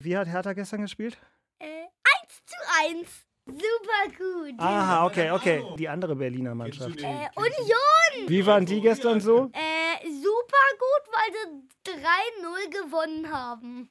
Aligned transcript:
Wie 0.00 0.16
hat 0.16 0.28
Hertha 0.28 0.52
gestern 0.52 0.82
gespielt? 0.82 1.18
Äh, 1.58 1.64
1 1.66 2.44
zu 2.46 2.54
1. 2.88 3.26
Super 3.46 4.16
gut. 4.16 4.54
Aha, 4.58 5.06
okay, 5.06 5.32
okay. 5.32 5.64
Die 5.76 5.88
andere 5.88 6.14
Berliner 6.14 6.54
Mannschaft. 6.54 7.00
Äh, 7.00 7.28
Union. 7.34 8.28
Wie 8.28 8.46
waren 8.46 8.64
die 8.64 8.80
gestern 8.80 9.20
so? 9.20 9.50
Äh, 9.52 10.06
super 10.06 10.68
gut, 10.78 11.02
weil 11.10 11.32
sie 11.34 11.48
3-0 11.90 12.70
gewonnen 12.70 13.28
haben. 13.32 13.90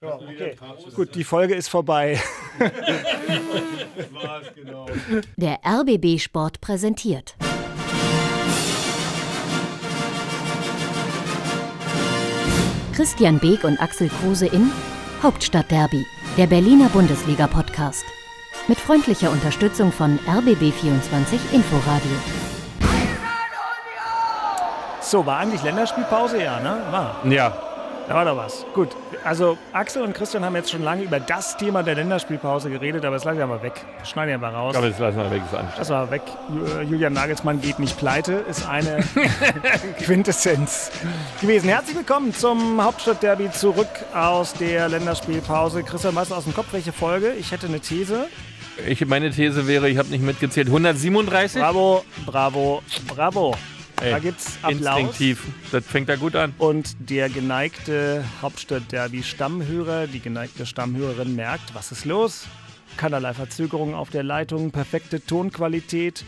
Ja, 0.00 0.14
okay. 0.14 0.56
Gut, 0.94 1.12
die 1.16 1.24
Folge 1.24 1.56
ist 1.56 1.66
vorbei. 1.68 2.20
Der 5.36 5.58
RBB 5.64 6.20
Sport 6.20 6.60
präsentiert. 6.60 7.34
Christian 12.94 13.40
Beek 13.40 13.64
und 13.64 13.80
Axel 13.80 14.08
Kruse 14.08 14.46
in 14.46 14.70
Hauptstadtderby, 15.22 16.04
der 16.36 16.48
Berliner 16.48 16.88
Bundesliga-Podcast. 16.88 18.04
Mit 18.66 18.76
freundlicher 18.76 19.30
Unterstützung 19.30 19.92
von 19.92 20.18
RBB24 20.26 21.52
Inforadio. 21.52 22.10
So, 25.00 25.24
war 25.24 25.38
eigentlich 25.38 25.62
Länderspielpause? 25.62 26.42
Ja, 26.42 26.58
ne? 26.58 26.82
War. 26.90 27.24
Ja, 27.30 27.52
Da 28.08 28.14
war 28.14 28.24
doch 28.24 28.36
was. 28.36 28.66
Gut. 28.74 28.90
Also 29.24 29.56
Axel 29.72 30.02
und 30.02 30.12
Christian 30.12 30.44
haben 30.44 30.56
jetzt 30.56 30.70
schon 30.70 30.82
lange 30.82 31.02
über 31.04 31.20
das 31.20 31.56
Thema 31.56 31.82
der 31.82 31.94
Länderspielpause 31.94 32.68
geredet, 32.68 33.04
aber 33.04 33.16
das 33.16 33.24
lassen 33.24 33.38
wir 33.38 33.46
mal 33.46 33.62
weg. 33.62 33.74
Das 34.00 34.10
schneiden 34.10 34.30
wir 34.32 34.38
mal 34.38 34.54
raus. 34.54 34.74
aber 34.76 34.88
das 34.88 34.98
lassen 34.98 35.18
wir 35.18 35.30
weg, 35.30 35.42
das 35.78 35.88
war 35.88 36.10
weg. 36.10 36.22
Äh, 36.78 36.82
Julian 36.82 37.12
Nagelsmann 37.12 37.60
geht 37.60 37.78
nicht 37.78 37.96
pleite, 37.96 38.32
ist 38.48 38.68
eine 38.68 39.04
Quintessenz 40.00 40.90
gewesen. 41.40 41.68
Herzlich 41.68 41.96
willkommen 41.96 42.34
zum 42.34 42.82
Hauptstadtderby 42.82 43.50
zurück 43.52 43.88
aus 44.14 44.52
der 44.54 44.88
Länderspielpause. 44.88 45.82
Christian, 45.84 46.14
weißt 46.14 46.32
du 46.32 46.34
aus 46.34 46.44
dem 46.44 46.54
Kopf, 46.54 46.72
welche 46.72 46.92
Folge? 46.92 47.32
Ich 47.38 47.52
hätte 47.52 47.66
eine 47.68 47.80
These. 47.80 48.26
Ich, 48.86 49.04
meine 49.06 49.30
These 49.30 49.66
wäre, 49.68 49.88
ich 49.88 49.98
habe 49.98 50.08
nicht 50.08 50.24
mitgezählt, 50.24 50.66
137? 50.68 51.60
Bravo, 51.60 52.04
bravo, 52.26 52.82
bravo. 53.06 53.54
Ey, 54.02 54.10
Da 54.10 54.18
gibt's 54.18 54.58
Applaus. 54.62 54.98
Instinktiv. 54.98 55.46
Das 55.70 55.86
fängt 55.86 56.08
da 56.08 56.16
gut 56.16 56.34
an. 56.34 56.52
Und 56.58 56.96
der 56.98 57.28
geneigte 57.28 58.24
Hauptstadt-Derby-Stammhörer, 58.42 60.08
die 60.08 60.20
geneigte 60.20 60.66
Stammhörerin 60.66 61.36
merkt, 61.36 61.74
was 61.74 61.92
ist 61.92 62.04
los? 62.04 62.46
Keinerlei 62.96 63.32
Verzögerung 63.32 63.94
auf 63.94 64.10
der 64.10 64.24
Leitung, 64.24 64.72
perfekte 64.72 65.24
Tonqualität. 65.24 66.24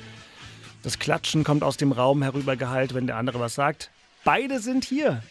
Das 0.82 0.98
Klatschen 0.98 1.42
kommt 1.42 1.64
aus 1.64 1.76
dem 1.76 1.92
Raum 1.92 2.22
herübergeheilt, 2.22 2.94
wenn 2.94 3.06
der 3.06 3.16
andere 3.16 3.40
was 3.40 3.54
sagt. 3.54 3.90
Beide 4.22 4.60
sind 4.60 4.84
hier. 4.84 5.22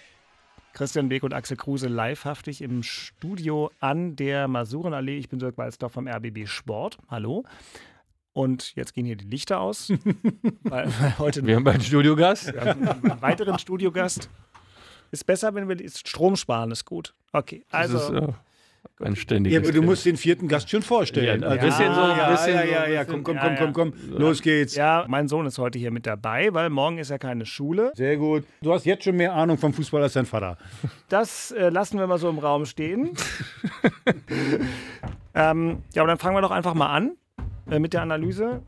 Christian 0.73 1.07
Beek 1.07 1.23
und 1.23 1.33
Axel 1.33 1.55
Kruse 1.55 1.87
livehaftig 1.87 2.61
im 2.61 2.83
Studio 2.83 3.71
an 3.79 4.15
der 4.15 4.47
Masurenallee. 4.47 5.17
Ich 5.17 5.29
bin 5.29 5.39
Dirk 5.39 5.57
Walzdorf 5.57 5.93
vom 5.93 6.07
RBB 6.07 6.47
Sport. 6.47 6.97
Hallo. 7.09 7.45
Und 8.33 8.75
jetzt 8.75 8.93
gehen 8.95 9.05
hier 9.05 9.15
die 9.15 9.25
Lichter 9.27 9.59
aus, 9.59 9.89
weil, 10.63 10.85
weil 10.99 11.19
heute 11.19 11.45
Wir 11.45 11.55
haben 11.55 11.67
einen 11.67 11.81
Studiogast. 11.81 12.51
wir 12.53 12.61
haben 12.65 12.87
einen 12.87 13.21
weiteren 13.21 13.59
Studiogast. 13.59 14.29
Ist 15.11 15.25
besser, 15.27 15.53
wenn 15.53 15.69
wir 15.69 15.79
ist 15.79 16.07
Strom 16.07 16.35
sparen, 16.35 16.71
ist 16.71 16.85
gut. 16.85 17.13
Okay, 17.31 17.63
also 17.69 17.93
das 17.99 18.09
ist 18.09 18.15
äh, 18.15 19.05
ein 19.05 19.15
ständiges 19.15 19.53
Ja, 19.55 19.61
aber 19.63 19.71
du 19.71 19.83
musst 19.83 20.03
den 20.07 20.17
vierten 20.17 20.47
Gast 20.47 20.71
schon 20.71 20.81
vorstellen. 20.81 21.41
Ja, 21.43 21.47
Also- 21.47 21.59
ein 21.61 21.65
bisschen 21.67 21.93
so, 21.93 22.01
ein 22.01 22.17
ja, 22.17 22.31
bisschen 22.31 22.55
ja, 22.55 22.63
ja, 22.63 22.87
ja, 22.87 23.05
komm, 23.05 23.23
komm, 23.23 23.37
komm, 23.39 23.55
komm, 23.55 23.73
komm, 23.73 23.93
los 24.17 24.41
geht's. 24.41 24.73
ja, 24.73 25.05
mein 25.07 25.27
Sohn 25.27 25.45
ist 25.45 25.59
heute 25.59 25.77
hier 25.77 25.91
mit 25.91 26.07
dabei, 26.07 26.51
weil 26.55 26.71
morgen 26.71 26.97
ist 26.97 27.11
ja 27.11 27.19
keine 27.19 27.45
Schule. 27.45 27.91
Sehr 27.95 28.17
gut. 28.17 28.43
Du 28.63 28.73
hast 28.73 28.85
jetzt 28.87 29.03
schon 29.03 29.15
mehr 29.15 29.33
Ahnung 29.35 29.59
vom 29.59 29.71
Fußball 29.73 30.01
als 30.01 30.13
dein 30.13 30.25
Vater. 30.25 30.57
Das 31.09 31.51
äh, 31.51 31.69
lassen 31.69 31.99
wir 31.99 32.07
mal 32.07 32.17
so 32.17 32.29
im 32.29 32.39
Raum 32.39 32.65
stehen. 32.65 33.11
ähm, 35.35 35.83
ja, 35.93 36.01
aber 36.01 36.07
dann 36.09 36.17
fangen 36.17 36.35
wir 36.35 36.41
doch 36.41 36.51
einfach 36.51 36.73
mal 36.73 36.87
an 36.87 37.11
äh, 37.69 37.79
mit 37.79 37.93
der 37.93 38.01
Analyse, 38.01 38.61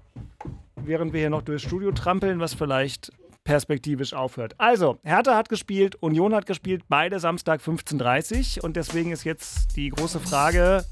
während 0.76 1.14
wir 1.14 1.22
hier 1.22 1.30
noch 1.30 1.42
durchs 1.42 1.64
Studio 1.64 1.92
trampeln, 1.92 2.40
was 2.40 2.54
vielleicht 2.54 3.12
perspektivisch 3.44 4.14
aufhört. 4.14 4.56
Also, 4.58 4.98
Hertha 5.04 5.36
hat 5.36 5.50
gespielt, 5.50 5.96
Union 6.02 6.34
hat 6.34 6.46
gespielt, 6.46 6.84
beide 6.90 7.20
Samstag 7.20 7.62
15.30 7.62 8.58
Uhr 8.58 8.64
und 8.64 8.76
deswegen 8.76 9.12
ist 9.12 9.24
jetzt 9.24 9.76
die 9.76 9.90
große 9.90 10.20
Frage, 10.20 10.84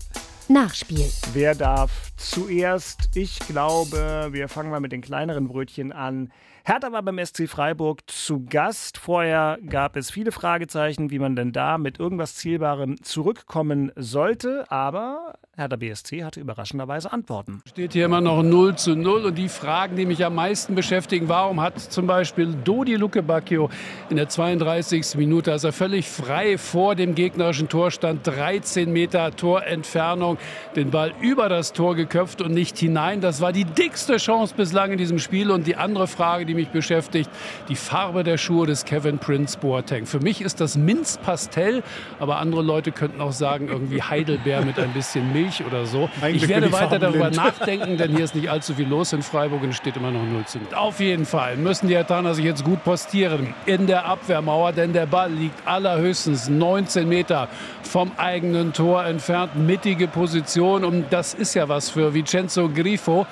Nachspiel. 0.49 1.09
Wer 1.33 1.55
darf 1.55 2.11
zuerst? 2.17 3.09
Ich 3.15 3.39
glaube, 3.39 4.27
wir 4.31 4.49
fangen 4.49 4.69
mal 4.69 4.81
mit 4.81 4.91
den 4.91 5.01
kleineren 5.01 5.47
Brötchen 5.47 5.91
an. 5.93 6.31
Hertha 6.65 6.93
war 6.93 7.03
beim 7.03 7.19
SC 7.19 7.49
Freiburg 7.49 8.09
zu 8.09 8.45
Gast. 8.45 8.97
Vorher 8.97 9.57
gab 9.67 9.97
es 9.97 10.09
viele 10.09 10.31
Fragezeichen, 10.31 11.11
wie 11.11 11.19
man 11.19 11.35
denn 11.35 11.51
da 11.51 11.77
mit 11.77 11.99
irgendwas 11.99 12.35
Zielbarem 12.35 13.03
zurückkommen 13.03 13.91
sollte. 13.97 14.71
Aber 14.71 15.33
Hertha 15.55 15.75
BSC 15.75 16.23
hatte 16.23 16.39
überraschenderweise 16.39 17.13
Antworten. 17.13 17.61
Steht 17.67 17.93
hier 17.93 18.05
immer 18.05 18.21
noch 18.21 18.41
0 18.41 18.75
zu 18.75 18.95
0 18.95 19.25
und 19.25 19.37
die 19.37 19.49
Fragen, 19.49 19.95
die 19.95 20.07
mich 20.07 20.25
am 20.25 20.33
meisten 20.33 20.73
beschäftigen, 20.73 21.29
warum 21.29 21.61
hat 21.61 21.79
zum 21.79 22.07
Beispiel 22.07 22.55
Dodi 22.55 22.95
Luke 22.95 23.21
Bacchio 23.21 23.69
in 24.09 24.15
der 24.15 24.29
32. 24.29 25.15
Minute, 25.15 25.51
als 25.51 25.63
er 25.63 25.71
völlig 25.71 26.09
frei 26.09 26.57
vor 26.57 26.95
dem 26.95 27.13
gegnerischen 27.13 27.69
Tor 27.69 27.91
stand, 27.91 28.25
13 28.25 28.91
Meter 28.91 29.35
Torentfernung, 29.35 30.39
den 30.75 30.89
Ball 30.89 31.13
über 31.21 31.49
das 31.49 31.71
Tor 31.71 31.95
geköpft 31.95 32.41
und 32.41 32.51
nicht 32.51 32.79
hinein. 32.79 33.21
Das 33.21 33.39
war 33.39 33.51
die 33.51 33.65
dickste 33.65 34.17
Chance 34.17 34.55
bislang 34.57 34.93
in 34.93 34.97
diesem 34.97 35.19
Spiel 35.19 35.51
und 35.51 35.67
die 35.67 35.75
andere 35.75 36.07
Frage, 36.07 36.47
die 36.47 36.52
mich 36.53 36.69
beschäftigt, 36.69 37.29
die 37.69 37.75
Farbe 37.75 38.23
der 38.23 38.37
Schuhe 38.37 38.67
des 38.67 38.85
Kevin 38.85 39.19
Prince 39.19 39.57
Boateng. 39.57 40.05
Für 40.05 40.19
mich 40.19 40.41
ist 40.41 40.59
das 40.61 40.77
Minzpastell, 40.77 41.83
aber 42.19 42.37
andere 42.37 42.61
Leute 42.61 42.91
könnten 42.91 43.21
auch 43.21 43.31
sagen 43.31 43.67
irgendwie 43.69 44.01
Heidelbeer 44.01 44.63
mit 44.65 44.79
ein 44.79 44.93
bisschen 44.93 45.31
Milch 45.33 45.63
oder 45.65 45.85
so. 45.85 46.09
Eigentlich 46.21 46.43
ich 46.43 46.49
werde 46.49 46.67
ich 46.67 46.73
weiter 46.73 46.99
darüber 46.99 47.31
farbenblind. 47.31 47.59
nachdenken, 47.59 47.97
denn 47.97 48.15
hier 48.15 48.25
ist 48.25 48.35
nicht 48.35 48.49
allzu 48.49 48.73
viel 48.75 48.87
los 48.87 49.13
in 49.13 49.21
Freiburg 49.21 49.63
und 49.63 49.69
es 49.69 49.77
steht 49.77 49.97
immer 49.97 50.11
noch 50.11 50.23
0 50.23 50.45
zu 50.45 50.59
0. 50.59 50.67
Auf 50.75 50.99
jeden 50.99 51.25
Fall 51.25 51.57
müssen 51.57 51.87
die 51.87 51.95
Hertaner 51.95 52.33
sich 52.33 52.45
jetzt 52.45 52.63
gut 52.63 52.83
postieren 52.83 53.53
in 53.65 53.87
der 53.87 54.05
Abwehrmauer, 54.05 54.71
denn 54.71 54.93
der 54.93 55.05
Ball 55.05 55.31
liegt 55.31 55.67
allerhöchstens 55.67 56.49
19 56.49 57.07
Meter 57.07 57.47
vom 57.81 58.11
eigenen 58.17 58.73
Tor 58.73 59.05
entfernt. 59.05 59.55
Mittige 59.55 60.07
Position 60.07 60.83
und 60.83 61.05
das 61.11 61.33
ist 61.33 61.53
ja 61.53 61.69
was 61.69 61.89
für 61.89 62.13
Vincenzo 62.13 62.69
Grifo. 62.69 63.25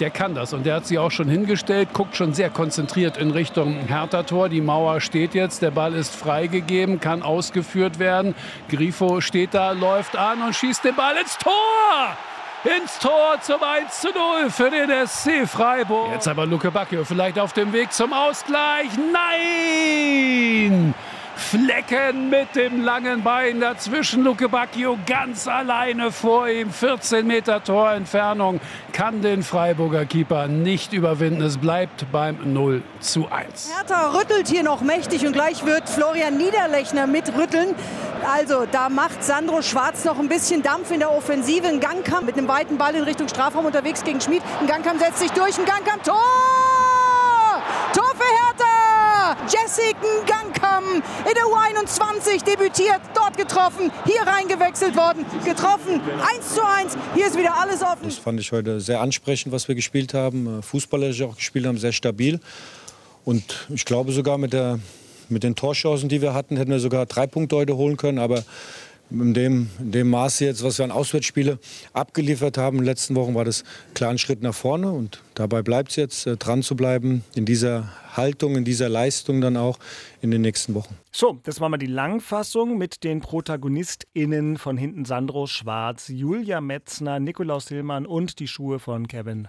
Der 0.00 0.10
kann 0.10 0.34
das 0.34 0.52
und 0.52 0.64
der 0.64 0.76
hat 0.76 0.86
sich 0.86 0.98
auch 0.98 1.10
schon 1.10 1.28
hingestellt, 1.28 1.88
guckt 1.92 2.14
schon 2.14 2.32
sehr 2.32 2.50
konzentriert 2.50 3.16
in 3.16 3.32
Richtung 3.32 3.74
Hertha-Tor. 3.86 4.48
Die 4.48 4.60
Mauer 4.60 5.00
steht 5.00 5.34
jetzt, 5.34 5.60
der 5.60 5.72
Ball 5.72 5.94
ist 5.94 6.14
freigegeben, 6.14 7.00
kann 7.00 7.22
ausgeführt 7.22 7.98
werden. 7.98 8.36
Grifo 8.68 9.20
steht 9.20 9.54
da, 9.54 9.72
läuft 9.72 10.16
an 10.16 10.42
und 10.42 10.54
schießt 10.54 10.84
den 10.84 10.94
Ball 10.94 11.16
ins 11.16 11.36
Tor! 11.38 11.52
Ins 12.64 12.98
Tor 12.98 13.40
zum 13.40 13.62
1 13.62 14.00
zu 14.00 14.08
0 14.08 14.50
für 14.50 14.68
den 14.70 14.90
SC 15.06 15.46
Freiburg. 15.48 16.12
Jetzt 16.12 16.26
aber 16.26 16.44
Luke 16.44 16.70
Bacchio 16.72 17.04
vielleicht 17.04 17.38
auf 17.38 17.52
dem 17.52 17.72
Weg 17.72 17.92
zum 17.92 18.12
Ausgleich. 18.12 18.88
Nein! 19.12 20.92
Flecken 21.38 22.30
mit 22.30 22.56
dem 22.56 22.84
langen 22.84 23.22
Bein 23.22 23.60
dazwischen. 23.60 24.24
Luke 24.24 24.48
Bacchio 24.48 24.98
ganz 25.06 25.46
alleine 25.46 26.10
vor 26.10 26.48
ihm. 26.48 26.70
14 26.70 27.26
Meter 27.26 27.62
Torentfernung 27.62 28.60
kann 28.92 29.22
den 29.22 29.42
Freiburger 29.42 30.04
Keeper 30.04 30.48
nicht 30.48 30.92
überwinden. 30.92 31.40
Es 31.40 31.56
bleibt 31.56 32.10
beim 32.12 32.52
0 32.52 32.82
zu 33.00 33.30
1. 33.30 33.70
Hertha 33.74 34.10
rüttelt 34.10 34.48
hier 34.48 34.64
noch 34.64 34.80
mächtig 34.80 35.24
und 35.26 35.32
gleich 35.32 35.64
wird 35.64 35.88
Florian 35.88 36.36
Niederlechner 36.36 37.06
mitrütteln. 37.06 37.74
Also 38.30 38.66
da 38.70 38.88
macht 38.88 39.22
Sandro 39.22 39.62
Schwarz 39.62 40.04
noch 40.04 40.18
ein 40.18 40.28
bisschen 40.28 40.62
Dampf 40.62 40.90
in 40.90 40.98
der 40.98 41.12
Offensive. 41.12 41.68
Ein 41.68 41.80
Gangkamp 41.80 42.26
mit 42.26 42.36
einem 42.36 42.48
weiten 42.48 42.76
Ball 42.76 42.94
in 42.96 43.04
Richtung 43.04 43.28
Strafraum 43.28 43.64
unterwegs 43.64 44.02
gegen 44.02 44.20
Schmid. 44.20 44.42
Ein 44.60 44.66
Gangkamp 44.66 44.98
setzt 44.98 45.20
sich 45.20 45.30
durch. 45.30 45.56
Ein 45.56 45.64
Gangkamp 45.64 46.02
Tor! 46.02 46.67
Jessica 49.48 49.98
Gangkamp 50.26 51.04
in 51.26 51.34
der 51.34 51.44
U21 51.44 52.44
debütiert, 52.44 53.00
dort 53.14 53.36
getroffen, 53.36 53.90
hier 54.04 54.22
reingewechselt 54.22 54.96
worden, 54.96 55.24
getroffen. 55.44 56.00
1 56.36 56.54
zu 56.54 56.64
1. 56.64 56.96
Hier 57.14 57.26
ist 57.26 57.36
wieder 57.36 57.58
alles 57.60 57.82
offen. 57.82 58.04
Das 58.04 58.16
fand 58.16 58.40
ich 58.40 58.52
heute 58.52 58.80
sehr 58.80 59.00
ansprechend, 59.00 59.52
was 59.52 59.68
wir 59.68 59.74
gespielt 59.74 60.14
haben. 60.14 60.58
Äh, 60.58 60.62
Fußballerisch 60.62 61.22
auch 61.22 61.36
gespielt 61.36 61.66
haben, 61.66 61.78
sehr 61.78 61.92
stabil. 61.92 62.40
Und 63.24 63.66
ich 63.68 63.84
glaube 63.84 64.12
sogar 64.12 64.38
mit, 64.38 64.52
der, 64.52 64.78
mit 65.28 65.42
den 65.42 65.54
Torchancen, 65.54 66.08
die 66.08 66.22
wir 66.22 66.34
hatten, 66.34 66.56
hätten 66.56 66.70
wir 66.70 66.80
sogar 66.80 67.06
drei 67.06 67.26
Punkte 67.26 67.56
heute 67.56 67.76
holen 67.76 67.96
können. 67.96 68.18
Aber 68.18 68.44
in 69.10 69.34
dem, 69.34 69.70
in 69.78 69.92
dem 69.92 70.10
Maße 70.10 70.44
jetzt, 70.44 70.62
was 70.62 70.78
wir 70.78 70.84
an 70.84 70.90
Auswärtsspiele 70.90 71.58
abgeliefert 71.92 72.58
haben 72.58 72.78
in 72.78 72.82
den 72.82 72.86
letzten 72.86 73.14
Wochen, 73.14 73.34
war 73.34 73.44
das 73.44 73.64
klar 73.94 74.10
ein 74.10 74.18
Schritt 74.18 74.42
nach 74.42 74.54
vorne. 74.54 74.90
Und 74.90 75.22
dabei 75.34 75.62
bleibt 75.62 75.90
es 75.90 75.96
jetzt, 75.96 76.26
äh, 76.26 76.36
dran 76.36 76.62
zu 76.62 76.76
bleiben, 76.76 77.24
in 77.34 77.44
dieser 77.44 77.92
Haltung, 78.16 78.56
in 78.56 78.64
dieser 78.64 78.88
Leistung 78.88 79.40
dann 79.40 79.56
auch 79.56 79.78
in 80.20 80.30
den 80.30 80.42
nächsten 80.42 80.74
Wochen. 80.74 80.96
So, 81.12 81.38
das 81.44 81.60
war 81.60 81.68
mal 81.68 81.78
die 81.78 81.86
Langfassung 81.86 82.76
mit 82.76 83.04
den 83.04 83.20
ProtagonistInnen 83.20 84.58
von 84.58 84.76
hinten 84.76 85.04
Sandro 85.04 85.46
Schwarz, 85.46 86.08
Julia 86.08 86.60
Metzner, 86.60 87.20
Nikolaus 87.20 87.68
Hillmann 87.68 88.06
und 88.06 88.40
die 88.40 88.48
Schuhe 88.48 88.78
von 88.78 89.08
Kevin 89.08 89.48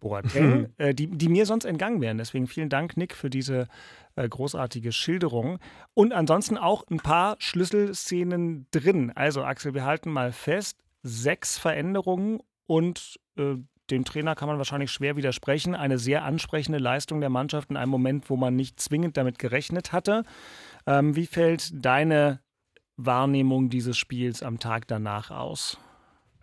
Boateng, 0.00 0.68
äh, 0.78 0.94
die, 0.94 1.06
die 1.08 1.28
mir 1.28 1.46
sonst 1.46 1.64
entgangen 1.64 2.00
wären. 2.00 2.18
Deswegen 2.18 2.46
vielen 2.46 2.68
Dank, 2.68 2.96
Nick, 2.96 3.14
für 3.14 3.30
diese 3.30 3.66
äh, 4.16 4.28
großartige 4.28 4.92
Schilderung. 4.92 5.58
Und 5.94 6.12
ansonsten 6.12 6.58
auch 6.58 6.84
ein 6.90 6.98
paar 6.98 7.36
Schlüsselszenen 7.38 8.66
drin. 8.70 9.12
Also, 9.14 9.42
Axel, 9.44 9.74
wir 9.74 9.84
halten 9.84 10.10
mal 10.10 10.32
fest: 10.32 10.78
sechs 11.02 11.58
Veränderungen 11.58 12.40
und 12.66 13.18
äh, 13.36 13.56
dem 13.90 14.04
Trainer 14.04 14.34
kann 14.34 14.48
man 14.48 14.58
wahrscheinlich 14.58 14.90
schwer 14.90 15.16
widersprechen. 15.16 15.74
Eine 15.74 15.98
sehr 15.98 16.24
ansprechende 16.24 16.78
Leistung 16.78 17.20
der 17.20 17.30
Mannschaft 17.30 17.70
in 17.70 17.76
einem 17.76 17.90
Moment, 17.90 18.30
wo 18.30 18.36
man 18.36 18.56
nicht 18.56 18.80
zwingend 18.80 19.16
damit 19.16 19.38
gerechnet 19.38 19.92
hatte. 19.92 20.24
Ähm, 20.86 21.14
wie 21.16 21.26
fällt 21.26 21.84
deine 21.84 22.40
Wahrnehmung 22.96 23.68
dieses 23.68 23.98
Spiels 23.98 24.42
am 24.42 24.58
Tag 24.58 24.86
danach 24.88 25.30
aus? 25.30 25.78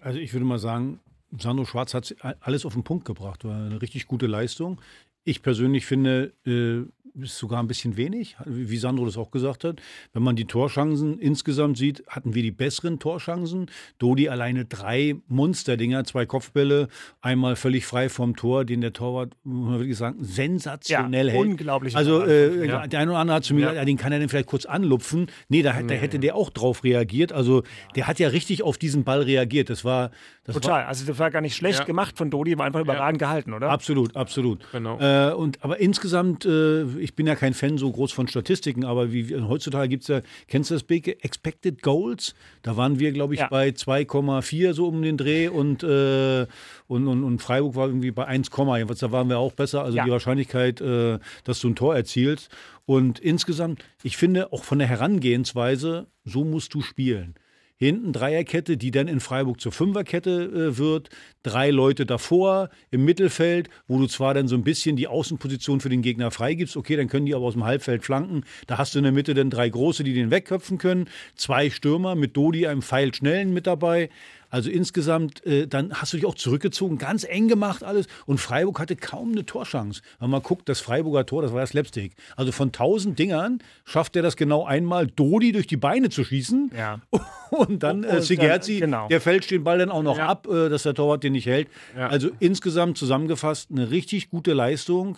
Also 0.01 0.19
ich 0.19 0.33
würde 0.33 0.45
mal 0.45 0.59
sagen, 0.59 0.99
Sandro 1.37 1.65
Schwarz 1.65 1.93
hat 1.93 2.15
alles 2.39 2.65
auf 2.65 2.73
den 2.73 2.83
Punkt 2.83 3.05
gebracht. 3.05 3.45
War 3.45 3.55
eine 3.55 3.81
richtig 3.81 4.07
gute 4.07 4.27
Leistung. 4.27 4.81
Ich 5.23 5.41
persönlich 5.41 5.85
finde, 5.85 6.33
äh, 6.45 6.89
ist 7.21 7.37
sogar 7.37 7.61
ein 7.61 7.67
bisschen 7.67 7.97
wenig, 7.97 8.35
wie 8.45 8.77
Sandro 8.77 9.05
das 9.05 9.17
auch 9.17 9.31
gesagt 9.31 9.63
hat. 9.63 9.81
Wenn 10.13 10.23
man 10.23 10.35
die 10.35 10.45
Torchancen 10.45 11.19
insgesamt 11.19 11.77
sieht, 11.77 12.03
hatten 12.07 12.35
wir 12.35 12.43
die 12.43 12.51
besseren 12.51 12.99
Torchancen. 12.99 13.67
Dodi 13.97 14.29
alleine 14.29 14.65
drei 14.65 15.15
Monsterdinger, 15.27 16.03
zwei 16.03 16.25
Kopfbälle, 16.25 16.87
einmal 17.21 17.55
völlig 17.55 17.85
frei 17.85 18.09
vom 18.09 18.35
Tor, 18.35 18.65
den 18.65 18.81
der 18.81 18.93
Torwart, 18.93 19.35
muss 19.43 19.69
man 19.69 19.79
wirklich 19.79 19.97
sagen, 19.97 20.23
sensationell 20.23 21.27
ja, 21.27 21.33
hält. 21.33 21.47
Unglaublich. 21.47 21.95
Also 21.95 22.23
äh, 22.23 22.67
ja. 22.67 22.87
der 22.87 22.99
eine 22.99 23.11
oder 23.11 23.19
andere 23.19 23.37
hat 23.37 23.43
zu 23.43 23.53
mir 23.53 23.61
ja. 23.61 23.69
gesagt, 23.71 23.87
den 23.87 23.97
kann 23.97 24.11
er 24.11 24.19
denn 24.19 24.29
vielleicht 24.29 24.47
kurz 24.47 24.65
anlupfen. 24.65 25.27
Nee, 25.47 25.61
da, 25.61 25.81
da 25.81 25.93
hätte 25.93 26.19
der 26.19 26.35
auch 26.35 26.49
drauf 26.49 26.83
reagiert. 26.83 27.31
Also 27.31 27.63
der 27.95 28.07
hat 28.07 28.19
ja 28.19 28.29
richtig 28.29 28.63
auf 28.63 28.77
diesen 28.77 29.03
Ball 29.03 29.21
reagiert. 29.21 29.69
Das 29.69 29.83
war 29.85 30.11
das 30.49 30.61
Total. 30.61 30.81
War, 30.81 30.87
also 30.87 31.05
das 31.05 31.19
war 31.19 31.29
gar 31.29 31.41
nicht 31.41 31.55
schlecht 31.55 31.85
gemacht 31.85 32.17
von 32.17 32.31
Dodi, 32.31 32.57
war 32.57 32.65
einfach 32.65 32.79
überragend 32.79 33.19
gehalten, 33.19 33.53
oder? 33.53 33.69
Absolut, 33.69 34.15
absolut. 34.15 34.59
Genau. 34.71 34.99
Äh, 34.99 35.33
und, 35.33 35.63
aber 35.63 35.79
insgesamt, 35.79 36.43
äh, 36.43 36.85
ich 36.99 37.15
bin 37.15 37.27
ja 37.27 37.35
kein 37.35 37.53
Fan 37.53 37.77
so 37.77 37.91
groß 37.91 38.11
von 38.11 38.27
Statistiken, 38.27 38.83
aber 38.83 39.11
wie, 39.11 39.35
heutzutage 39.41 39.89
gibt 39.89 40.03
es 40.03 40.07
ja, 40.07 40.21
kennst 40.47 40.71
du 40.71 40.73
das 40.73 40.83
Beke? 40.83 41.23
Expected 41.23 41.83
Goals? 41.83 42.33
Da 42.63 42.77
waren 42.77 42.99
wir, 42.99 43.11
glaube 43.11 43.35
ich, 43.35 43.41
ja. 43.41 43.47
bei 43.47 43.69
2,4 43.69 44.73
so 44.73 44.87
um 44.87 45.03
den 45.03 45.17
Dreh 45.17 45.49
und, 45.49 45.83
äh, 45.83 46.47
und, 46.87 47.07
und, 47.07 47.23
und, 47.23 47.41
Freiburg 47.41 47.75
war 47.75 47.85
irgendwie 47.85 48.11
bei 48.11 48.25
1, 48.25 48.49
jedenfalls 48.57 48.99
da 48.99 49.11
waren 49.11 49.29
wir 49.29 49.37
auch 49.37 49.53
besser. 49.53 49.83
Also 49.83 49.97
ja. 49.97 50.05
die 50.05 50.11
Wahrscheinlichkeit, 50.11 50.81
äh, 50.81 51.19
dass 51.43 51.59
du 51.59 51.69
ein 51.69 51.75
Tor 51.75 51.95
erzielst. 51.95 52.49
Und 52.87 53.19
insgesamt, 53.19 53.85
ich 54.01 54.17
finde 54.17 54.51
auch 54.51 54.63
von 54.63 54.79
der 54.79 54.87
Herangehensweise, 54.87 56.07
so 56.25 56.43
musst 56.43 56.73
du 56.73 56.81
spielen 56.81 57.35
hinten 57.79 58.11
Dreierkette, 58.11 58.75
die 58.75 58.91
dann 58.91 59.07
in 59.07 59.21
Freiburg 59.21 59.61
zur 59.61 59.71
Fünferkette 59.71 60.31
äh, 60.31 60.77
wird, 60.77 61.09
drei 61.43 61.71
Leute 61.71 62.05
davor 62.05 62.69
im 62.91 63.05
Mittelfeld, 63.05 63.69
wo 63.87 63.97
du 63.97 64.07
zwar 64.07 64.33
dann 64.33 64.49
so 64.49 64.55
ein 64.55 64.63
bisschen 64.63 64.97
die 64.97 65.07
Außenposition 65.07 65.79
für 65.79 65.87
den 65.87 66.01
Gegner 66.01 66.29
freigibst, 66.29 66.75
okay, 66.75 66.97
dann 66.97 67.07
können 67.07 67.25
die 67.25 67.33
aber 67.33 67.45
aus 67.45 67.53
dem 67.53 67.63
Halbfeld 67.63 68.03
flanken, 68.03 68.43
da 68.67 68.77
hast 68.77 68.93
du 68.93 68.99
in 68.99 69.03
der 69.03 69.13
Mitte 69.13 69.33
dann 69.33 69.49
drei 69.49 69.69
große, 69.69 70.03
die 70.03 70.13
den 70.13 70.29
wegköpfen 70.29 70.77
können, 70.77 71.09
zwei 71.35 71.69
Stürmer 71.69 72.15
mit 72.15 72.35
Dodi, 72.35 72.67
einem 72.67 72.81
Pfeilschnellen 72.81 73.53
mit 73.53 73.65
dabei, 73.65 74.09
also 74.49 74.69
insgesamt, 74.69 75.45
äh, 75.45 75.67
dann 75.67 75.93
hast 75.93 76.13
du 76.13 76.17
dich 76.17 76.25
auch 76.25 76.35
zurückgezogen, 76.35 76.97
ganz 76.97 77.23
eng 77.23 77.47
gemacht 77.47 77.83
alles. 77.83 78.07
Und 78.25 78.39
Freiburg 78.39 78.79
hatte 78.79 78.95
kaum 78.95 79.31
eine 79.31 79.45
Torchance. 79.45 80.01
Wenn 80.19 80.29
man 80.29 80.41
guckt, 80.41 80.67
das 80.69 80.79
Freiburger 80.79 81.25
Tor, 81.25 81.41
das 81.41 81.53
war 81.53 81.61
das 81.61 81.71
Slapstick. 81.71 82.13
Also 82.35 82.51
von 82.51 82.71
tausend 82.71 83.19
Dingern 83.19 83.59
schafft 83.85 84.15
er 84.15 84.21
das 84.21 84.35
genau 84.35 84.65
einmal, 84.65 85.07
Dodi 85.07 85.51
durch 85.51 85.67
die 85.67 85.77
Beine 85.77 86.09
zu 86.09 86.23
schießen. 86.23 86.71
Ja. 86.77 86.99
Und 87.51 87.83
dann 87.83 88.03
äh, 88.03 88.21
Sigerzi, 88.21 88.79
genau. 88.79 89.07
der 89.07 89.21
fällt 89.21 89.49
den 89.49 89.63
Ball 89.63 89.79
dann 89.79 89.89
auch 89.89 90.03
noch 90.03 90.17
ja. 90.17 90.27
ab, 90.27 90.47
äh, 90.47 90.69
dass 90.69 90.83
der 90.83 90.93
Torwart 90.93 91.23
den 91.23 91.33
nicht 91.33 91.45
hält. 91.47 91.67
Ja. 91.97 92.07
Also 92.07 92.29
insgesamt 92.39 92.97
zusammengefasst 92.97 93.71
eine 93.71 93.89
richtig 93.89 94.29
gute 94.29 94.53
Leistung. 94.53 95.17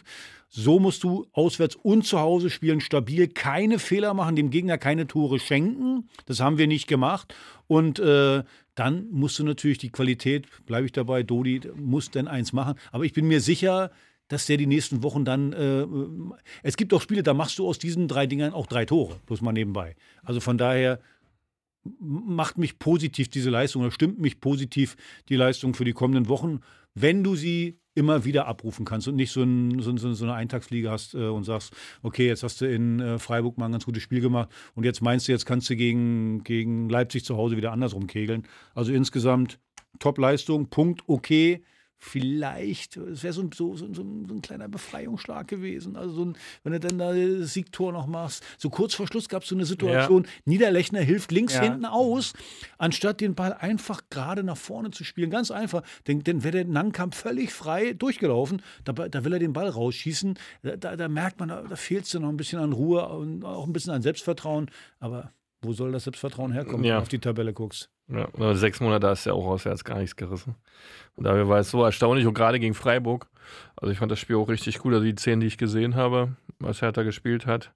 So 0.54 0.80
musst 0.82 1.04
du 1.04 1.28
auswärts 1.32 1.78
und 1.78 2.06
zu 2.06 2.20
Hause 2.20 2.50
spielen, 2.50 2.82
stabil, 2.82 3.30
keine 3.30 3.80
Fehler 3.80 4.14
machen, 4.14 4.36
dem 4.36 4.50
Gegner 4.50 4.78
keine 4.78 5.08
Tore 5.08 5.40
schenken. 5.40 6.10
Das 6.26 6.42
haben 6.42 6.58
wir 6.58 6.68
nicht 6.68 6.88
gemacht. 6.88 7.34
Und 7.68 8.00
äh, 8.00 8.44
dann 8.76 9.10
musst 9.12 9.38
du 9.40 9.44
natürlich 9.44 9.78
die 9.78 9.90
Qualität, 9.92 10.48
bleibe 10.66 10.86
ich 10.86 10.92
dabei, 10.92 11.24
Dodi 11.24 11.62
muss 11.76 12.12
denn 12.12 12.28
eins 12.28 12.54
machen. 12.54 12.76
Aber 12.92 13.04
ich 13.04 13.14
bin 13.14 13.28
mir 13.28 13.42
sicher, 13.42 13.92
dass 14.28 14.46
der 14.46 14.58
die 14.58 14.68
nächsten 14.68 15.04
Wochen 15.04 15.26
dann. 15.26 15.52
Äh, 15.52 15.86
es 16.64 16.78
gibt 16.78 16.94
auch 16.94 17.02
Spiele, 17.02 17.24
da 17.24 17.34
machst 17.34 17.60
du 17.60 17.68
aus 17.68 17.80
diesen 17.80 18.08
drei 18.08 18.28
Dingern 18.28 18.54
auch 18.54 18.68
drei 18.68 18.86
Tore, 18.86 19.20
bloß 19.26 19.42
mal 19.42 19.52
nebenbei. 19.52 19.96
Also 20.24 20.40
von 20.40 20.58
daher 20.58 21.00
macht 22.00 22.58
mich 22.58 22.80
positiv 22.80 23.28
diese 23.30 23.50
Leistung 23.50 23.82
oder 23.82 23.92
stimmt 23.92 24.20
mich 24.20 24.40
positiv 24.40 24.96
die 25.30 25.36
Leistung 25.36 25.74
für 25.74 25.84
die 25.84 25.94
kommenden 25.94 26.30
Wochen, 26.30 26.62
wenn 26.94 27.24
du 27.24 27.36
sie 27.36 27.81
immer 27.94 28.24
wieder 28.24 28.48
abrufen 28.48 28.86
kannst 28.86 29.08
und 29.08 29.16
nicht 29.16 29.32
so, 29.32 29.44
ein, 29.44 29.80
so, 29.80 29.96
so 29.98 30.26
eine 30.26 30.34
Eintagsfliege 30.34 30.90
hast 30.90 31.14
äh, 31.14 31.28
und 31.28 31.44
sagst, 31.44 31.74
okay, 32.02 32.28
jetzt 32.28 32.44
hast 32.44 32.62
du 32.62 32.66
in 32.66 33.00
äh, 33.00 33.20
Freiburg 33.20 33.58
mal 33.58 33.66
ein 33.66 33.72
ganz 33.72 33.86
gutes 33.86 34.04
Spiel 34.04 34.22
gemacht 34.22 34.50
und 34.76 34.86
jetzt 34.86 35.02
meinst 35.02 35.28
du, 35.28 35.32
jetzt 35.32 35.46
kannst 35.46 35.70
du 35.70 35.76
gegen, 35.76 36.44
gegen 36.44 36.90
Leipzig 36.90 37.26
zu 37.26 37.36
Hause 37.36 37.58
wieder 37.58 37.72
andersrum 37.72 38.08
kegeln. 38.08 38.48
Also 38.74 38.94
insgesamt 38.94 39.60
Top-Leistung, 40.00 40.70
Punkt 40.70 41.02
okay 41.08 41.64
vielleicht, 42.04 42.98
es 42.98 43.22
wäre 43.22 43.32
so, 43.32 43.48
so, 43.54 43.76
so, 43.76 43.94
so, 43.94 44.02
ein 44.02 44.42
kleiner 44.42 44.68
Befreiungsschlag 44.68 45.48
gewesen. 45.48 45.96
Also 45.96 46.16
so 46.16 46.26
ein, 46.26 46.38
wenn 46.64 46.74
du 46.74 46.80
dann 46.80 46.98
da 46.98 47.14
das 47.14 47.54
Siegtor 47.54 47.94
noch 47.94 48.08
machst. 48.08 48.44
So 48.58 48.72
kurz 48.72 48.96
vor 48.96 49.06
Schluss 49.06 49.30
gab 49.30 49.44
es 49.44 49.50
so 49.50 49.56
eine 49.56 49.66
Situation, 49.66 50.24
ja. 50.24 50.30
Niederlechner 50.46 51.02
hilft 51.02 51.32
links 51.32 51.54
ja. 51.54 51.62
hinten 51.62 51.86
aus, 51.86 52.34
anstatt 52.80 53.22
den 53.22 53.36
Ball 53.36 53.54
einfach 53.54 54.02
gerade 54.10 54.44
nach 54.44 54.58
vorne 54.58 54.90
zu 54.90 55.04
spielen. 55.04 55.30
Ganz 55.30 55.52
einfach. 55.52 55.84
Denn, 56.08 56.24
denn 56.24 56.44
wäre 56.44 56.64
der 56.64 56.66
Nankamp 56.66 57.14
völlig 57.14 57.54
frei 57.54 57.94
durchgelaufen. 57.94 58.64
Da, 58.84 58.94
da 58.94 59.24
will 59.24 59.34
er 59.34 59.40
den 59.40 59.54
Ball 59.54 59.70
rausschießen. 59.70 60.40
Da, 60.64 60.78
da, 60.78 60.96
da 60.96 61.08
merkt 61.08 61.40
man, 61.40 61.50
da, 61.50 61.62
da 61.62 61.76
fehlt 61.76 62.06
es 62.06 62.14
noch 62.16 62.30
ein 62.30 62.38
bisschen 62.38 62.60
an 62.60 62.74
Ruhe 62.74 63.08
und 63.10 63.46
auch 63.46 63.68
ein 63.68 63.74
bisschen 63.74 63.94
an 63.94 64.02
Selbstvertrauen. 64.02 64.72
Aber 65.00 65.32
wo 65.62 65.74
soll 65.74 65.92
das 65.92 66.06
Selbstvertrauen 66.06 66.52
herkommen, 66.52 66.84
ja. 66.84 66.94
wenn 66.94 66.98
du 66.98 67.02
auf 67.04 67.10
die 67.10 67.20
Tabelle 67.20 67.54
guckst? 67.54 67.92
Ja, 68.12 68.56
sechs 68.56 68.80
Monate 68.80 69.08
hast 69.08 69.26
du 69.26 69.30
ja 69.30 69.36
auch 69.36 69.46
auswärts 69.46 69.86
gar 69.86 69.98
nichts 69.98 70.16
gerissen. 70.16 70.56
Und 71.16 71.26
daher 71.26 71.48
war 71.48 71.60
es 71.60 71.72
so 71.72 71.84
erstaunlich 71.84 72.26
und 72.28 72.34
gerade 72.34 72.60
gegen 72.60 72.74
Freiburg. 72.74 73.28
Also 73.76 73.92
ich 73.92 74.00
fand 74.00 74.12
das 74.12 74.20
Spiel 74.20 74.36
auch 74.36 74.50
richtig 74.50 74.80
gut. 74.80 74.94
Also 74.94 75.06
die 75.06 75.16
zehn, 75.16 75.40
die 75.40 75.48
ich 75.48 75.58
gesehen 75.58 75.96
habe, 75.96 76.36
was 76.60 76.82
Hertha 76.82 77.04
gespielt 77.04 77.46
hat. 77.46 77.74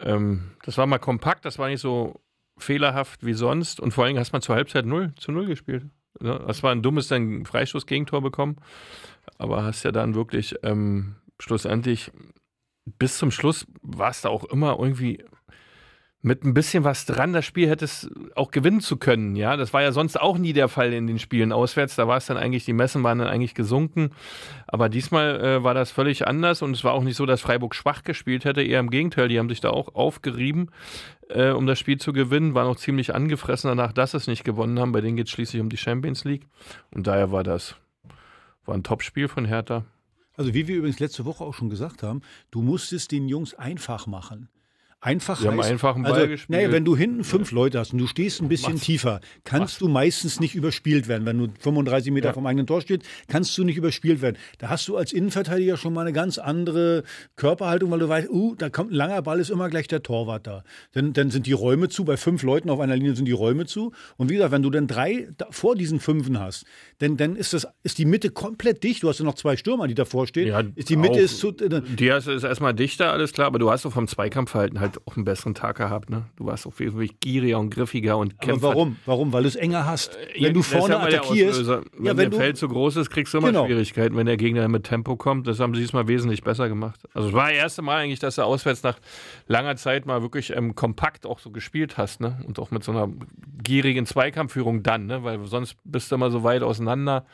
Ähm, 0.00 0.52
das 0.64 0.78
war 0.78 0.86
mal 0.86 0.98
kompakt, 0.98 1.44
das 1.44 1.58
war 1.58 1.68
nicht 1.68 1.80
so 1.80 2.20
fehlerhaft 2.58 3.24
wie 3.24 3.34
sonst. 3.34 3.78
Und 3.78 3.92
vor 3.92 4.04
allem 4.04 4.18
hast 4.18 4.32
man 4.32 4.42
zur 4.42 4.56
Halbzeit 4.56 4.84
0 4.84 5.14
zu 5.16 5.30
0 5.30 5.46
gespielt. 5.46 5.84
Das 6.18 6.62
war 6.62 6.72
ein 6.72 6.82
dummes 6.82 7.08
dann 7.08 7.44
Freistoß-Gegentor 7.44 8.22
bekommen. 8.22 8.56
Aber 9.38 9.62
hast 9.64 9.84
ja 9.84 9.92
dann 9.92 10.14
wirklich 10.14 10.56
ähm, 10.62 11.16
schlussendlich 11.38 12.10
bis 12.98 13.18
zum 13.18 13.30
Schluss 13.30 13.66
war 13.82 14.10
es 14.10 14.22
da 14.22 14.28
auch 14.28 14.44
immer 14.44 14.78
irgendwie 14.78 15.24
mit 16.26 16.44
ein 16.44 16.54
bisschen 16.54 16.82
was 16.82 17.06
dran, 17.06 17.32
das 17.32 17.44
Spiel 17.44 17.68
hätte 17.68 17.84
es 17.84 18.10
auch 18.34 18.50
gewinnen 18.50 18.80
zu 18.80 18.96
können. 18.96 19.36
Ja, 19.36 19.56
das 19.56 19.72
war 19.72 19.82
ja 19.82 19.92
sonst 19.92 20.20
auch 20.20 20.38
nie 20.38 20.52
der 20.52 20.66
Fall 20.68 20.92
in 20.92 21.06
den 21.06 21.20
Spielen 21.20 21.52
auswärts. 21.52 21.94
Da 21.94 22.08
war 22.08 22.16
es 22.16 22.26
dann 22.26 22.36
eigentlich, 22.36 22.64
die 22.64 22.72
Messen 22.72 23.04
waren 23.04 23.20
dann 23.20 23.28
eigentlich 23.28 23.54
gesunken. 23.54 24.10
Aber 24.66 24.88
diesmal 24.88 25.40
äh, 25.40 25.62
war 25.62 25.72
das 25.72 25.92
völlig 25.92 26.26
anders 26.26 26.62
und 26.62 26.72
es 26.72 26.82
war 26.82 26.94
auch 26.94 27.04
nicht 27.04 27.16
so, 27.16 27.26
dass 27.26 27.42
Freiburg 27.42 27.76
schwach 27.76 28.02
gespielt 28.02 28.44
hätte. 28.44 28.60
Eher 28.60 28.80
im 28.80 28.90
Gegenteil, 28.90 29.28
die 29.28 29.38
haben 29.38 29.48
sich 29.48 29.60
da 29.60 29.70
auch 29.70 29.94
aufgerieben, 29.94 30.72
äh, 31.28 31.50
um 31.50 31.68
das 31.68 31.78
Spiel 31.78 31.98
zu 31.98 32.12
gewinnen, 32.12 32.54
waren 32.54 32.66
auch 32.66 32.76
ziemlich 32.76 33.14
angefressen 33.14 33.68
danach, 33.68 33.92
dass 33.92 34.10
sie 34.10 34.16
es 34.16 34.26
nicht 34.26 34.42
gewonnen 34.42 34.80
haben. 34.80 34.90
Bei 34.90 35.00
denen 35.00 35.16
geht 35.16 35.28
es 35.28 35.32
schließlich 35.32 35.62
um 35.62 35.68
die 35.68 35.76
Champions 35.76 36.24
League. 36.24 36.48
Und 36.90 37.06
daher 37.06 37.30
war 37.30 37.44
das 37.44 37.76
war 38.64 38.74
ein 38.74 38.82
Topspiel 38.82 39.28
von 39.28 39.44
Hertha. 39.44 39.84
Also 40.34 40.52
wie 40.52 40.66
wir 40.66 40.76
übrigens 40.76 40.98
letzte 40.98 41.24
Woche 41.24 41.44
auch 41.44 41.54
schon 41.54 41.70
gesagt 41.70 42.02
haben, 42.02 42.22
du 42.50 42.62
musstest 42.62 43.12
den 43.12 43.28
Jungs 43.28 43.54
einfach 43.54 44.06
machen. 44.06 44.48
Einfach 45.06 45.40
Wir 45.40 45.52
heißt, 45.52 45.62
haben 45.62 45.70
einfach 45.70 45.94
einen 45.94 46.02
Ball 46.02 46.14
also, 46.14 46.26
gespielt. 46.26 46.50
Naja, 46.50 46.72
wenn 46.72 46.84
du 46.84 46.96
hinten 46.96 47.22
fünf 47.22 47.52
Leute 47.52 47.78
hast 47.78 47.92
und 47.92 48.00
du 48.00 48.08
stehst 48.08 48.42
ein 48.42 48.48
bisschen 48.48 48.72
Mach's. 48.72 48.82
tiefer, 48.82 49.20
kannst 49.44 49.60
Mach's. 49.74 49.78
du 49.78 49.86
meistens 49.86 50.40
nicht 50.40 50.56
überspielt 50.56 51.06
werden. 51.06 51.24
Wenn 51.24 51.38
du 51.38 51.46
35 51.60 52.12
Meter 52.12 52.26
ja. 52.26 52.32
vom 52.32 52.44
eigenen 52.44 52.66
Tor 52.66 52.80
stehst, 52.80 53.02
kannst 53.28 53.56
du 53.56 53.62
nicht 53.62 53.76
überspielt 53.76 54.20
werden. 54.20 54.36
Da 54.58 54.68
hast 54.68 54.88
du 54.88 54.96
als 54.96 55.12
Innenverteidiger 55.12 55.76
schon 55.76 55.92
mal 55.92 56.00
eine 56.00 56.12
ganz 56.12 56.38
andere 56.38 57.04
Körperhaltung, 57.36 57.92
weil 57.92 58.00
du 58.00 58.08
weißt, 58.08 58.30
uh, 58.30 58.56
da 58.56 58.68
kommt 58.68 58.90
ein 58.90 58.96
langer 58.96 59.22
Ball, 59.22 59.38
ist 59.38 59.50
immer 59.50 59.68
gleich 59.68 59.86
der 59.86 60.02
Torwart 60.02 60.48
da. 60.48 60.64
Dann, 60.90 61.12
dann 61.12 61.30
sind 61.30 61.46
die 61.46 61.52
Räume 61.52 61.88
zu, 61.88 62.04
bei 62.04 62.16
fünf 62.16 62.42
Leuten 62.42 62.68
auf 62.68 62.80
einer 62.80 62.96
Linie 62.96 63.14
sind 63.14 63.26
die 63.26 63.32
Räume 63.32 63.66
zu. 63.66 63.92
Und 64.16 64.28
wie 64.28 64.34
gesagt, 64.34 64.50
wenn 64.50 64.62
du 64.62 64.70
dann 64.70 64.88
drei 64.88 65.28
vor 65.50 65.76
diesen 65.76 66.00
Fünfen 66.00 66.40
hast, 66.40 66.64
dann, 66.98 67.16
dann 67.16 67.36
ist, 67.36 67.52
das, 67.52 67.68
ist 67.84 67.98
die 67.98 68.06
Mitte 68.06 68.30
komplett 68.30 68.82
dicht. 68.82 69.04
Du 69.04 69.08
hast 69.08 69.20
ja 69.20 69.24
noch 69.24 69.34
zwei 69.34 69.56
Stürmer, 69.56 69.86
die 69.86 69.94
davor 69.94 70.26
stehen. 70.26 70.48
Ja, 70.48 70.64
ist 70.74 70.90
die 70.90 70.96
Mitte 70.96 71.20
ist 71.20 71.38
zu. 71.38 71.50
Äh, 71.50 71.80
die 71.80 72.08
ist, 72.08 72.26
erstmal 72.26 72.74
dichter, 72.74 73.12
alles 73.12 73.32
klar, 73.32 73.46
aber 73.46 73.60
du 73.60 73.70
hast 73.70 73.82
so 73.82 73.90
vom 73.90 74.08
Zweikampfverhalten 74.08 74.80
halt 74.80 74.95
hat 74.96 75.06
auch 75.06 75.16
einen 75.16 75.24
besseren 75.24 75.54
Tag 75.54 75.76
gehabt. 75.76 76.10
Ne? 76.10 76.24
Du 76.36 76.46
warst 76.46 76.66
auf 76.66 76.80
jeden 76.80 76.96
Fall 76.96 77.06
gieriger 77.20 77.58
und 77.58 77.70
griffiger 77.70 78.16
und 78.16 78.40
kämpfer. 78.40 78.68
Warum? 78.68 78.96
Warum? 79.06 79.32
Weil 79.32 79.42
du 79.42 79.48
es 79.48 79.56
enger 79.56 79.86
hast. 79.86 80.16
Äh, 80.16 80.42
wenn 80.44 80.54
du 80.54 80.62
vorne 80.62 80.98
attackierst. 80.98 81.66
Wenn, 81.66 82.04
ja, 82.04 82.16
wenn, 82.16 82.30
der 82.30 82.32
Feld 82.32 82.56
zu 82.56 82.68
groß 82.68 82.96
ist, 82.96 83.10
kriegst 83.10 83.32
du 83.34 83.38
immer 83.38 83.48
genau. 83.48 83.66
Schwierigkeiten, 83.66 84.16
wenn 84.16 84.26
der 84.26 84.36
Gegner 84.36 84.66
mit 84.68 84.84
Tempo 84.84 85.16
kommt. 85.16 85.46
Das 85.46 85.60
haben 85.60 85.74
sie 85.74 85.80
diesmal 85.80 86.08
wesentlich 86.08 86.42
besser 86.42 86.68
gemacht. 86.68 87.00
Also 87.14 87.28
es 87.28 87.34
war 87.34 87.48
das 87.48 87.56
erste 87.56 87.82
Mal 87.82 87.98
eigentlich, 87.98 88.20
dass 88.20 88.36
du 88.36 88.42
auswärts 88.42 88.82
nach 88.82 88.98
langer 89.46 89.76
Zeit 89.76 90.06
mal 90.06 90.22
wirklich 90.22 90.54
ähm, 90.54 90.74
kompakt 90.74 91.26
auch 91.26 91.38
so 91.38 91.50
gespielt 91.50 91.98
hast. 91.98 92.20
Ne? 92.20 92.38
Und 92.46 92.58
auch 92.58 92.70
mit 92.70 92.84
so 92.84 92.92
einer 92.92 93.08
gierigen 93.62 94.06
Zweikampfführung 94.06 94.82
dann. 94.82 95.06
Ne? 95.06 95.22
Weil 95.22 95.44
sonst 95.46 95.76
bist 95.84 96.10
du 96.10 96.16
immer 96.16 96.30
so 96.30 96.42
weit 96.42 96.62
auseinander 96.62 97.26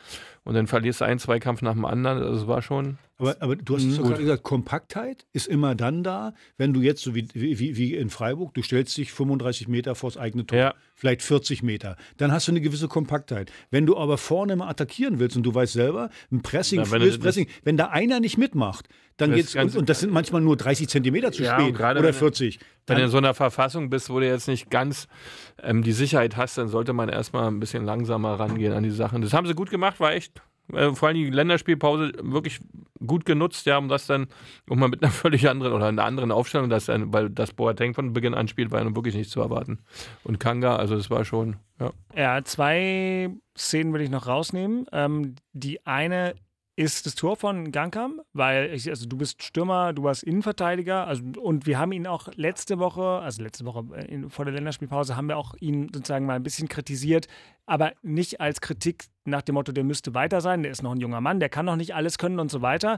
und 0.45 0.55
dann 0.55 0.67
verlierst 0.67 1.01
du 1.01 1.05
einen 1.05 1.19
Zweikampf 1.19 1.61
nach 1.61 1.73
dem 1.73 1.85
anderen. 1.85 2.19
Das 2.19 2.27
also 2.27 2.47
war 2.47 2.61
schon. 2.61 2.97
Aber, 3.17 3.37
aber 3.39 3.55
du 3.55 3.75
hast 3.75 3.83
es 3.83 3.97
gerade 3.97 4.21
gesagt, 4.21 4.43
Kompaktheit 4.43 5.25
ist 5.31 5.47
immer 5.47 5.75
dann 5.75 6.03
da, 6.03 6.33
wenn 6.57 6.73
du 6.73 6.81
jetzt 6.81 7.01
so 7.01 7.15
wie, 7.15 7.27
wie, 7.33 7.77
wie 7.77 7.95
in 7.95 8.09
Freiburg, 8.09 8.53
du 8.53 8.61
stellst 8.61 8.97
dich 8.97 9.13
35 9.13 9.67
Meter 9.67 9.95
vors 9.95 10.17
eigene 10.17 10.45
Tor, 10.45 10.57
ja. 10.57 10.73
Vielleicht 10.95 11.21
40 11.21 11.63
Meter. 11.63 11.97
Dann 12.17 12.31
hast 12.31 12.47
du 12.47 12.51
eine 12.51 12.61
gewisse 12.61 12.87
Kompaktheit. 12.87 13.51
Wenn 13.71 13.85
du 13.85 13.97
aber 13.97 14.17
vorne 14.17 14.55
mal 14.55 14.69
attackieren 14.69 15.19
willst 15.19 15.35
und 15.35 15.43
du 15.43 15.53
weißt 15.53 15.73
selber, 15.73 16.09
ein 16.31 16.41
Pressing, 16.41 16.81
ja, 16.81 16.91
wenn, 16.91 17.19
Pressing, 17.19 17.47
wenn 17.63 17.77
da 17.77 17.87
einer 17.87 18.19
nicht 18.19 18.37
mitmacht, 18.37 18.87
dann 19.17 19.31
das 19.31 19.37
geht's 19.37 19.55
und, 19.55 19.75
und, 19.75 19.89
das 19.89 19.99
sind 19.99 20.11
manchmal 20.11 20.41
nur 20.41 20.57
30 20.57 20.87
Zentimeter 20.89 21.31
zu 21.31 21.43
ja, 21.43 21.59
spät 21.59 21.75
oder 21.75 22.01
wenn 22.01 22.13
40. 22.13 22.59
Wenn 22.87 22.97
du 22.97 23.03
in 23.03 23.09
so 23.09 23.17
einer 23.17 23.33
Verfassung 23.33 23.89
bist, 23.89 24.09
wo 24.09 24.19
du 24.19 24.27
jetzt 24.27 24.47
nicht 24.47 24.69
ganz 24.69 25.07
ähm, 25.61 25.83
die 25.83 25.91
Sicherheit 25.91 26.35
hast, 26.35 26.57
dann 26.57 26.67
sollte 26.67 26.93
man 26.93 27.09
erstmal 27.09 27.47
ein 27.47 27.59
bisschen 27.59 27.85
langsamer 27.85 28.39
rangehen 28.39 28.73
an 28.73 28.83
die 28.83 28.91
Sachen. 28.91 29.21
Das 29.21 29.33
haben 29.33 29.45
sie 29.45 29.53
gut 29.53 29.69
gemacht, 29.69 29.99
war 29.99 30.13
echt 30.13 30.41
äh, 30.71 30.91
vor 30.91 31.07
allem 31.09 31.17
die 31.17 31.29
Länderspielpause 31.29 32.13
wirklich 32.21 32.59
gut 33.05 33.25
genutzt, 33.25 33.65
ja, 33.65 33.77
um 33.77 33.89
das 33.89 34.07
dann 34.07 34.27
um 34.69 34.79
mal 34.79 34.87
mit 34.87 35.03
einer 35.03 35.11
völlig 35.11 35.49
anderen 35.49 35.73
oder 35.73 35.87
einer 35.87 36.05
anderen 36.05 36.31
Aufstellung, 36.31 36.69
das 36.69 36.85
dann, 36.85 37.11
weil 37.13 37.29
das 37.29 37.53
Boateng 37.53 37.93
von 37.93 38.13
Beginn 38.13 38.33
an 38.33 38.47
spielt, 38.47 38.71
war 38.71 38.79
ja 38.79 38.85
nun 38.85 38.95
wirklich 38.95 39.15
nicht 39.15 39.29
zu 39.29 39.41
erwarten. 39.41 39.79
Und 40.23 40.39
Kanga, 40.39 40.75
also 40.75 40.95
das 40.95 41.09
war 41.09 41.25
schon, 41.25 41.57
ja. 41.79 41.91
Ja, 42.15 42.43
zwei 42.43 43.29
Szenen 43.57 43.93
will 43.93 44.01
ich 44.01 44.09
noch 44.09 44.27
rausnehmen. 44.27 44.85
Ähm, 44.91 45.35
die 45.53 45.85
eine 45.85 46.35
ist 46.75 47.05
das 47.05 47.13
Tor 47.13 47.35
von 47.35 47.71
Gangkam, 47.71 48.21
weil 48.33 48.73
ich, 48.73 48.89
also 48.89 49.07
du 49.07 49.15
bist 49.15 49.43
Stürmer, 49.43 49.93
du 49.93 50.03
warst 50.03 50.23
Innenverteidiger, 50.23 51.05
also 51.05 51.23
und 51.39 51.67
wir 51.67 51.77
haben 51.77 51.91
ihn 51.91 52.07
auch 52.07 52.29
letzte 52.35 52.79
Woche, 52.79 53.03
also 53.03 53.43
letzte 53.43 53.65
Woche 53.65 53.83
äh, 53.95 54.05
in, 54.05 54.29
vor 54.29 54.45
der 54.45 54.53
Länderspielpause 54.55 55.15
haben 55.15 55.27
wir 55.27 55.37
auch 55.37 55.53
ihn 55.59 55.89
sozusagen 55.93 56.25
mal 56.25 56.35
ein 56.35 56.43
bisschen 56.43 56.67
kritisiert, 56.67 57.27
aber 57.67 57.93
nicht 58.01 58.41
als 58.41 58.59
Kritik 58.59 59.05
nach 59.25 59.43
dem 59.43 59.53
Motto, 59.53 59.71
der 59.71 59.83
müsste 59.83 60.15
weiter 60.15 60.41
sein, 60.41 60.63
der 60.63 60.71
ist 60.71 60.81
noch 60.81 60.93
ein 60.93 60.99
junger 60.99 61.21
Mann, 61.21 61.39
der 61.39 61.49
kann 61.49 61.65
noch 61.65 61.75
nicht 61.75 61.93
alles 61.93 62.17
können 62.17 62.39
und 62.39 62.49
so 62.49 62.61
weiter, 62.63 62.97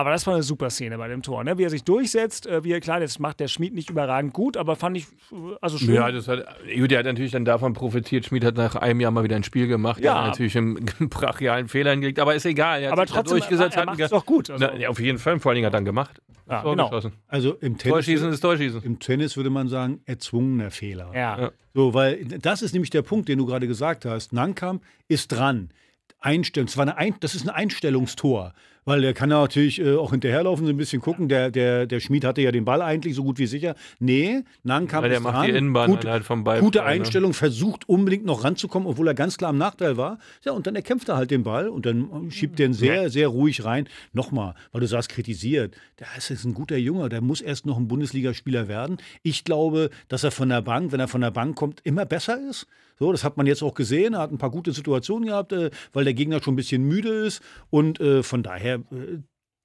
aber 0.00 0.10
das 0.10 0.26
war 0.26 0.34
eine 0.34 0.42
super 0.42 0.70
Szene 0.70 0.98
bei 0.98 1.08
dem 1.08 1.22
Tor, 1.22 1.44
ne? 1.44 1.58
wie 1.58 1.64
er 1.64 1.70
sich 1.70 1.84
durchsetzt. 1.84 2.46
Äh, 2.46 2.64
wie 2.64 2.72
er, 2.72 2.80
klar, 2.80 3.00
das 3.00 3.18
macht 3.18 3.40
der 3.40 3.48
Schmied 3.48 3.74
nicht 3.74 3.90
überragend 3.90 4.32
gut, 4.32 4.56
aber 4.56 4.76
fand 4.76 4.96
ich 4.96 5.04
äh, 5.30 5.56
also 5.60 5.78
schön. 5.78 5.94
Ja, 5.94 6.10
das 6.10 6.26
hat, 6.26 6.46
der 6.66 6.98
hat 6.98 7.06
natürlich 7.06 7.32
dann 7.32 7.44
davon 7.44 7.74
profitiert. 7.74 8.24
Schmied 8.24 8.44
hat 8.44 8.56
nach 8.56 8.76
einem 8.76 9.00
Jahr 9.00 9.10
mal 9.10 9.24
wieder 9.24 9.36
ein 9.36 9.44
Spiel 9.44 9.66
gemacht. 9.66 10.02
Ja. 10.02 10.22
Hat 10.22 10.26
natürlich 10.30 10.56
einen, 10.56 10.84
brachialen 11.10 11.68
Fehler 11.68 11.90
hingelegt, 11.90 12.18
aber 12.18 12.34
ist 12.34 12.46
egal. 12.46 12.84
aber 12.86 13.06
trotzdem, 13.06 13.38
durchgesetzt, 13.38 13.76
er, 13.76 13.82
er 13.82 13.86
macht 13.86 14.00
es 14.00 14.10
doch 14.10 14.24
gut. 14.24 14.50
Also. 14.50 14.66
Na, 14.66 14.88
auf 14.88 14.98
jeden 14.98 15.18
Fall, 15.18 15.38
vor 15.38 15.50
allen 15.50 15.56
Dingen 15.56 15.66
hat 15.66 15.74
er 15.74 15.78
dann 15.78 15.84
gemacht. 15.84 16.20
Ja, 16.48 16.62
genau. 16.62 16.90
Also 17.28 17.54
im 17.60 17.78
Tennis, 17.78 17.94
Torschießen 17.94 18.32
ist 18.32 18.40
Torschießen. 18.40 18.82
Im 18.82 18.98
Tennis 18.98 19.36
würde 19.36 19.50
man 19.50 19.68
sagen, 19.68 20.00
erzwungener 20.06 20.70
Fehler. 20.70 21.12
Ja. 21.14 21.40
ja. 21.40 21.50
So, 21.74 21.94
weil 21.94 22.24
das 22.24 22.62
ist 22.62 22.72
nämlich 22.72 22.90
der 22.90 23.02
Punkt, 23.02 23.28
den 23.28 23.38
du 23.38 23.46
gerade 23.46 23.68
gesagt 23.68 24.04
hast. 24.04 24.32
Nankamp 24.32 24.82
ist 25.06 25.28
dran. 25.28 25.70
Einstellen. 26.18 26.66
Das, 26.66 26.76
war 26.76 26.82
eine 26.82 26.96
Ein 26.96 27.14
das 27.20 27.34
ist 27.34 27.48
ein 27.48 27.50
Einstellungstor. 27.50 28.52
Weil 28.84 29.02
der 29.02 29.14
kann 29.14 29.28
natürlich 29.28 29.80
äh, 29.80 29.96
auch 29.96 30.10
hinterherlaufen, 30.10 30.66
so 30.66 30.72
ein 30.72 30.76
bisschen 30.76 31.02
gucken. 31.02 31.28
Der, 31.28 31.50
der, 31.50 31.86
der 31.86 32.00
Schmied 32.00 32.24
hatte 32.24 32.40
ja 32.40 32.50
den 32.50 32.64
Ball 32.64 32.82
eigentlich 32.82 33.14
so 33.14 33.22
gut 33.22 33.38
wie 33.38 33.46
sicher. 33.46 33.74
Nee, 33.98 34.42
Nankamp 34.62 35.04
ja, 35.04 35.08
der 35.10 35.20
macht 35.20 35.36
dran. 35.36 35.46
die 35.46 35.52
Innenbahn 35.52 35.90
gut, 35.90 36.04
halt 36.04 36.24
vom 36.24 36.44
Ball. 36.44 36.60
Gute 36.60 36.78
ne? 36.78 36.84
Einstellung, 36.84 37.34
versucht 37.34 37.88
unbedingt 37.88 38.24
noch 38.24 38.44
ranzukommen, 38.44 38.88
obwohl 38.88 39.08
er 39.08 39.14
ganz 39.14 39.36
klar 39.36 39.50
im 39.50 39.58
Nachteil 39.58 39.96
war. 39.96 40.18
Ja, 40.44 40.52
und 40.52 40.66
dann 40.66 40.76
erkämpft 40.76 41.08
er 41.08 41.16
halt 41.16 41.30
den 41.30 41.42
Ball 41.42 41.68
und 41.68 41.86
dann 41.86 42.30
schiebt 42.30 42.58
den 42.58 42.72
sehr, 42.72 43.02
ja. 43.02 43.08
sehr 43.08 43.28
ruhig 43.28 43.64
rein. 43.64 43.88
Nochmal, 44.12 44.54
weil 44.72 44.80
du 44.80 44.86
sagst, 44.86 45.10
kritisiert. 45.10 45.76
Der 45.98 46.06
ist 46.16 46.44
ein 46.44 46.54
guter 46.54 46.76
Junge, 46.76 47.08
der 47.08 47.20
muss 47.20 47.40
erst 47.40 47.66
noch 47.66 47.76
ein 47.76 47.88
Bundesligaspieler 47.88 48.68
werden. 48.68 48.98
Ich 49.22 49.44
glaube, 49.44 49.90
dass 50.08 50.24
er 50.24 50.30
von 50.30 50.48
der 50.48 50.62
Bank, 50.62 50.92
wenn 50.92 51.00
er 51.00 51.08
von 51.08 51.20
der 51.20 51.30
Bank 51.30 51.56
kommt, 51.56 51.80
immer 51.84 52.06
besser 52.06 52.38
ist. 52.48 52.66
So, 53.00 53.10
das 53.12 53.24
hat 53.24 53.38
man 53.38 53.46
jetzt 53.46 53.62
auch 53.62 53.74
gesehen. 53.74 54.12
Er 54.12 54.20
hat 54.20 54.30
ein 54.30 54.38
paar 54.38 54.50
gute 54.50 54.72
Situationen 54.72 55.28
gehabt, 55.28 55.52
äh, 55.52 55.70
weil 55.94 56.04
der 56.04 56.14
Gegner 56.14 56.42
schon 56.42 56.52
ein 56.52 56.56
bisschen 56.56 56.84
müde 56.84 57.08
ist. 57.08 57.42
Und 57.70 57.98
äh, 57.98 58.22
von 58.22 58.42
daher 58.42 58.74
äh, 58.92 59.20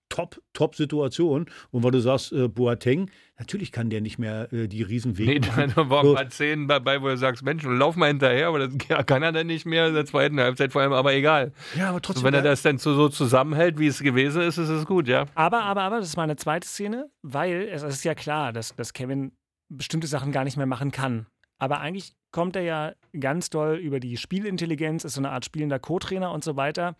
top, 0.07 0.41
top 0.53 0.75
Situation. 0.75 1.47
Und 1.71 1.83
weil 1.83 1.91
du 1.91 1.99
sagst, 1.99 2.31
äh, 2.31 2.47
Boateng, 2.47 3.11
natürlich 3.37 3.73
kann 3.73 3.89
der 3.89 3.99
nicht 3.99 4.19
mehr 4.19 4.51
äh, 4.53 4.69
die 4.69 4.83
Riesenwege 4.83 5.31
nee, 5.31 5.39
machen. 5.39 5.73
da 5.75 5.89
waren 5.89 6.05
so. 6.05 6.15
ein 6.15 6.23
paar 6.23 6.31
Szenen 6.31 6.67
dabei, 6.69 7.01
wo 7.01 7.09
du 7.09 7.17
sagst, 7.17 7.43
Mensch, 7.43 7.63
lauf 7.65 7.97
mal 7.97 8.07
hinterher, 8.07 8.47
aber 8.47 8.69
das 8.69 9.05
kann 9.05 9.21
er 9.21 9.33
dann 9.33 9.47
nicht 9.47 9.65
mehr 9.65 9.87
in 9.87 9.95
der 9.95 10.05
zweiten 10.05 10.39
Halbzeit 10.39 10.71
vor 10.71 10.81
allem, 10.81 10.93
aber 10.93 11.13
egal. 11.13 11.51
Ja, 11.77 11.89
aber 11.89 12.01
trotzdem. 12.01 12.21
Und 12.21 12.27
wenn 12.27 12.33
er 12.35 12.41
das 12.41 12.61
dann 12.61 12.77
so, 12.77 12.93
so 12.93 13.09
zusammenhält, 13.09 13.79
wie 13.79 13.87
es 13.87 13.99
gewesen 13.99 14.43
ist, 14.43 14.57
ist 14.57 14.69
es 14.69 14.85
gut, 14.85 15.09
ja. 15.09 15.25
Aber, 15.35 15.63
aber, 15.63 15.81
aber, 15.81 15.97
das 15.99 16.07
ist 16.07 16.17
meine 16.17 16.37
zweite 16.37 16.67
Szene, 16.67 17.09
weil 17.21 17.67
es 17.69 17.83
ist 17.83 18.05
ja 18.05 18.15
klar, 18.15 18.53
dass, 18.53 18.73
dass 18.75 18.93
Kevin 18.93 19.33
bestimmte 19.67 20.07
Sachen 20.07 20.31
gar 20.31 20.45
nicht 20.45 20.55
mehr 20.55 20.67
machen 20.67 20.91
kann. 20.91 21.25
Aber 21.57 21.79
eigentlich 21.79 22.13
kommt 22.35 22.57
er 22.57 22.63
ja 22.63 22.93
ganz 23.17 23.49
doll 23.49 23.77
über 23.77 24.01
die 24.01 24.17
Spielintelligenz, 24.17 25.05
ist 25.05 25.13
so 25.13 25.21
eine 25.21 25.29
Art 25.29 25.45
spielender 25.45 25.79
Co-Trainer 25.79 26.33
und 26.33 26.43
so 26.43 26.57
weiter. 26.57 26.97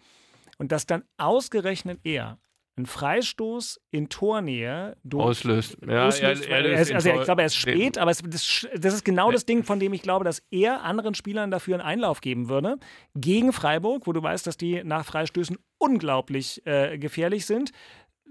Und 0.58 0.72
dass 0.72 0.86
dann 0.86 1.04
ausgerechnet 1.18 2.00
er 2.06 2.40
einen 2.78 2.86
Freistoß 2.86 3.82
in 3.92 4.08
Tornähe 4.08 4.96
auslöst. 5.14 5.78
Ja, 5.86 6.08
auslöst. 6.08 6.46
Er, 6.46 6.64
er 6.64 6.80
ist, 6.80 6.94
also 6.94 7.10
ich 7.10 7.24
glaube, 7.24 7.42
er 7.42 7.48
ist 7.48 7.56
spät, 7.56 7.98
aber 7.98 8.12
es, 8.12 8.22
das, 8.22 8.66
das, 8.78 8.94
ist 8.94 9.04
genau 9.04 9.30
das 9.30 9.46
Ding, 9.46 9.66
von 9.66 9.78
dem 9.78 9.92
ich 9.92 10.02
glaube, 10.02 10.24
dass 10.24 10.42
er 10.52 10.84
anderen 10.84 11.16
Spielern 11.16 11.52
dafür 11.52 11.76
einen 11.76 11.84
Einlauf 11.86 12.22
geben 12.22 12.48
würde. 12.48 12.78
Gegen 13.14 13.52
Freiburg, 13.52 14.08
wo 14.08 14.14
du 14.14 14.24
weißt, 14.24 14.48
dass 14.48 14.56
die 14.56 14.86
nach 14.86 15.04
Freistößen 15.04 15.58
unglaublich 15.80 16.66
äh, 16.66 16.98
gefährlich 16.98 17.46
sind 17.46 17.72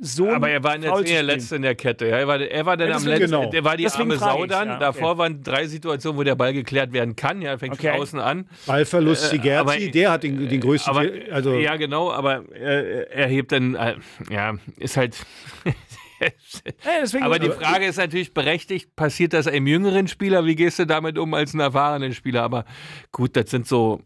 so. 0.00 0.30
Aber 0.30 0.50
er 0.50 0.62
war 0.64 0.74
in 0.74 0.82
der, 0.82 1.22
Letzte 1.22 1.56
in 1.56 1.62
der 1.62 1.74
Kette. 1.74 2.08
Ja, 2.08 2.18
er 2.18 2.26
war, 2.26 2.40
er 2.40 2.66
war 2.66 2.76
dann 2.76 2.88
ja, 2.88 2.96
am 2.96 3.04
letzten. 3.06 3.26
Genau. 3.26 3.50
Der 3.50 3.64
war 3.64 3.76
die 3.76 3.84
deswegen 3.84 4.10
arme 4.10 4.18
Sau 4.18 4.46
dann. 4.46 4.68
Ja, 4.68 4.78
Davor 4.78 5.10
okay. 5.10 5.18
waren 5.18 5.42
drei 5.42 5.66
Situationen, 5.66 6.18
wo 6.18 6.24
der 6.24 6.34
Ball 6.34 6.52
geklärt 6.52 6.92
werden 6.92 7.14
kann. 7.14 7.40
Ja, 7.40 7.56
fängt 7.58 7.74
okay. 7.74 7.92
von 7.92 8.00
außen 8.00 8.18
an. 8.18 8.48
Ballverlust 8.66 9.30
Sigerzi, 9.30 9.84
äh, 9.84 9.90
der 9.90 10.10
hat 10.10 10.24
den, 10.24 10.48
den 10.48 10.60
größten. 10.60 10.90
Aber, 10.90 11.08
also 11.30 11.54
ja, 11.54 11.76
genau. 11.76 12.10
Aber 12.10 12.44
äh, 12.52 13.04
er 13.04 13.28
hebt 13.28 13.52
dann. 13.52 13.76
Äh, 13.76 13.94
ja, 14.30 14.54
ist 14.78 14.96
halt. 14.96 15.16
aber 17.20 17.38
die 17.38 17.50
Frage 17.50 17.86
ist 17.86 17.96
natürlich 17.96 18.34
berechtigt, 18.34 18.94
passiert 18.96 19.32
das 19.32 19.46
einem 19.46 19.66
jüngeren 19.66 20.08
Spieler? 20.08 20.44
Wie 20.44 20.54
gehst 20.54 20.78
du 20.78 20.86
damit 20.86 21.18
um 21.18 21.34
als 21.34 21.54
ein 21.54 21.60
erfahrenen 21.60 22.14
Spieler? 22.14 22.42
Aber 22.42 22.64
gut, 23.12 23.36
das 23.36 23.50
sind 23.50 23.66
so, 23.66 24.00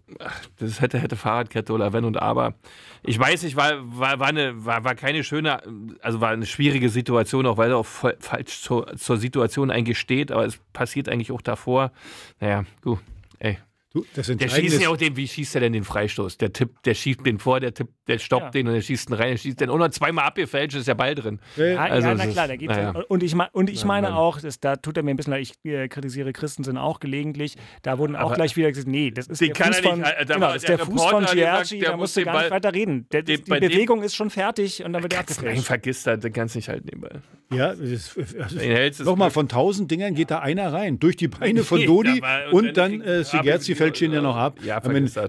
das 0.59 0.81
hätte, 0.81 0.99
hätte 0.99 1.17
Fahrradkette 1.17 1.73
oder 1.73 1.93
wenn 1.93 2.05
und 2.05 2.17
aber. 2.17 2.55
Ich 3.03 3.19
weiß 3.19 3.43
nicht, 3.43 3.57
war, 3.57 3.75
war, 3.83 4.19
war, 4.19 4.29
eine, 4.29 4.65
war, 4.65 4.85
war 4.85 4.95
keine 4.95 5.25
schöne, 5.25 5.61
also 6.01 6.21
war 6.21 6.31
eine 6.31 6.47
schwierige 6.47 6.89
Situation, 6.89 7.47
auch 7.47 7.57
weil 7.57 7.71
er 7.71 7.79
auch 7.79 7.87
voll, 7.87 8.17
falsch 8.21 8.63
zur, 8.63 8.97
zur 8.97 9.17
Situation 9.19 9.71
eigentlich 9.71 9.99
steht, 9.99 10.33
aber 10.33 10.45
es 10.45 10.59
passiert 10.73 11.09
eigentlich 11.09 11.33
auch 11.33 11.43
davor. 11.43 11.93
Naja, 12.41 12.65
gut, 12.83 12.99
ey, 13.39 13.59
Du, 13.91 14.05
der 14.15 14.49
schießt 14.49 14.83
ja 14.83 14.91
auch 14.91 14.99
den, 14.99 15.17
wie 15.17 15.27
schießt 15.27 15.55
er 15.55 15.63
denn 15.63 15.73
den 15.73 15.85
Freistoß? 15.85 16.37
Der 16.37 16.53
Tipp, 16.53 16.83
der 16.85 16.93
schiebt 16.93 17.27
den 17.27 17.39
vor, 17.39 17.59
der 17.59 17.73
Tipp, 17.73 17.89
der 18.09 18.19
stoppt 18.19 18.45
ja. 18.47 18.50
den 18.50 18.69
und 18.69 18.75
der 18.75 18.81
schießt 18.81 19.11
ihn 19.11 19.15
rein, 19.15 19.31
der 19.31 19.37
schießt 19.37 19.61
den 19.61 19.71
auch 19.71 19.79
noch 19.79 19.88
zweimal 19.91 20.25
abgefälscht, 20.25 20.77
ist 20.77 20.88
ja 20.88 20.95
Ball 20.95 21.15
drin. 21.15 21.38
Ja, 21.57 21.77
also, 21.77 22.09
ja 22.09 22.15
na 22.15 22.27
klar, 22.27 22.49
der 22.49 22.57
geht 22.57 22.71
ja. 22.71 22.91
Und 23.09 23.23
ich, 23.23 23.35
und 23.53 23.71
ich 23.71 23.85
meine 23.85 24.17
auch, 24.17 24.41
das, 24.41 24.61
da 24.61 24.77
tut 24.77 24.97
er 24.97 25.03
mir 25.03 25.11
ein 25.11 25.17
bisschen 25.17 25.33
leid, 25.33 25.43
ich 25.43 25.71
äh, 25.71 25.88
kritisiere 25.88 26.33
Christensen 26.33 26.79
auch 26.79 27.00
gelegentlich, 27.00 27.57
da 27.83 27.99
wurden 27.99 28.17
auch 28.17 28.27
Aber 28.27 28.35
gleich 28.35 28.57
wieder 28.57 28.71
gesagt, 28.71 28.88
nee, 28.88 29.11
das 29.11 29.27
ist 29.29 29.41
der 29.41 29.55
Fuß 29.55 29.81
von, 29.81 30.00
nicht, 30.00 30.15
da 30.27 30.35
genau, 30.35 30.47
das 30.49 30.57
ist 30.57 30.69
der, 30.69 30.77
der 30.79 30.87
Fuß 30.87 31.05
von 31.05 31.25
Gierci, 31.27 31.79
da 31.81 31.97
musst 31.97 32.17
du 32.17 32.25
gar 32.25 32.41
nicht 32.41 32.50
weiter 32.50 32.75
reden. 32.75 33.07
Der, 33.12 33.23
die 33.23 33.37
Bewegung 33.37 34.03
ist 34.03 34.17
schon 34.17 34.31
fertig 34.31 34.85
und 34.85 34.93
dann 34.93 35.03
wird 35.03 35.12
er 35.12 35.21
abgefälscht. 35.21 35.65
Vergiss 35.65 36.03
das, 36.03 36.21
du 36.21 36.31
kannst 36.31 36.57
nicht 36.57 36.69
halten 36.69 36.88
den 36.88 37.00
Ball. 37.00 37.23
Ja, 37.53 37.69
also, 37.69 39.05
nochmal, 39.05 39.31
von 39.31 39.49
tausend 39.49 39.91
Dingern 39.91 40.15
geht 40.15 40.31
da 40.31 40.41
einer 40.41 40.73
rein, 40.73 40.99
durch 40.99 41.17
die 41.17 41.29
Beine 41.29 41.62
von 41.62 41.83
Dodi 41.87 42.23
und 42.53 42.77
dann 42.77 43.00
äh, 43.00 43.25
Sigerzi 43.25 43.75
fällt 43.75 43.97
stehen 43.97 44.12
ja 44.12 44.23
noch 44.23 44.37
ab. 44.37 44.59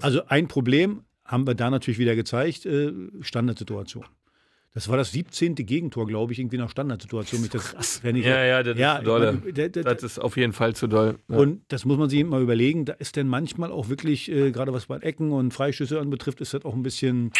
Also 0.01 0.21
ein 0.27 0.47
Problem 0.47 1.03
haben 1.29 1.45
wir 1.45 1.53
da 1.53 1.69
natürlich 1.69 1.99
wieder 1.99 2.15
gezeigt, 2.15 2.65
äh, 2.65 2.91
Standardsituation. 3.21 4.03
Das 4.73 4.87
war 4.87 4.97
das 4.97 5.11
17. 5.11 5.55
Gegentor, 5.55 6.07
glaube 6.07 6.33
ich, 6.33 6.39
irgendwie 6.39 6.57
nach 6.57 6.69
Standardsituation. 6.69 7.47
Das, 7.51 7.73
Krass. 7.73 8.01
Ich, 8.03 8.25
ja, 8.25 8.43
ja, 8.43 8.63
das 8.63 8.77
ja, 8.77 8.97
ist 8.97 9.07
doll. 9.07 9.41
Das 9.83 10.03
ist 10.03 10.19
auf 10.19 10.37
jeden 10.37 10.53
Fall 10.53 10.75
zu 10.75 10.87
doll. 10.87 11.17
Ja. 11.27 11.37
Und 11.37 11.61
das 11.69 11.85
muss 11.85 11.97
man 11.97 12.09
sich 12.09 12.23
mal 12.23 12.41
überlegen. 12.41 12.85
Da 12.85 12.93
ist 12.93 13.15
denn 13.15 13.27
manchmal 13.27 13.71
auch 13.71 13.89
wirklich, 13.89 14.31
äh, 14.31 14.51
gerade 14.51 14.73
was 14.73 14.87
bei 14.87 14.97
Ecken 14.97 15.31
und 15.31 15.53
Freischüsse 15.53 15.99
anbetrifft, 15.99 16.39
ist 16.41 16.53
das 16.53 16.65
auch 16.65 16.75
ein 16.75 16.83
bisschen 16.83 17.31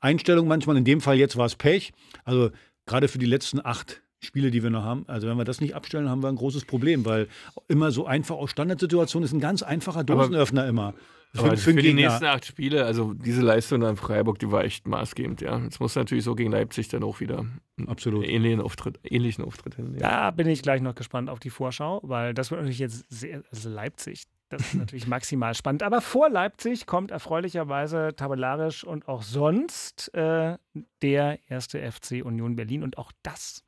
Einstellung 0.00 0.46
manchmal. 0.48 0.76
In 0.76 0.84
dem 0.84 1.00
Fall 1.00 1.16
jetzt 1.16 1.36
war 1.36 1.46
es 1.46 1.56
Pech. 1.56 1.92
Also 2.24 2.50
gerade 2.84 3.08
für 3.08 3.18
die 3.18 3.26
letzten 3.26 3.64
acht 3.64 4.02
Spiele, 4.20 4.50
die 4.50 4.62
wir 4.62 4.70
noch 4.70 4.84
haben. 4.84 5.04
Also 5.08 5.28
wenn 5.28 5.36
wir 5.36 5.44
das 5.44 5.60
nicht 5.60 5.74
abstellen, 5.74 6.08
haben 6.08 6.22
wir 6.22 6.28
ein 6.28 6.36
großes 6.36 6.64
Problem, 6.64 7.04
weil 7.04 7.28
immer 7.68 7.90
so 7.90 8.06
einfach 8.06 8.36
aus 8.36 8.50
Standardsituationen 8.50 9.24
ist 9.24 9.32
ein 9.32 9.40
ganz 9.40 9.62
einfacher 9.62 10.04
Dosenöffner 10.04 10.62
Aber 10.62 10.70
immer. 10.70 10.94
Aber 11.36 11.56
für, 11.56 11.72
für 11.72 11.82
die 11.82 11.92
nächsten 11.92 12.24
acht 12.24 12.46
Spiele, 12.46 12.84
also 12.84 13.12
diese 13.12 13.42
Leistung 13.42 13.84
an 13.84 13.96
Freiburg, 13.96 14.38
die 14.38 14.50
war 14.50 14.64
echt 14.64 14.86
maßgebend, 14.86 15.40
ja. 15.40 15.58
Jetzt 15.58 15.80
muss 15.80 15.94
natürlich 15.94 16.24
so 16.24 16.34
gegen 16.34 16.50
Leipzig 16.50 16.88
dann 16.88 17.02
auch 17.02 17.20
wieder 17.20 17.44
Absolut. 17.86 18.24
einen 18.24 18.32
ähnlichen 18.32 18.60
Auftritt, 18.60 18.98
ähnlichen 19.04 19.44
Auftritt 19.44 19.74
hinnehmen. 19.74 19.98
Da 19.98 20.30
bin 20.30 20.46
ich 20.48 20.62
gleich 20.62 20.80
noch 20.80 20.94
gespannt 20.94 21.28
auf 21.28 21.38
die 21.40 21.50
Vorschau, 21.50 22.00
weil 22.02 22.32
das 22.32 22.50
wird 22.50 22.60
natürlich 22.60 22.78
jetzt 22.78 23.04
sehr, 23.10 23.42
also 23.50 23.68
Leipzig, 23.68 24.24
das 24.48 24.62
ist 24.62 24.74
natürlich 24.74 25.06
maximal 25.08 25.54
spannend. 25.54 25.82
Aber 25.82 26.00
vor 26.00 26.30
Leipzig 26.30 26.86
kommt 26.86 27.10
erfreulicherweise 27.10 28.14
tabellarisch 28.16 28.84
und 28.84 29.08
auch 29.08 29.22
sonst 29.22 30.14
äh, 30.14 30.56
der 31.02 31.38
erste 31.48 31.80
FC 31.90 32.24
Union 32.24 32.56
Berlin. 32.56 32.82
Und 32.82 32.98
auch 32.98 33.12
das 33.22 33.64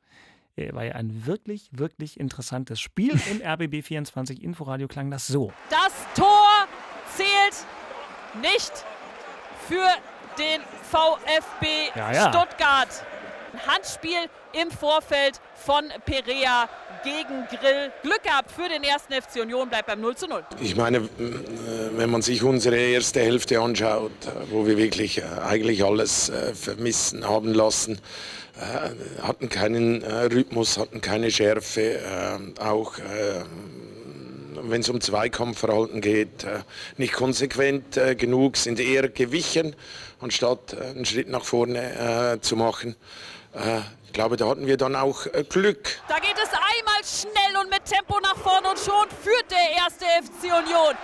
äh, 0.55 0.73
war 0.73 0.85
ja 0.85 0.93
ein 0.93 1.25
wirklich, 1.25 1.69
wirklich 1.71 2.19
interessantes 2.19 2.79
Spiel. 2.79 3.19
Im 3.31 3.41
RBB 3.41 3.83
24 3.83 4.41
Inforadio 4.41 4.87
klang 4.87 5.11
das 5.11 5.27
so. 5.27 5.51
Das 5.69 5.93
Tor 6.15 6.58
zählt 7.19 8.41
nicht 8.41 8.71
für 9.67 9.89
den 10.37 10.61
VfB 10.89 11.67
ja, 11.95 12.11
ja. 12.13 12.29
Stuttgart. 12.29 12.87
Handspiel 13.67 14.29
im 14.53 14.71
Vorfeld 14.71 15.41
von 15.55 15.85
Perea 16.05 16.69
gegen 17.03 17.45
Grill. 17.49 17.91
Glück 18.03 18.23
gehabt 18.23 18.51
für 18.51 18.69
den 18.69 18.83
ersten 18.83 19.13
FC 19.13 19.41
Union, 19.41 19.67
bleibt 19.69 19.87
beim 19.87 19.99
0 19.99 20.15
zu 20.15 20.27
0. 20.27 20.43
Ich 20.61 20.75
meine, 20.75 20.97
äh, 20.97 21.09
wenn 21.93 22.09
man 22.09 22.21
sich 22.21 22.41
unsere 22.43 22.77
erste 22.77 23.19
Hälfte 23.19 23.59
anschaut, 23.59 24.11
wo 24.49 24.65
wir 24.65 24.77
wirklich 24.77 25.17
äh, 25.17 25.23
eigentlich 25.45 25.83
alles 25.83 26.31
vermissen 26.53 27.27
haben 27.27 27.53
lassen, 27.53 27.99
hatten 29.21 29.47
keinen 29.47 30.03
Rhythmus, 30.03 30.77
hatten 30.77 30.99
keine 30.99 31.31
Schärfe, 31.31 32.01
auch 32.59 32.95
wenn 34.63 34.81
es 34.81 34.89
um 34.89 35.01
Zweikampfverhalten 35.01 36.01
geht, 36.01 36.43
äh, 36.43 36.59
nicht 36.97 37.13
konsequent 37.13 37.97
äh, 37.97 38.15
genug, 38.15 38.57
sind 38.57 38.79
eher 38.79 39.09
gewichen, 39.09 39.75
anstatt 40.19 40.73
äh, 40.73 40.89
einen 40.89 41.05
Schritt 41.05 41.29
nach 41.29 41.43
vorne 41.43 42.39
zu 42.41 42.55
machen. 42.55 42.95
Ich 44.05 44.13
glaube, 44.13 44.37
da 44.37 44.47
hatten 44.47 44.67
wir 44.67 44.77
dann 44.77 44.95
auch 44.95 45.25
Glück. 45.49 45.99
Da 46.07 46.19
geht 46.19 46.35
es 46.35 46.49
einmal 46.49 47.01
schnell 47.03 47.61
und 47.61 47.69
mit 47.69 47.83
Tempo 47.85 48.19
nach 48.19 48.37
vorne 48.37 48.69
und 48.69 48.77
schon 48.77 49.09
führt 49.23 49.49
der 49.49 49.75
erste 49.75 50.05
FC 50.05 50.45
Union. 50.45 50.95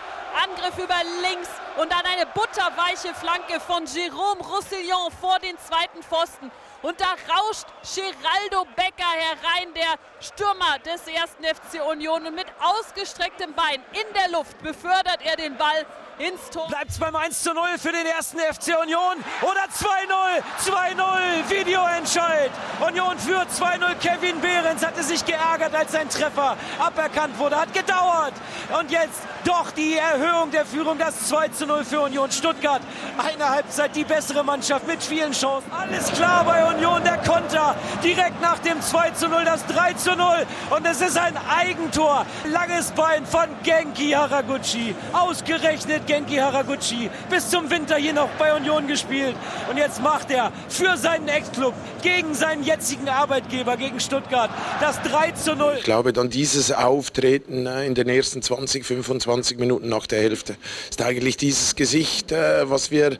Angriff 0.44 0.78
über 0.78 1.00
links 1.24 1.50
und 1.78 1.92
dann 1.92 2.06
eine 2.06 2.26
butterweiche 2.28 3.14
Flanke 3.16 3.60
von 3.60 3.86
Jérôme 3.86 4.44
Roussillon 4.44 5.12
vor 5.20 5.40
den 5.40 5.58
zweiten 5.58 6.04
Pfosten. 6.04 6.52
Und 6.86 7.02
da 7.02 7.16
rauscht 7.34 7.66
Geraldo 7.96 8.64
Becker 8.76 9.10
herein, 9.10 9.74
der 9.74 9.96
Stürmer 10.20 10.78
des 10.86 11.08
ersten 11.08 11.44
FC 11.44 11.84
Union. 11.84 12.28
Und 12.28 12.36
mit 12.36 12.46
ausgestrecktem 12.62 13.56
Bein 13.56 13.82
in 13.94 14.14
der 14.14 14.30
Luft 14.30 14.62
befördert 14.62 15.18
er 15.24 15.36
den 15.36 15.58
Ball 15.58 15.84
ins 16.20 16.50
Tor. 16.50 16.68
Bleibt 16.68 16.92
es 16.92 16.98
beim 16.98 17.16
1 17.16 17.44
zu 17.44 17.54
0 17.54 17.64
für 17.78 17.92
den 17.92 18.06
ersten 18.06 18.40
FC 18.40 18.76
Union 18.82 19.24
oder 19.42 19.66
2-0, 19.72 20.42
2-0, 20.64 21.50
Videoentscheid. 21.50 22.52
Union 22.80 23.18
führt 23.18 23.50
2-0. 23.50 23.96
Kevin 24.02 24.40
Behrens 24.40 24.86
hatte 24.86 25.04
sich 25.04 25.26
geärgert, 25.26 25.76
als 25.76 25.92
sein 25.92 26.10
Treffer 26.10 26.58
aberkannt 26.80 27.38
wurde. 27.38 27.60
Hat 27.60 27.74
gedauert. 27.74 28.34
Und 28.80 28.92
jetzt 28.92 29.22
doch 29.44 29.72
die 29.72 29.96
Erhöhung 29.98 30.52
der 30.52 30.66
Führung, 30.66 30.98
das 30.98 31.28
2 31.28 31.50
zu 31.50 31.66
0 31.66 31.84
für 31.86 32.02
Union 32.02 32.32
Stuttgart. 32.32 32.82
Eine 33.18 33.50
Halbzeit 33.50 33.96
die 33.96 34.04
bessere 34.04 34.44
Mannschaft 34.44 34.88
mit 34.88 35.04
vielen 35.04 35.34
Chancen. 35.34 35.72
Alles 35.72 36.12
klar 36.12 36.44
bei 36.46 36.66
Union, 36.66 37.04
der 37.04 37.18
Konter. 37.18 37.76
Direkt 38.04 38.42
nach 38.42 38.60
dem 38.60 38.82
2 38.82 39.12
zu 39.12 39.28
0 39.28 39.46
das 39.46 39.66
3 39.68 39.94
zu 39.94 40.16
0. 40.16 40.46
Und 40.72 40.86
es 40.86 41.02
ist 41.02 41.18
ein 41.18 41.38
Eigentor. 41.48 42.26
Langes 42.46 42.92
Bein 42.92 43.26
von 43.26 43.48
Genki 43.64 44.12
Haraguchi. 44.12 44.96
Ausgerechnet 45.14 46.05
Genki 46.06 46.36
Haraguchi 46.36 47.10
bis 47.30 47.50
zum 47.50 47.70
Winter 47.70 47.96
hier 47.98 48.14
noch 48.14 48.30
bei 48.38 48.54
Union 48.54 48.88
gespielt. 48.88 49.36
Und 49.70 49.78
jetzt 49.78 50.02
macht 50.02 50.32
er 50.32 50.52
für 50.70 50.98
seinen 50.98 51.28
Ex-Club 51.28 51.74
gegen 52.02 52.34
seinen 52.34 52.64
jetzigen 52.64 53.10
Arbeitgeber, 53.10 53.78
gegen 53.78 54.00
Stuttgart, 54.00 54.50
das 54.80 55.02
3 55.04 55.32
zu 55.32 55.56
0. 55.56 55.76
Ich 55.78 55.84
glaube, 55.84 56.14
dann 56.14 56.30
dieses 56.30 56.72
Auftreten 56.72 57.66
äh, 57.66 57.86
in 57.86 57.96
den 57.96 58.08
ersten 58.10 58.42
20, 58.42 58.86
25 58.86 59.58
Minuten 59.58 59.90
nach 59.90 60.08
der 60.08 60.22
Hälfte 60.22 60.56
ist 60.90 61.02
eigentlich 61.02 61.38
dieses 61.38 61.76
Gesicht, 61.76 62.32
äh, 62.32 62.70
was 62.70 62.92
wir 62.92 63.18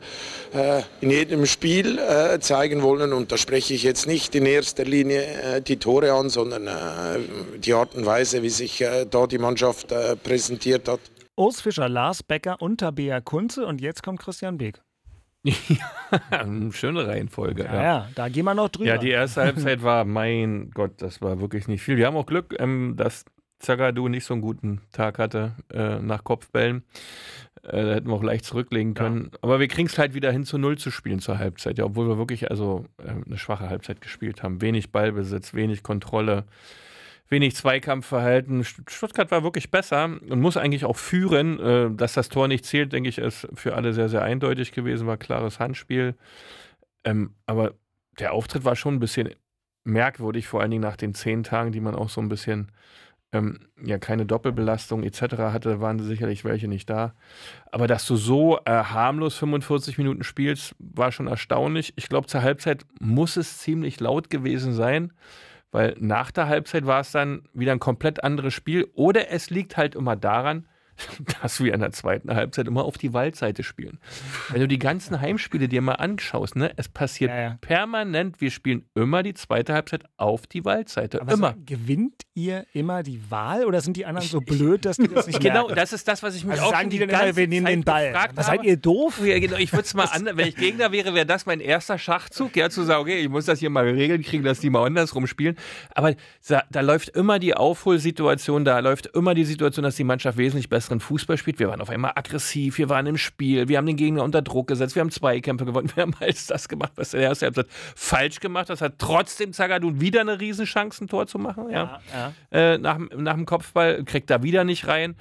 äh, 0.54 0.82
in 1.00 1.10
jedem 1.10 1.46
Spiel 1.46 1.98
zeigen 2.40 2.82
wollen. 2.82 3.12
Und 3.12 3.32
da 3.32 3.36
spreche 3.36 3.74
ich 3.74 3.82
jetzt 3.82 4.06
nicht 4.06 4.34
in 4.34 4.46
erster 4.46 4.84
Linie 4.84 5.62
die 5.66 5.76
Tore 5.76 6.12
an, 6.12 6.30
sondern 6.30 6.68
die 7.58 7.72
Art 7.74 7.94
und 7.94 8.06
Weise, 8.06 8.42
wie 8.42 8.50
sich 8.50 8.84
da 9.10 9.26
die 9.26 9.38
Mannschaft 9.38 9.92
präsentiert 10.22 10.88
hat. 10.88 11.00
Urs 11.36 11.60
Fischer, 11.60 11.88
Lars 11.88 12.22
Becker 12.22 12.60
und 12.60 12.78
Tabea 12.78 13.20
Kunze 13.20 13.66
und 13.66 13.80
jetzt 13.80 14.02
kommt 14.02 14.20
Christian 14.20 14.58
Beek. 14.58 14.80
Ja, 15.42 16.46
schöne 16.72 17.06
Reihenfolge. 17.06 17.64
Ja, 17.64 17.74
ja. 17.74 17.82
ja, 17.82 18.08
da 18.14 18.28
gehen 18.28 18.44
wir 18.44 18.54
noch 18.54 18.68
drüber. 18.68 18.88
Ja, 18.88 18.98
die 18.98 19.10
erste 19.10 19.42
Halbzeit 19.42 19.82
war, 19.82 20.04
mein 20.04 20.70
Gott, 20.72 21.00
das 21.02 21.20
war 21.20 21.40
wirklich 21.40 21.68
nicht 21.68 21.82
viel. 21.82 21.96
Wir 21.96 22.06
haben 22.06 22.16
auch 22.16 22.26
Glück, 22.26 22.56
ähm, 22.58 22.94
dass 22.96 23.24
Zagadou 23.58 24.08
nicht 24.08 24.24
so 24.24 24.34
einen 24.34 24.42
guten 24.42 24.80
Tag 24.92 25.18
hatte 25.18 25.54
äh, 25.72 26.00
nach 26.00 26.24
Kopfbällen. 26.24 26.84
Äh, 27.62 27.84
da 27.84 27.94
hätten 27.94 28.08
wir 28.08 28.14
auch 28.14 28.22
leicht 28.22 28.44
zurücklegen 28.44 28.94
können. 28.94 29.30
Ja. 29.32 29.38
Aber 29.42 29.60
wir 29.60 29.68
kriegen 29.68 29.88
es 29.88 29.98
halt 29.98 30.14
wieder 30.14 30.32
hin, 30.32 30.44
zu 30.44 30.58
Null 30.58 30.78
zu 30.78 30.90
spielen 30.90 31.20
zur 31.20 31.38
Halbzeit. 31.38 31.78
Ja, 31.78 31.84
obwohl 31.84 32.08
wir 32.08 32.18
wirklich 32.18 32.50
also 32.50 32.84
äh, 32.98 33.10
eine 33.10 33.38
schwache 33.38 33.68
Halbzeit 33.68 34.00
gespielt 34.00 34.42
haben. 34.42 34.60
Wenig 34.60 34.90
Ballbesitz, 34.90 35.54
wenig 35.54 35.82
Kontrolle 35.82 36.44
wenig 37.28 37.56
Zweikampfverhalten. 37.56 38.64
Stuttgart 38.64 39.30
war 39.30 39.42
wirklich 39.42 39.70
besser 39.70 40.04
und 40.04 40.40
muss 40.40 40.56
eigentlich 40.56 40.84
auch 40.84 40.96
führen. 40.96 41.58
Äh, 41.60 41.90
dass 41.94 42.14
das 42.14 42.28
Tor 42.28 42.48
nicht 42.48 42.64
zählt, 42.64 42.92
denke 42.92 43.08
ich, 43.08 43.18
ist 43.18 43.48
für 43.54 43.74
alle 43.74 43.92
sehr, 43.92 44.08
sehr 44.08 44.22
eindeutig 44.22 44.72
gewesen, 44.72 45.06
war 45.06 45.16
klares 45.16 45.58
Handspiel. 45.58 46.14
Ähm, 47.04 47.34
aber 47.46 47.74
der 48.18 48.32
Auftritt 48.32 48.64
war 48.64 48.76
schon 48.76 48.94
ein 48.94 49.00
bisschen 49.00 49.30
merkwürdig, 49.84 50.48
vor 50.48 50.60
allen 50.60 50.70
Dingen 50.70 50.82
nach 50.82 50.96
den 50.96 51.14
zehn 51.14 51.42
Tagen, 51.42 51.72
die 51.72 51.80
man 51.80 51.94
auch 51.94 52.08
so 52.08 52.20
ein 52.20 52.28
bisschen 52.28 52.72
ähm, 53.32 53.60
ja 53.82 53.98
keine 53.98 54.26
Doppelbelastung 54.26 55.02
etc. 55.02 55.36
hatte, 55.38 55.80
waren 55.80 55.98
sicherlich 55.98 56.44
welche 56.44 56.68
nicht 56.68 56.88
da. 56.88 57.14
Aber 57.72 57.86
dass 57.86 58.06
du 58.06 58.16
so 58.16 58.58
äh, 58.64 58.70
harmlos 58.70 59.36
45 59.36 59.98
Minuten 59.98 60.22
spielst, 60.24 60.74
war 60.78 61.12
schon 61.12 61.26
erstaunlich. 61.26 61.92
Ich 61.96 62.08
glaube, 62.08 62.28
zur 62.28 62.42
Halbzeit 62.42 62.84
muss 63.00 63.36
es 63.36 63.58
ziemlich 63.58 64.00
laut 64.00 64.30
gewesen 64.30 64.72
sein 64.72 65.12
weil 65.72 65.96
nach 65.98 66.30
der 66.30 66.48
Halbzeit 66.48 66.86
war 66.86 67.00
es 67.00 67.12
dann 67.12 67.48
wieder 67.52 67.72
ein 67.72 67.80
komplett 67.80 68.22
anderes 68.24 68.54
Spiel. 68.54 68.88
Oder 68.94 69.30
es 69.30 69.50
liegt 69.50 69.76
halt 69.76 69.94
immer 69.94 70.16
daran, 70.16 70.66
dass 71.42 71.62
wir 71.62 71.74
in 71.74 71.80
der 71.80 71.92
zweiten 71.92 72.34
Halbzeit 72.34 72.66
immer 72.66 72.84
auf 72.84 72.98
die 72.98 73.12
Waldseite 73.12 73.62
spielen. 73.62 73.98
Wenn 74.50 74.60
du 74.60 74.68
die 74.68 74.78
ganzen 74.78 75.20
Heimspiele 75.20 75.68
dir 75.68 75.82
mal 75.82 75.94
anschaust, 75.94 76.56
ne, 76.56 76.72
es 76.76 76.88
passiert 76.88 77.30
ja, 77.30 77.40
ja. 77.40 77.58
permanent, 77.60 78.40
wir 78.40 78.50
spielen 78.50 78.84
immer 78.94 79.22
die 79.22 79.34
zweite 79.34 79.74
Halbzeit 79.74 80.04
auf 80.16 80.46
die 80.46 80.64
Waldseite. 80.64 81.20
Aber 81.20 81.32
immer. 81.32 81.54
So, 81.56 81.62
gewinnt 81.64 82.22
ihr 82.34 82.66
immer 82.72 83.02
die 83.02 83.30
Wahl 83.30 83.64
oder 83.64 83.80
sind 83.80 83.96
die 83.96 84.06
anderen 84.06 84.26
so 84.26 84.40
blöd, 84.40 84.84
dass 84.84 84.96
die 84.96 85.08
das 85.08 85.26
nicht 85.26 85.40
Genau, 85.46 85.62
merken? 85.62 85.76
das 85.76 85.92
ist 85.92 86.08
das, 86.08 86.22
was 86.22 86.34
ich 86.34 86.44
mich 86.44 86.54
also 86.54 86.66
auch 86.66 86.70
sagen 86.72 86.90
die 86.90 86.98
dann 86.98 87.08
immer, 87.08 87.36
wir 87.36 87.48
nehmen 87.48 87.66
den 87.66 87.84
Ball. 87.84 88.14
Was 88.34 88.46
seid 88.46 88.64
ihr 88.64 88.76
doof? 88.76 89.20
Ja, 89.24 89.38
genau, 89.38 89.56
ich 89.56 89.72
würde 89.72 89.84
es 89.84 89.94
mal 89.94 90.04
anders, 90.04 90.36
wenn 90.36 90.48
ich 90.48 90.56
Gegner 90.56 90.92
wäre, 90.92 91.14
wäre 91.14 91.26
das 91.26 91.46
mein 91.46 91.60
erster 91.60 91.98
Schachzug, 91.98 92.56
ja, 92.56 92.70
zu 92.70 92.82
sagen, 92.84 93.02
okay, 93.02 93.20
ich 93.20 93.28
muss 93.28 93.44
das 93.46 93.60
hier 93.60 93.70
mal 93.70 93.84
geregelt 93.84 94.24
kriegen, 94.24 94.44
dass 94.44 94.60
die 94.60 94.70
mal 94.70 94.84
andersrum 94.84 95.26
spielen. 95.26 95.56
Aber 95.94 96.14
da, 96.48 96.62
da 96.70 96.80
läuft 96.80 97.10
immer 97.10 97.38
die 97.38 97.54
Aufholsituation, 97.54 98.64
da 98.64 98.78
läuft 98.80 99.06
immer 99.06 99.34
die 99.34 99.44
Situation, 99.44 99.82
dass 99.82 99.96
die 99.96 100.04
Mannschaft 100.04 100.38
wesentlich 100.38 100.68
besser 100.68 100.85
besseren 100.86 101.00
Fußball 101.00 101.36
spielt. 101.36 101.58
Wir 101.58 101.68
waren 101.68 101.80
auf 101.80 101.90
einmal 101.90 102.12
aggressiv, 102.14 102.78
wir 102.78 102.88
waren 102.88 103.06
im 103.06 103.16
Spiel, 103.16 103.68
wir 103.68 103.78
haben 103.78 103.86
den 103.86 103.96
Gegner 103.96 104.22
unter 104.22 104.42
Druck 104.42 104.68
gesetzt, 104.68 104.94
wir 104.94 105.00
haben 105.00 105.10
Zweikämpfe 105.10 105.64
gewonnen, 105.64 105.90
wir 105.94 106.02
haben 106.02 106.14
alles 106.20 106.46
das 106.46 106.68
gemacht, 106.68 106.92
was 106.96 107.10
der 107.10 107.22
erste 107.22 107.46
Halbzeit 107.46 107.66
falsch 107.70 108.40
gemacht 108.40 108.70
hat. 108.70 108.76
Das 108.76 108.80
hat 108.80 108.98
trotzdem 108.98 109.52
Zagadou 109.52 110.00
wieder 110.00 110.20
eine 110.20 110.40
Riesenchance, 110.40 111.04
ein 111.04 111.08
Tor 111.08 111.26
zu 111.26 111.38
machen. 111.38 111.70
Ja, 111.70 112.00
ja. 112.12 112.32
Äh, 112.50 112.78
nach, 112.78 112.98
nach 113.16 113.34
dem 113.34 113.46
Kopfball 113.46 114.04
kriegt 114.04 114.30
er 114.30 114.42
wieder 114.42 114.64
nicht 114.64 114.86
rein. 114.86 115.16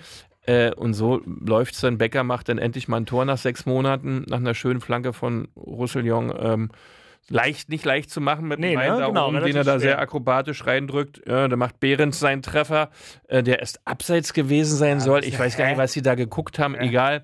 Äh, 0.46 0.74
und 0.76 0.94
so 0.94 1.22
läuft 1.26 1.74
es 1.74 1.82
dann. 1.82 1.98
Becker 1.98 2.24
macht 2.24 2.50
dann 2.50 2.60
endlich 2.60 2.88
mal 2.88 2.98
ein 2.98 3.08
Tor 3.08 3.26
nach 3.26 3.38
sechs 3.38 3.66
Monaten, 3.66 4.26
nach 4.28 4.38
einer 4.38 4.54
schönen 4.54 4.82
Flanke 4.82 5.14
von 5.14 5.48
Roussillon. 5.56 6.34
Ähm, 6.40 6.70
leicht, 7.30 7.70
nicht 7.70 7.86
leicht 7.86 8.10
zu 8.10 8.22
machen 8.22 8.48
mit 8.48 8.60
nee, 8.60 8.72
dem 8.72 8.80
ne? 8.80 9.06
genau, 9.08 9.28
oben, 9.28 9.44
den 9.44 9.56
er 9.56 9.64
da 9.64 9.74
schwer. 9.74 9.80
sehr 9.80 10.00
akrobatisch 10.00 10.66
reindrückt. 10.66 11.22
Ja, 11.28 11.48
da 11.48 11.56
macht 11.56 11.80
Behrens 11.80 12.20
seinen 12.20 12.42
Treffer, 12.42 12.90
äh, 13.28 13.44
der 13.44 13.60
erst 13.60 13.86
abseits 13.86 14.34
gewesen 14.34 14.78
sein 14.78 14.98
ja, 14.98 15.00
soll. 15.00 15.24
Ich 15.24 15.38
weiß 15.38 15.58
gar 15.58 15.68
nicht, 15.68 15.78
was 15.78 15.94
sie 15.94 16.02
da 16.02 16.16
geguckt 16.16 16.60
haben, 16.60 16.76
egal. 16.76 17.24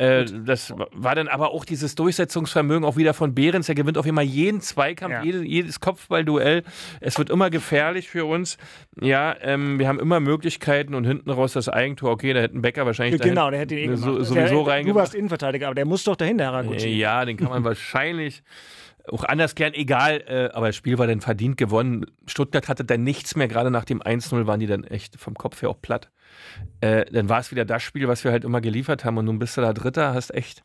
Äh, 0.00 0.24
das 0.46 0.72
war 0.92 1.14
dann 1.14 1.28
aber 1.28 1.50
auch 1.50 1.66
dieses 1.66 1.94
Durchsetzungsvermögen 1.94 2.84
auch 2.86 2.96
wieder 2.96 3.12
von 3.12 3.34
Behrens. 3.34 3.68
Er 3.68 3.74
gewinnt 3.74 3.98
auf 3.98 4.06
immer 4.06 4.22
jeden 4.22 4.62
Zweikampf, 4.62 5.12
ja. 5.12 5.22
jedes, 5.22 5.42
jedes 5.44 5.80
Kopfballduell. 5.80 6.62
Es 7.00 7.18
wird 7.18 7.28
immer 7.28 7.50
gefährlich 7.50 8.08
für 8.08 8.24
uns. 8.24 8.56
Ja, 8.98 9.36
ähm, 9.42 9.78
wir 9.78 9.88
haben 9.88 10.00
immer 10.00 10.18
Möglichkeiten 10.20 10.94
und 10.94 11.04
hinten 11.04 11.30
raus 11.30 11.52
das 11.52 11.68
Eigentor. 11.68 12.12
Okay, 12.12 12.32
da 12.32 12.40
hätten 12.40 12.62
Becker 12.62 12.86
wahrscheinlich 12.86 13.20
genau, 13.20 13.50
der 13.50 13.60
hätte 13.60 13.74
ihn 13.74 13.92
eh 13.92 13.96
so, 13.96 14.22
sowieso 14.22 14.62
reingemacht. 14.62 14.96
Du 14.96 15.00
warst 15.00 15.14
Innenverteidiger, 15.14 15.66
aber 15.66 15.74
der 15.74 15.84
muss 15.84 16.04
doch 16.04 16.16
dahin, 16.16 16.38
der 16.38 16.46
Haraguchi. 16.46 16.88
Ja, 16.96 17.24
den 17.26 17.36
kann 17.36 17.50
man 17.50 17.64
wahrscheinlich 17.64 18.42
auch 19.08 19.24
anders 19.24 19.54
gern, 19.54 19.74
egal, 19.74 20.22
äh, 20.26 20.50
aber 20.52 20.66
das 20.66 20.76
Spiel 20.76 20.98
war 20.98 21.06
dann 21.06 21.20
verdient 21.20 21.56
gewonnen. 21.56 22.06
Stuttgart 22.26 22.68
hatte 22.68 22.84
dann 22.84 23.02
nichts 23.02 23.36
mehr, 23.36 23.48
gerade 23.48 23.70
nach 23.70 23.84
dem 23.84 24.02
1-0 24.02 24.46
waren 24.46 24.60
die 24.60 24.66
dann 24.66 24.84
echt 24.84 25.18
vom 25.18 25.34
Kopf 25.34 25.62
her 25.62 25.70
auch 25.70 25.80
platt. 25.80 26.10
Äh, 26.80 27.04
dann 27.12 27.28
war 27.28 27.40
es 27.40 27.50
wieder 27.50 27.64
das 27.64 27.82
Spiel, 27.82 28.08
was 28.08 28.24
wir 28.24 28.32
halt 28.32 28.44
immer 28.44 28.60
geliefert 28.60 29.04
haben. 29.04 29.18
Und 29.18 29.26
nun 29.26 29.38
bist 29.38 29.56
du 29.56 29.60
da 29.60 29.72
Dritter, 29.72 30.14
hast 30.14 30.34
echt 30.34 30.62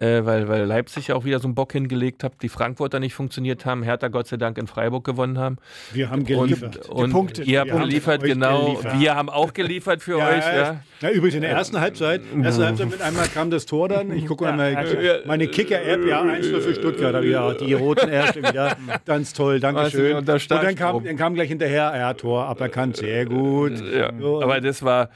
äh, 0.00 0.24
weil, 0.24 0.46
weil 0.46 0.64
Leipzig 0.64 1.08
ja 1.08 1.16
auch 1.16 1.24
wieder 1.24 1.40
so 1.40 1.48
einen 1.48 1.56
Bock 1.56 1.72
hingelegt 1.72 2.22
hat, 2.22 2.34
die 2.42 2.48
Frankfurter 2.48 3.00
nicht 3.00 3.14
funktioniert 3.14 3.66
haben, 3.66 3.82
Hertha 3.82 4.06
Gott 4.06 4.28
sei 4.28 4.36
Dank 4.36 4.56
in 4.56 4.68
Freiburg 4.68 5.04
gewonnen 5.04 5.38
haben. 5.38 5.56
Wir 5.92 6.08
haben 6.08 6.24
geliefert. 6.24 6.88
Und, 6.88 7.12
und 7.12 7.38
ihr 7.40 7.60
habt 7.60 7.72
geliefert, 7.72 8.22
genau. 8.22 8.66
Geliefert. 8.66 9.00
Wir 9.00 9.16
haben 9.16 9.28
auch 9.28 9.52
geliefert 9.52 10.00
für 10.00 10.18
ja, 10.18 10.28
euch. 10.28 10.44
Ja. 10.44 10.80
ja. 11.00 11.10
übrigens 11.10 11.34
in 11.34 11.40
der 11.42 11.50
ersten 11.50 11.80
Halbzeit, 11.80 12.22
erste 12.40 12.66
Halbzeit 12.66 12.90
mit 12.90 13.02
einmal 13.02 13.26
kam 13.26 13.50
das 13.50 13.66
Tor 13.66 13.88
dann. 13.88 14.12
Ich 14.12 14.26
gucke 14.26 14.44
mal 14.44 14.56
meine, 14.56 15.22
meine 15.26 15.48
Kicker-App, 15.48 16.06
ja, 16.06 16.22
1 16.22 16.46
für 16.46 16.74
Stuttgart. 16.74 17.24
Ja, 17.24 17.54
die 17.54 17.74
roten 17.74 18.08
Erste 18.08 18.40
wieder. 18.40 18.76
Ganz 19.04 19.32
toll, 19.32 19.58
Dankeschön. 19.58 20.16
Und, 20.16 20.28
und 20.28 20.50
dann 20.50 20.74
kam, 20.76 21.02
dann 21.02 21.16
kam 21.16 21.34
gleich 21.34 21.48
hinterher, 21.48 21.92
ja, 21.96 22.14
Tor 22.14 22.44
aberkannt, 22.44 22.98
sehr 22.98 23.26
gut. 23.26 23.72
Ja, 23.92 24.12
so. 24.16 24.40
Aber 24.42 24.60
das 24.60 24.84
war 24.84 25.10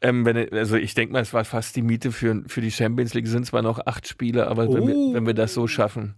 ähm, 0.00 0.24
wenn, 0.24 0.52
also 0.52 0.76
ich 0.76 0.94
denke 0.94 1.12
mal, 1.12 1.22
es 1.22 1.32
war 1.34 1.44
fast 1.44 1.74
die 1.76 1.82
Miete 1.82 2.12
für, 2.12 2.42
für 2.46 2.60
die 2.60 2.70
Champions 2.70 3.14
League. 3.14 3.26
Es 3.26 3.32
sind 3.32 3.46
zwar 3.46 3.62
noch 3.62 3.84
acht 3.86 4.06
Spiele, 4.06 4.46
aber 4.46 4.68
oh. 4.68 4.74
wenn, 4.74 4.86
wir, 4.86 4.94
oh. 4.94 5.14
wenn 5.14 5.26
wir 5.26 5.34
das 5.34 5.54
so 5.54 5.66
schaffen, 5.66 6.14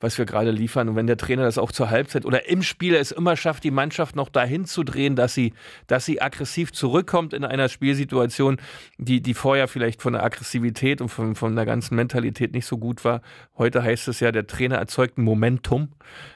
was 0.00 0.18
wir 0.18 0.26
gerade 0.26 0.50
liefern 0.50 0.90
und 0.90 0.96
wenn 0.96 1.06
der 1.06 1.16
Trainer 1.16 1.44
das 1.44 1.56
auch 1.56 1.72
zur 1.72 1.88
Halbzeit 1.88 2.26
oder 2.26 2.48
im 2.48 2.62
Spiel 2.62 2.94
es 2.94 3.10
immer 3.10 3.36
schafft, 3.36 3.64
die 3.64 3.70
Mannschaft 3.70 4.16
noch 4.16 4.28
dahin 4.28 4.66
zu 4.66 4.82
drehen, 4.82 5.16
dass 5.16 5.32
sie, 5.32 5.54
dass 5.86 6.04
sie 6.04 6.20
aggressiv 6.20 6.72
zurückkommt 6.72 7.32
in 7.32 7.44
einer 7.44 7.70
Spielsituation, 7.70 8.58
die, 8.98 9.22
die 9.22 9.32
vorher 9.32 9.66
vielleicht 9.66 10.02
von 10.02 10.12
der 10.12 10.22
Aggressivität 10.22 11.00
und 11.00 11.08
von, 11.08 11.34
von 11.34 11.56
der 11.56 11.64
ganzen 11.64 11.94
Mentalität 11.94 12.52
nicht 12.52 12.66
so 12.66 12.76
gut 12.76 13.04
war. 13.04 13.22
Heute 13.56 13.82
heißt 13.82 14.08
es 14.08 14.20
ja, 14.20 14.30
der 14.30 14.46
Trainer 14.46 14.76
erzeugt 14.76 15.16
ein 15.16 15.24
Momentum 15.24 15.88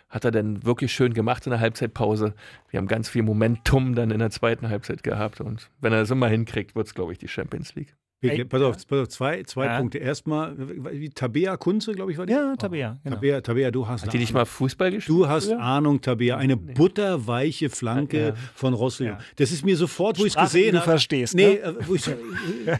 hat 0.09 0.25
er 0.25 0.31
dann 0.31 0.65
wirklich 0.65 0.93
schön 0.93 1.13
gemacht 1.13 1.47
in 1.47 1.51
der 1.51 1.61
Halbzeitpause. 1.61 2.35
Wir 2.71 2.79
haben 2.79 2.89
ganz 2.89 3.09
viel 3.09 3.23
Momentum 3.23 3.95
dann 3.95 4.11
in 4.11 4.19
der 4.19 4.31
zweiten 4.31 4.69
Halbzeit 4.69 5.03
gehabt 5.03 5.41
und 5.41 5.71
wenn 5.81 5.93
er 5.93 6.01
das 6.01 6.11
immer 6.11 6.29
hinkriegt, 6.29 6.75
wird 6.75 6.87
es, 6.87 6.95
glaube 6.95 7.13
ich, 7.13 7.19
die 7.19 7.29
Champions 7.29 7.75
League. 7.75 7.95
Ey, 8.21 8.45
pass 8.45 8.63
auf, 8.63 8.77
pass 8.89 8.99
auf, 8.99 9.09
zwei, 9.09 9.45
zwei 9.45 9.67
ja. 9.67 9.79
Punkte. 9.79 9.99
Erstmal, 9.99 10.53
wie 10.59 11.09
Tabea 11.09 11.57
Kunze, 11.57 11.93
glaube 11.93 12.11
ich, 12.11 12.19
war 12.19 12.27
die? 12.27 12.33
Ja, 12.33 12.57
Tabea. 12.57 12.99
Genau. 13.05 13.15
Tabea, 13.15 13.41
Tabea, 13.41 13.71
du 13.71 13.87
hast. 13.87 14.05
Hat 14.05 14.13
die 14.13 14.19
nicht 14.19 14.35
mal 14.35 14.45
Fußball 14.45 14.91
gespielt? 14.91 15.17
Du 15.17 15.29
hast 15.29 15.51
ja. 15.51 15.59
Ahnung, 15.59 16.01
Tabea. 16.01 16.37
Eine 16.37 16.57
nee. 16.57 16.73
butterweiche 16.75 17.71
Flanke 17.71 18.19
ja. 18.19 18.35
von 18.57 18.75
Rosselló. 18.75 19.19
Das 19.37 19.53
ist 19.53 19.65
mir 19.65 19.77
sofort, 19.77 20.19
wo 20.19 20.25
ich 20.25 20.35
es 20.35 20.43
gesehen 20.43 20.75
habe. 20.75 20.85
Du 20.85 20.91
verstehst. 20.91 21.37
Nee, 21.37 21.47
ne? 21.47 21.59
Äh, 21.61 21.75
wo 21.87 21.95
ich, 21.95 22.11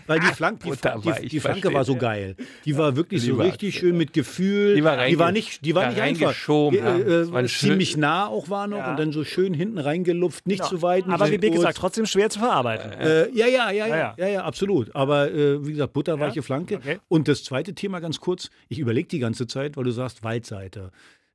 weil 0.09 0.19
die, 0.19 0.27
Flank, 0.27 0.61
die, 0.65 0.73
die, 0.73 1.29
die 1.29 1.41
Flanke 1.41 1.73
war 1.73 1.85
so 1.85 1.95
geil. 1.95 2.35
Die 2.65 2.77
war 2.77 2.97
wirklich 2.97 3.23
die 3.23 3.29
so 3.29 3.39
war, 3.39 3.47
richtig 3.47 3.79
schön 3.79 3.97
mit 3.97 4.13
Gefühl. 4.13 4.75
Die 4.75 4.83
war, 4.83 5.07
die 5.07 5.21
war 5.21 5.31
nicht, 5.31 5.65
die 5.65 5.73
war 5.73 5.89
nicht 5.89 6.01
einfach. 6.01 6.35
Die, 6.73 6.79
äh, 6.79 7.23
äh, 7.23 7.47
ziemlich 7.47 7.97
nah 7.97 8.27
auch 8.27 8.51
war 8.51 8.67
noch 8.67 8.85
und 8.89 8.99
dann 8.99 9.13
so 9.13 9.23
schön 9.23 9.55
hinten 9.55 9.79
reingelupft, 9.79 10.49
nicht 10.49 10.65
zu 10.65 10.83
weit. 10.83 11.05
Aber 11.09 11.31
wie 11.31 11.39
gesagt, 11.39 11.79
trotzdem 11.79 12.07
schwer 12.07 12.29
zu 12.29 12.41
verarbeiten. 12.41 12.91
Äh, 12.91 13.31
ja, 13.31 13.47
ja, 13.47 13.71
ja, 13.71 13.87
ja, 13.87 14.15
ja, 14.17 14.27
ja, 14.27 14.43
absolut. 14.43 14.93
Aber 14.97 15.28
wie 15.35 15.73
gesagt, 15.73 15.93
Butter 15.93 16.13
butterweiche 16.13 16.37
ja? 16.37 16.43
Flanke. 16.43 16.77
Okay. 16.77 16.99
Und 17.09 17.29
das 17.29 17.45
zweite 17.45 17.75
Thema 17.75 18.01
ganz 18.01 18.21
kurz, 18.21 18.51
ich 18.69 18.79
überlege 18.79 19.09
die 19.09 19.19
ganze 19.19 19.47
Zeit, 19.47 19.77
weil 19.77 19.85
du 19.85 19.91
sagst 19.91 20.23
Waldseite. 20.23 20.91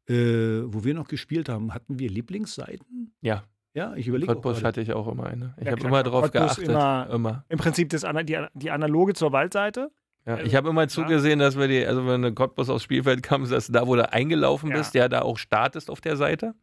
Äh, 0.06 0.63
wo 0.65 0.84
wir 0.84 0.93
noch 0.93 1.08
gespielt 1.08 1.47
haben, 1.47 1.73
hatten 1.73 1.97
wir 1.97 2.10
Lieblingsseiten? 2.10 3.13
Ja. 3.21 3.43
Ja, 3.73 3.95
ich 3.95 4.08
überlege. 4.08 4.34
Cottbus 4.34 4.63
hatte 4.63 4.82
ich 4.82 4.93
auch 4.93 5.08
immer 5.08 5.25
eine. 5.25 5.56
Ich 5.58 5.65
ja, 5.65 5.71
habe 5.71 5.82
immer 5.82 6.03
darauf 6.03 6.29
geachtet. 6.29 6.67
Immer, 6.67 7.10
immer, 7.12 7.45
Im 7.49 7.58
Prinzip 7.58 7.89
das, 7.89 8.06
die, 8.23 8.38
die 8.53 8.69
analoge 8.69 9.13
zur 9.13 9.32
Waldseite. 9.32 9.89
Ja, 10.25 10.39
ich 10.39 10.55
habe 10.55 10.69
immer 10.69 10.88
zugesehen, 10.88 11.39
dass 11.39 11.57
wir 11.57 11.67
die, 11.67 11.86
also 11.86 12.05
wenn 12.05 12.23
eine 12.23 12.33
Cottbus 12.33 12.69
aufs 12.69 12.83
Spielfeld 12.83 13.23
kam, 13.23 13.49
dass 13.49 13.67
du 13.67 13.73
da, 13.73 13.86
wo 13.88 13.95
du 13.95 14.12
eingelaufen 14.12 14.69
bist, 14.69 14.93
ja, 14.93 15.09
da 15.09 15.21
auch 15.21 15.38
startest 15.38 15.89
auf 15.89 15.99
der 15.99 16.15
Seite. 16.15 16.53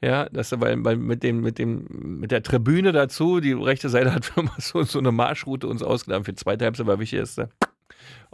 Ja, 0.00 0.26
dass 0.30 0.48
du, 0.48 0.60
weil, 0.60 0.82
weil 0.84 0.96
mit 0.96 1.22
dem, 1.22 1.42
mit 1.42 1.58
dem, 1.58 1.86
mit 1.90 2.30
der 2.30 2.42
Tribüne 2.42 2.92
dazu, 2.92 3.40
die 3.40 3.52
rechte 3.52 3.90
Seite 3.90 4.14
hat 4.14 4.32
immer 4.36 4.54
so, 4.58 4.82
so 4.84 4.98
eine 4.98 5.12
Marschroute 5.12 5.68
uns 5.68 5.82
ausgedacht. 5.82 6.24
Für 6.24 6.34
zweite 6.34 6.64
Halbzeit 6.64 6.86
war 6.86 6.98
wichtig, 6.98 7.20
ist 7.20 7.42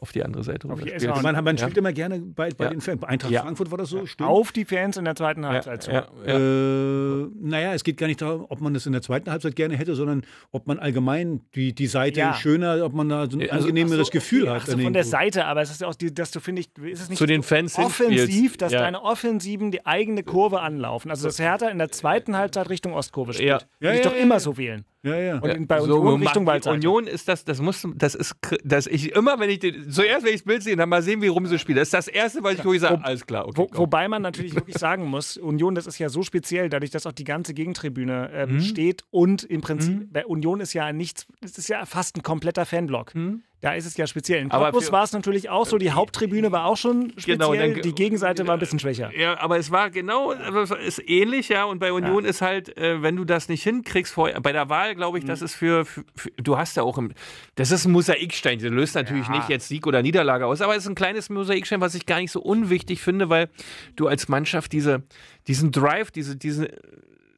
auf 0.00 0.12
die 0.12 0.24
andere 0.24 0.42
Seite 0.42 0.68
rüber 0.68 0.78
spielt. 0.78 1.22
Man, 1.22 1.44
man 1.44 1.58
spielt 1.58 1.74
ja. 1.74 1.78
immer 1.78 1.92
gerne 1.92 2.20
bei, 2.20 2.50
bei 2.50 2.64
ja. 2.64 2.70
den 2.70 2.80
Fans. 2.80 3.02
Eintracht 3.02 3.32
ja. 3.32 3.42
Frankfurt 3.42 3.70
war 3.70 3.78
das 3.78 3.90
so? 3.90 4.06
Stimmt. 4.06 4.28
Auf 4.28 4.52
die 4.52 4.64
Fans 4.64 4.96
in 4.96 5.04
der 5.04 5.14
zweiten 5.14 5.46
Halbzeit. 5.46 5.86
Ja. 5.86 6.06
Äh, 6.26 7.28
naja, 7.40 7.74
es 7.74 7.84
geht 7.84 7.96
gar 7.98 8.06
nicht 8.06 8.22
darum, 8.22 8.46
ob 8.48 8.60
man 8.60 8.74
das 8.74 8.86
in 8.86 8.92
der 8.92 9.02
zweiten 9.02 9.30
Halbzeit 9.30 9.56
gerne 9.56 9.76
hätte, 9.76 9.94
sondern 9.94 10.22
ob 10.52 10.66
man 10.66 10.78
allgemein 10.78 11.40
die, 11.54 11.74
die 11.74 11.86
Seite 11.86 12.32
schöner, 12.38 12.84
ob 12.84 12.94
man 12.94 13.08
da 13.08 13.30
so 13.30 13.38
ein 13.38 13.50
also, 13.50 13.68
angenehmeres 13.68 14.06
so, 14.06 14.12
Gefühl 14.12 14.42
okay. 14.42 14.50
hat. 14.52 14.68
Also 14.68 14.78
von 14.78 14.92
der 14.92 15.04
Seite, 15.04 15.44
aber 15.44 15.60
es 15.60 15.70
ist 15.70 15.82
ja 15.82 15.88
auch, 15.88 15.94
die, 15.94 16.14
dass 16.14 16.30
du, 16.30 16.40
finde 16.40 16.62
ich, 16.62 16.70
ist 16.82 17.02
es 17.02 17.08
nicht 17.08 17.18
Zu 17.18 17.26
den 17.26 17.42
Fans 17.42 17.78
offensiv, 17.78 18.56
dass 18.56 18.72
deine 18.72 19.02
Offensiven 19.02 19.70
die 19.70 19.84
eigene 19.86 20.22
Kurve 20.22 20.60
anlaufen. 20.60 21.10
Also 21.10 21.28
dass 21.28 21.38
Hertha 21.38 21.68
in 21.68 21.78
der 21.78 21.90
zweiten 21.90 22.36
Halbzeit 22.36 22.68
Richtung 22.70 22.94
Ostkurve 22.94 23.34
spielt. 23.34 23.48
Ja. 23.48 23.58
Ja, 23.80 23.94
ich 23.94 24.02
doch 24.02 24.14
immer 24.14 24.40
so 24.40 24.56
wählen. 24.56 24.84
Ja, 25.02 25.16
ja. 25.16 25.38
Und 25.38 25.50
in, 25.50 25.66
bei 25.66 25.80
so, 25.80 25.98
Union 25.98 26.22
Richtung 26.22 26.46
Waldseite. 26.46 26.76
Union 26.76 27.06
ist 27.06 27.26
das, 27.26 27.44
das 27.44 27.60
muss, 27.60 27.86
das 27.94 28.14
ist, 28.14 28.36
das 28.64 28.86
ich 28.86 29.12
immer, 29.12 29.40
wenn 29.40 29.48
ich 29.48 29.60
den, 29.60 29.89
zuerst, 29.90 30.24
wenn 30.24 30.34
ich 30.34 30.40
das 30.40 30.46
Bild 30.46 30.62
sehe, 30.62 30.76
dann 30.76 30.88
mal 30.88 31.02
sehen, 31.02 31.22
wie 31.22 31.28
rum 31.28 31.46
sie 31.46 31.58
spielt. 31.58 31.78
Das 31.78 31.88
ist 31.88 31.94
das 31.94 32.08
Erste, 32.08 32.42
was 32.42 32.54
ich 32.54 32.64
wirklich 32.64 32.80
sage, 32.80 33.02
alles 33.04 33.26
klar. 33.26 33.46
Okay, 33.46 33.56
Wo, 33.56 33.78
wobei 33.78 34.08
man 34.08 34.22
natürlich 34.22 34.54
wirklich 34.54 34.76
sagen 34.78 35.06
muss, 35.06 35.36
Union, 35.36 35.74
das 35.74 35.86
ist 35.86 35.98
ja 35.98 36.08
so 36.08 36.22
speziell, 36.22 36.68
dadurch, 36.68 36.90
dass 36.90 37.06
auch 37.06 37.12
die 37.12 37.24
ganze 37.24 37.54
Gegentribüne 37.54 38.30
äh, 38.32 38.46
mhm. 38.46 38.60
steht 38.60 39.04
und 39.10 39.44
im 39.44 39.60
Prinzip, 39.60 40.12
mhm. 40.12 40.22
Union 40.26 40.60
ist 40.60 40.72
ja 40.72 40.92
nichts, 40.92 41.26
es 41.40 41.58
ist 41.58 41.68
ja 41.68 41.84
fast 41.86 42.16
ein 42.16 42.22
kompletter 42.22 42.66
Fanblock. 42.66 43.14
Mhm. 43.14 43.42
Da 43.60 43.74
ist 43.74 43.84
es 43.84 43.96
ja 43.96 44.06
speziell. 44.06 44.40
In 44.40 44.48
Cottbus 44.48 44.90
war 44.90 45.04
es 45.04 45.12
natürlich 45.12 45.50
auch 45.50 45.66
so, 45.66 45.76
die 45.76 45.90
Haupttribüne 45.90 46.50
war 46.50 46.64
auch 46.64 46.78
schon 46.78 47.10
speziell, 47.18 47.36
genau, 47.36 47.54
dann, 47.54 47.82
die 47.82 47.94
Gegenseite 47.94 48.46
war 48.46 48.54
ein 48.54 48.60
bisschen 48.60 48.78
schwächer. 48.78 49.10
Ja, 49.14 49.38
aber 49.38 49.58
es 49.58 49.70
war 49.70 49.90
genau, 49.90 50.32
ist 50.32 51.02
ähnlich, 51.06 51.50
ja, 51.50 51.64
und 51.64 51.78
bei 51.78 51.92
Union 51.92 52.24
ja. 52.24 52.30
ist 52.30 52.40
halt, 52.40 52.74
äh, 52.78 53.02
wenn 53.02 53.16
du 53.16 53.24
das 53.24 53.48
nicht 53.48 53.62
hinkriegst, 53.62 54.16
bei 54.16 54.52
der 54.52 54.70
Wahl, 54.70 54.94
glaube 54.94 55.18
ich, 55.18 55.24
mhm. 55.24 55.28
das 55.28 55.42
ist 55.42 55.54
für, 55.54 55.84
für, 55.84 56.04
für, 56.14 56.30
du 56.38 56.56
hast 56.56 56.76
ja 56.76 56.84
auch, 56.84 56.96
im, 56.96 57.12
das 57.56 57.70
ist 57.70 57.84
ein 57.84 57.92
Mosaikstein, 57.92 58.58
der 58.58 58.70
löst 58.70 58.94
natürlich 58.94 59.26
ja. 59.26 59.36
nicht 59.36 59.50
jetzt 59.50 59.68
Sieg 59.68 59.86
oder 59.86 60.00
Niederlage 60.00 60.46
aus, 60.46 60.62
aber 60.62 60.74
es 60.74 60.84
ist 60.84 60.88
ein 60.88 60.94
kleines 60.94 61.28
Mosaikstein, 61.28 61.82
was 61.82 61.94
ich 61.94 62.06
gar 62.06 62.18
nicht 62.20 62.32
so 62.32 62.40
unwichtig 62.40 63.02
finde, 63.02 63.28
weil 63.28 63.50
du 63.94 64.06
als 64.06 64.28
Mannschaft 64.28 64.72
diese, 64.72 65.02
diesen 65.46 65.70
Drive, 65.70 66.10
diese, 66.10 66.36
diese 66.36 66.70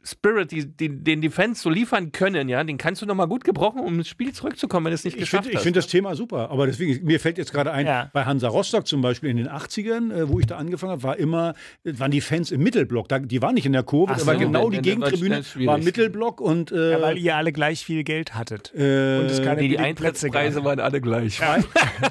Spirit, 0.04 0.50
die, 0.50 0.66
die, 0.66 0.88
den 0.88 1.20
die 1.20 1.30
Fans 1.30 1.62
so 1.62 1.70
liefern 1.70 2.12
können, 2.12 2.48
ja, 2.48 2.62
den 2.64 2.78
kannst 2.78 3.02
du 3.02 3.06
nochmal 3.06 3.28
gut 3.28 3.44
gebrauchen, 3.44 3.80
um 3.80 3.94
ins 3.94 4.08
Spiel 4.08 4.32
zurückzukommen, 4.32 4.86
wenn 4.86 4.90
du 4.90 4.94
es 4.94 5.04
nicht 5.04 5.14
ich 5.14 5.20
geschafft 5.20 5.44
find, 5.44 5.54
hast. 5.54 5.60
Ich 5.60 5.64
finde 5.64 5.78
das 5.78 5.86
Thema 5.86 6.14
super, 6.14 6.50
aber 6.50 6.66
deswegen, 6.66 7.04
mir 7.04 7.20
fällt 7.20 7.38
jetzt 7.38 7.52
gerade 7.52 7.72
ein, 7.72 7.86
ja. 7.86 8.10
bei 8.12 8.24
Hansa 8.24 8.48
Rostock 8.48 8.86
zum 8.86 9.02
Beispiel 9.02 9.30
in 9.30 9.36
den 9.36 9.48
80ern, 9.48 10.12
äh, 10.12 10.28
wo 10.28 10.40
ich 10.40 10.46
da 10.46 10.56
angefangen 10.56 10.92
habe, 10.92 11.02
war 11.02 11.16
immer, 11.16 11.54
waren 11.84 12.10
die 12.10 12.20
Fans 12.20 12.50
im 12.50 12.62
Mittelblock. 12.62 13.08
Da, 13.08 13.18
die 13.18 13.42
waren 13.42 13.54
nicht 13.54 13.66
in 13.66 13.72
der 13.72 13.82
Kurve, 13.82 14.14
so, 14.16 14.22
aber 14.22 14.38
genau 14.38 14.70
die 14.70 14.82
Gegentribüne 14.82 15.42
war 15.66 15.78
Mittelblock 15.78 16.40
und. 16.40 16.72
Äh, 16.72 16.92
ja, 16.92 17.00
weil 17.00 17.18
ihr 17.18 17.36
alle 17.36 17.52
gleich 17.52 17.84
viel 17.84 18.04
Geld 18.04 18.34
hattet. 18.34 18.72
Äh, 18.74 19.18
und 19.20 19.26
es 19.26 19.42
keine 19.42 19.60
nee, 19.60 19.68
die 19.68 19.78
Eintrittspreise 19.78 20.64
waren 20.64 20.80
alle 20.80 21.00
gleich. 21.00 21.40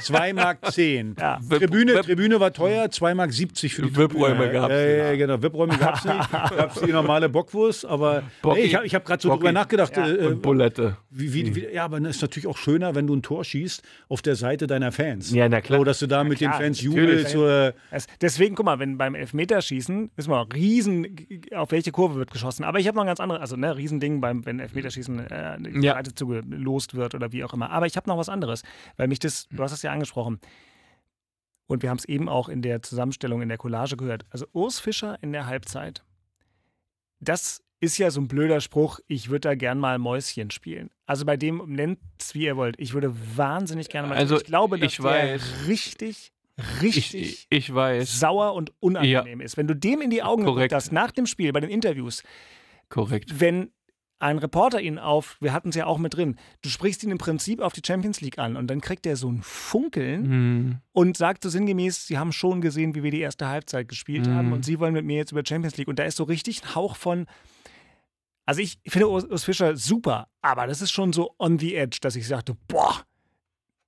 2 0.02 0.34
Mark 0.34 0.72
10. 0.72 1.16
Ja. 1.20 1.40
Tribüne, 1.50 2.02
Tribüne 2.02 2.40
war 2.40 2.54
teuer, 2.54 2.90
2 2.90 3.14
Mark 3.16 3.34
70 3.34 3.74
für 3.74 3.82
die 3.84 3.96
VIP-Räume 3.96 4.52
gab 4.52 4.72
es. 4.72 4.98
Ja, 4.98 5.16
genau, 5.16 5.42
VIP-Räume 5.42 5.78
gab 5.78 5.96
es 5.96 6.06
nicht. 6.06 6.32
Gab 6.32 6.76
es 6.76 6.82
die 6.82 6.92
normale 6.92 7.30
Bockwurst, 7.30 7.81
aber. 7.86 8.24
Bock 8.42 8.58
ich 8.58 8.76
habe 8.76 8.88
hab 8.88 9.06
gerade 9.06 9.22
so 9.22 9.30
drüber 9.30 9.52
nachgedacht. 9.52 9.96
Ja. 9.96 10.08
Äh, 10.08 10.28
und 10.28 10.42
Bulette. 10.42 10.98
Wie, 11.10 11.34
wie, 11.34 11.56
wie, 11.56 11.74
ja, 11.74 11.86
aber 11.86 12.00
es 12.02 12.18
ist 12.18 12.22
natürlich 12.22 12.48
auch 12.48 12.58
schöner, 12.58 12.96
wenn 12.96 13.08
du 13.08 13.16
ein 13.16 13.22
Tor 13.22 13.44
schießt 13.44 13.84
auf 14.10 14.22
der 14.22 14.36
Seite 14.36 14.68
deiner 14.68 14.92
Fans. 14.92 15.32
Ja, 15.32 15.48
na 15.50 15.62
klar. 15.62 15.80
So, 15.80 15.84
dass 15.84 16.00
du 16.00 16.08
da 16.08 16.24
na 16.24 16.30
mit 16.30 16.38
klar, 16.40 16.52
den 16.54 16.62
Fans 16.62 16.82
jubelst. 16.82 17.36
Oder 17.36 17.74
deswegen, 18.22 18.56
guck 18.56 18.66
mal, 18.66 18.80
wenn 18.80 18.98
beim 18.98 19.16
Elfmeterschießen, 19.16 20.12
wissen 20.16 20.32
wir, 20.32 20.48
riesen, 20.54 21.16
auf 21.56 21.72
welche 21.72 21.92
Kurve 21.92 22.16
wird 22.16 22.32
geschossen. 22.32 22.64
Aber 22.64 22.80
ich 22.80 22.88
habe 22.88 22.96
noch 22.96 23.04
ein 23.04 23.08
ganz 23.08 23.20
anderes, 23.20 23.42
also 23.42 23.56
ne, 23.56 23.76
Riesending, 23.76 24.22
beim, 24.22 24.46
wenn 24.46 24.60
Elfmeterschießen 24.60 25.20
äh, 25.20 25.58
ja. 25.82 25.94
Seite 25.94 26.14
zugelost 26.16 26.96
wird 26.96 27.16
oder 27.16 27.32
wie 27.32 27.44
auch 27.44 27.54
immer. 27.54 27.72
Aber 27.72 27.86
ich 27.86 27.98
habe 27.98 28.10
noch 28.10 28.18
was 28.18 28.30
anderes, 28.30 28.64
weil 28.98 29.08
mich 29.08 29.20
das, 29.20 29.48
du 29.50 29.62
hast 29.64 29.72
es 29.72 29.82
ja 29.82 29.92
angesprochen, 29.92 30.40
und 31.72 31.84
wir 31.84 31.90
haben 31.90 31.98
es 31.98 32.06
eben 32.06 32.28
auch 32.28 32.50
in 32.50 32.62
der 32.62 32.82
Zusammenstellung, 32.82 33.42
in 33.42 33.48
der 33.48 33.58
Collage 33.58 33.96
gehört. 33.96 34.26
Also 34.30 34.46
Urs 34.52 34.82
Fischer 34.82 35.18
in 35.22 35.32
der 35.32 35.46
Halbzeit. 35.46 36.04
Das 37.22 37.64
ist 37.82 37.98
ja 37.98 38.12
so 38.12 38.22
ein 38.22 38.28
blöder 38.28 38.62
Spruch, 38.62 39.00
ich 39.08 39.30
würde 39.30 39.50
da 39.50 39.56
gern 39.56 39.80
mal 39.80 39.98
Mäuschen 39.98 40.52
spielen. 40.52 40.92
Also 41.08 41.26
bei 41.26 41.36
dem 41.36 41.64
nennt 41.68 42.00
es 42.20 42.36
wie 42.36 42.44
ihr 42.44 42.56
wollt. 42.56 42.80
Ich 42.80 42.94
würde 42.94 43.14
wahnsinnig 43.36 43.90
gerne 43.90 44.08
mal. 44.08 44.18
Also 44.18 44.38
ich 44.38 44.46
glaube, 44.46 44.78
dass 44.78 44.94
ich 44.94 45.04
weiß. 45.04 45.68
richtig, 45.68 46.32
richtig 46.82 47.16
ich, 47.16 47.48
ich, 47.50 47.74
weiß. 47.74 48.20
sauer 48.20 48.54
und 48.54 48.72
unangenehm 48.80 49.40
ja. 49.40 49.46
ist. 49.46 49.58
Wenn 49.58 49.68
du 49.68 49.76
dem 49.76 50.00
in 50.02 50.12
die 50.12 50.22
Augen 50.22 50.46
geguckt 50.46 50.72
hast 50.72 50.92
nach 50.92 51.12
dem 51.12 51.26
Spiel 51.26 51.52
bei 51.52 51.60
den 51.60 51.72
Interviews. 51.72 52.24
Korrekt. 52.90 53.40
Wenn 53.40 53.72
ein 54.20 54.38
Reporter 54.38 54.80
ihn 54.80 55.00
auf, 55.00 55.38
wir 55.40 55.52
hatten 55.52 55.70
es 55.70 55.76
ja 55.76 55.88
auch 55.88 55.98
mit 55.98 56.16
drin, 56.16 56.36
du 56.62 56.70
sprichst 56.70 57.04
ihn 57.04 57.10
im 57.10 57.18
Prinzip 57.18 57.60
auf 57.60 57.74
die 57.74 57.82
Champions 57.84 58.22
League 58.22 58.38
an 58.38 58.56
und 58.58 58.68
dann 58.68 58.80
kriegt 58.80 59.08
er 59.08 59.16
so 59.16 59.28
ein 59.32 59.42
Funkeln 59.42 60.28
mhm. 60.28 60.78
und 60.92 61.18
sagt 61.18 61.42
so 61.42 61.50
sinngemäß, 61.50 62.06
sie 62.06 62.20
haben 62.20 62.32
schon 62.32 62.62
gesehen, 62.62 62.94
wie 62.94 63.02
wir 63.02 63.10
die 63.10 63.22
erste 63.22 63.48
Halbzeit 63.48 63.88
gespielt 63.88 64.28
mhm. 64.28 64.36
haben 64.36 64.54
und 64.54 64.64
sie 64.64 64.80
wollen 64.80 64.94
mit 64.94 65.06
mir 65.06 65.18
jetzt 65.18 65.32
über 65.32 65.42
Champions 65.44 65.78
League. 65.78 65.88
Und 65.88 65.98
da 65.98 66.04
ist 66.04 66.18
so 66.18 66.26
richtig 66.26 66.62
ein 66.62 66.76
Hauch 66.76 66.96
von, 66.96 67.26
also 68.52 68.62
ich 68.64 68.80
finde 68.86 69.08
Urs 69.08 69.46
Fischer 69.46 69.78
super, 69.78 70.28
aber 70.42 70.68
das 70.68 70.82
ist 70.82 70.92
schon 70.92 71.14
so 71.14 71.34
on 71.40 71.58
the 71.58 71.74
edge, 71.74 72.00
dass 72.02 72.18
ich 72.18 72.28
sagte, 72.28 72.58
boah, 72.68 73.06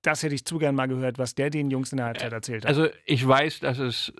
das 0.00 0.22
hätte 0.22 0.34
ich 0.34 0.46
zu 0.46 0.56
gern 0.56 0.74
mal 0.74 0.88
gehört, 0.88 1.18
was 1.18 1.34
der 1.34 1.50
den 1.50 1.70
Jungs 1.70 1.92
in 1.92 1.98
der 1.98 2.06
Halbzeit 2.06 2.32
erzählt 2.32 2.64
hat. 2.64 2.70
Also 2.70 2.88
ich 3.04 3.28
weiß, 3.28 3.60
dass 3.60 3.78
es 3.78 4.14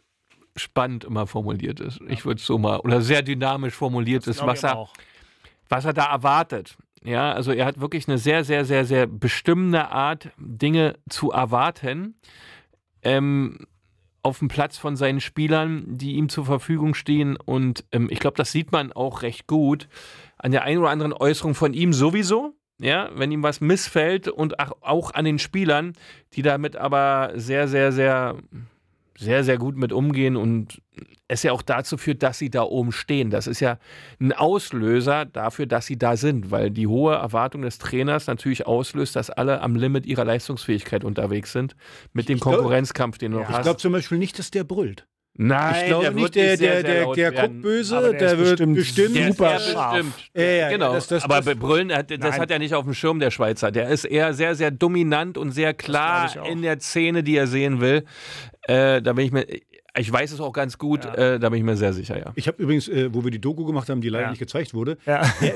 spannend 0.55 1.05
immer 1.05 1.27
formuliert 1.27 1.81
ist. 1.81 1.99
Ich 2.09 2.27
würde 2.27 2.41
es 2.41 2.47
so 2.47 2.59
mal, 2.59 2.79
oder 2.81 3.01
sehr 3.01 3.23
dynamisch 3.23 3.73
formuliert 3.73 4.27
das 4.27 4.37
ist, 4.37 4.45
was 4.45 4.63
er, 4.65 4.87
was 5.71 5.87
er 5.87 5.95
da 5.95 6.13
erwartet. 6.13 6.77
Ja, 7.03 7.33
also 7.33 7.51
er 7.51 7.65
hat 7.65 7.81
wirklich 7.81 8.07
eine 8.07 8.19
sehr, 8.19 8.45
sehr, 8.45 8.67
sehr, 8.67 8.85
sehr 8.85 9.07
bestimmende 9.07 9.89
Art, 9.89 10.29
Dinge 10.37 10.99
zu 11.09 11.31
erwarten. 11.31 12.17
Ähm, 13.01 13.67
auf 14.23 14.41
dem 14.41 14.49
Platz 14.49 14.77
von 14.77 14.97
seinen 14.97 15.21
Spielern, 15.21 15.85
die 15.87 16.17
ihm 16.17 16.29
zur 16.29 16.45
Verfügung 16.45 16.93
stehen. 16.93 17.37
Und 17.37 17.85
ähm, 17.93 18.09
ich 18.11 18.19
glaube, 18.19 18.37
das 18.37 18.53
sieht 18.53 18.73
man 18.73 18.93
auch 18.93 19.23
recht 19.23 19.47
gut 19.47 19.89
an 20.45 20.53
der 20.53 20.63
einen 20.63 20.79
oder 20.79 20.91
anderen 20.91 21.15
Äußerung 21.15 21.55
von 21.55 21.73
ihm 21.73 21.93
sowieso. 21.93 22.55
Ja, 22.81 23.09
wenn 23.15 23.31
ihm 23.31 23.45
was 23.45 23.61
missfällt 23.61 24.27
und 24.27 24.59
auch 24.59 25.15
an 25.15 25.25
den 25.25 25.39
Spielern, 25.39 25.93
die 26.33 26.43
damit 26.43 26.75
aber 26.75 27.31
sehr, 27.37 27.69
sehr, 27.69 27.93
sehr 27.93 28.37
sehr, 29.17 29.45
sehr 29.45 29.59
gut 29.59 29.77
mit 29.77 29.93
umgehen 29.93 30.37
und 30.37 30.83
es 31.29 31.43
ja 31.43 31.53
auch 31.53 31.63
dazu 31.63 31.97
führt, 31.97 32.23
dass 32.23 32.39
sie 32.39 32.51
da 32.51 32.63
oben 32.63 32.93
stehen. 32.93 33.31
Das 33.31 33.47
ist 33.47 33.61
ja 33.61 33.79
ein 34.21 34.33
Auslöser 34.33 35.25
dafür, 35.25 35.67
dass 35.67 35.87
sie 35.87 35.97
da 35.97 36.17
sind, 36.17 36.51
weil 36.51 36.71
die 36.71 36.87
hohe 36.87 37.15
Erwartung 37.15 37.63
des 37.63 37.79
Trainers 37.79 38.27
natürlich 38.27 38.67
auslöst, 38.67 39.17
dass 39.17 39.31
alle 39.31 39.61
am 39.61 39.77
Limit 39.77 40.05
ihrer 40.07 40.25
Leistungsfähigkeit 40.25 41.05
unterwegs 41.05 41.53
sind 41.53 41.77
mit 42.13 42.29
dem 42.29 42.41
Konkurrenzkampf, 42.41 43.19
den 43.19 43.33
du 43.33 43.39
ja, 43.39 43.49
hast. 43.49 43.59
Ich 43.59 43.63
glaube 43.63 43.79
zum 43.79 43.93
Beispiel 43.93 44.19
nicht, 44.19 44.39
dass 44.39 44.51
der 44.51 44.65
brüllt. 44.65 45.07
Nein, 45.37 45.75
ich 45.83 45.87
glaube 45.89 46.13
nicht, 46.13 46.35
der, 46.37 46.57
der, 46.57 46.83
der, 46.85 47.13
der 47.13 47.33
guckt 47.33 47.63
böse, 47.63 48.01
der, 48.01 48.13
der, 48.13 48.39
wird 48.39 48.51
bestimmt, 48.51 48.77
bestimmt 48.77 49.27
super 49.27 49.59
scharf. 49.59 49.97
Bestimmt. 49.97 50.31
Ja, 50.35 50.43
ja, 50.45 50.69
genau, 50.71 50.93
das, 50.93 51.09
das, 51.09 51.25
aber 51.25 51.41
das, 51.41 51.57
Brüllen, 51.57 51.89
das 51.89 52.05
Nein. 52.09 52.33
hat 52.41 52.51
er 52.53 52.61
nicht 52.61 52.73
auf 52.73 52.85
dem 52.85 52.95
Schirm, 52.95 53.19
der 53.19 53.33
Schweizer. 53.33 53.73
Der 53.73 53.89
ist 53.89 54.05
eher 54.05 54.33
sehr, 54.33 54.55
sehr 54.55 54.71
dominant 54.71 55.37
und 55.37 55.51
sehr 55.51 55.75
klar 55.75 56.31
in 56.47 56.63
der 56.63 56.79
Szene, 56.79 57.25
die 57.25 57.37
er 57.37 57.49
sehen 57.49 57.81
will. 57.81 58.05
Äh, 58.63 59.03
da 59.03 59.13
bin 59.13 59.27
ich 59.27 59.33
mir, 59.33 59.45
ich 59.97 60.13
weiß 60.13 60.33
es 60.33 60.41
auch 60.41 60.53
ganz 60.53 60.77
gut, 60.79 61.05
ja. 61.05 61.15
äh, 61.15 61.39
da 61.39 61.49
bin 61.51 61.59
ich 61.59 61.65
mir 61.65 61.77
sehr 61.77 61.93
sicher, 61.93 62.19
ja. 62.19 62.33
Ich 62.35 62.49
habe 62.49 62.61
übrigens, 62.61 62.89
äh, 62.89 63.15
wo 63.15 63.23
wir 63.23 63.31
die 63.31 63.41
Doku 63.41 63.65
gemacht 63.65 63.89
haben, 63.89 64.01
die 64.01 64.09
leider 64.09 64.25
ja. 64.25 64.31
nicht 64.31 64.41
gezeigt 64.41 64.75
wurde. 64.75 64.99
Ja. 65.07 65.23
Wer, 65.41 65.55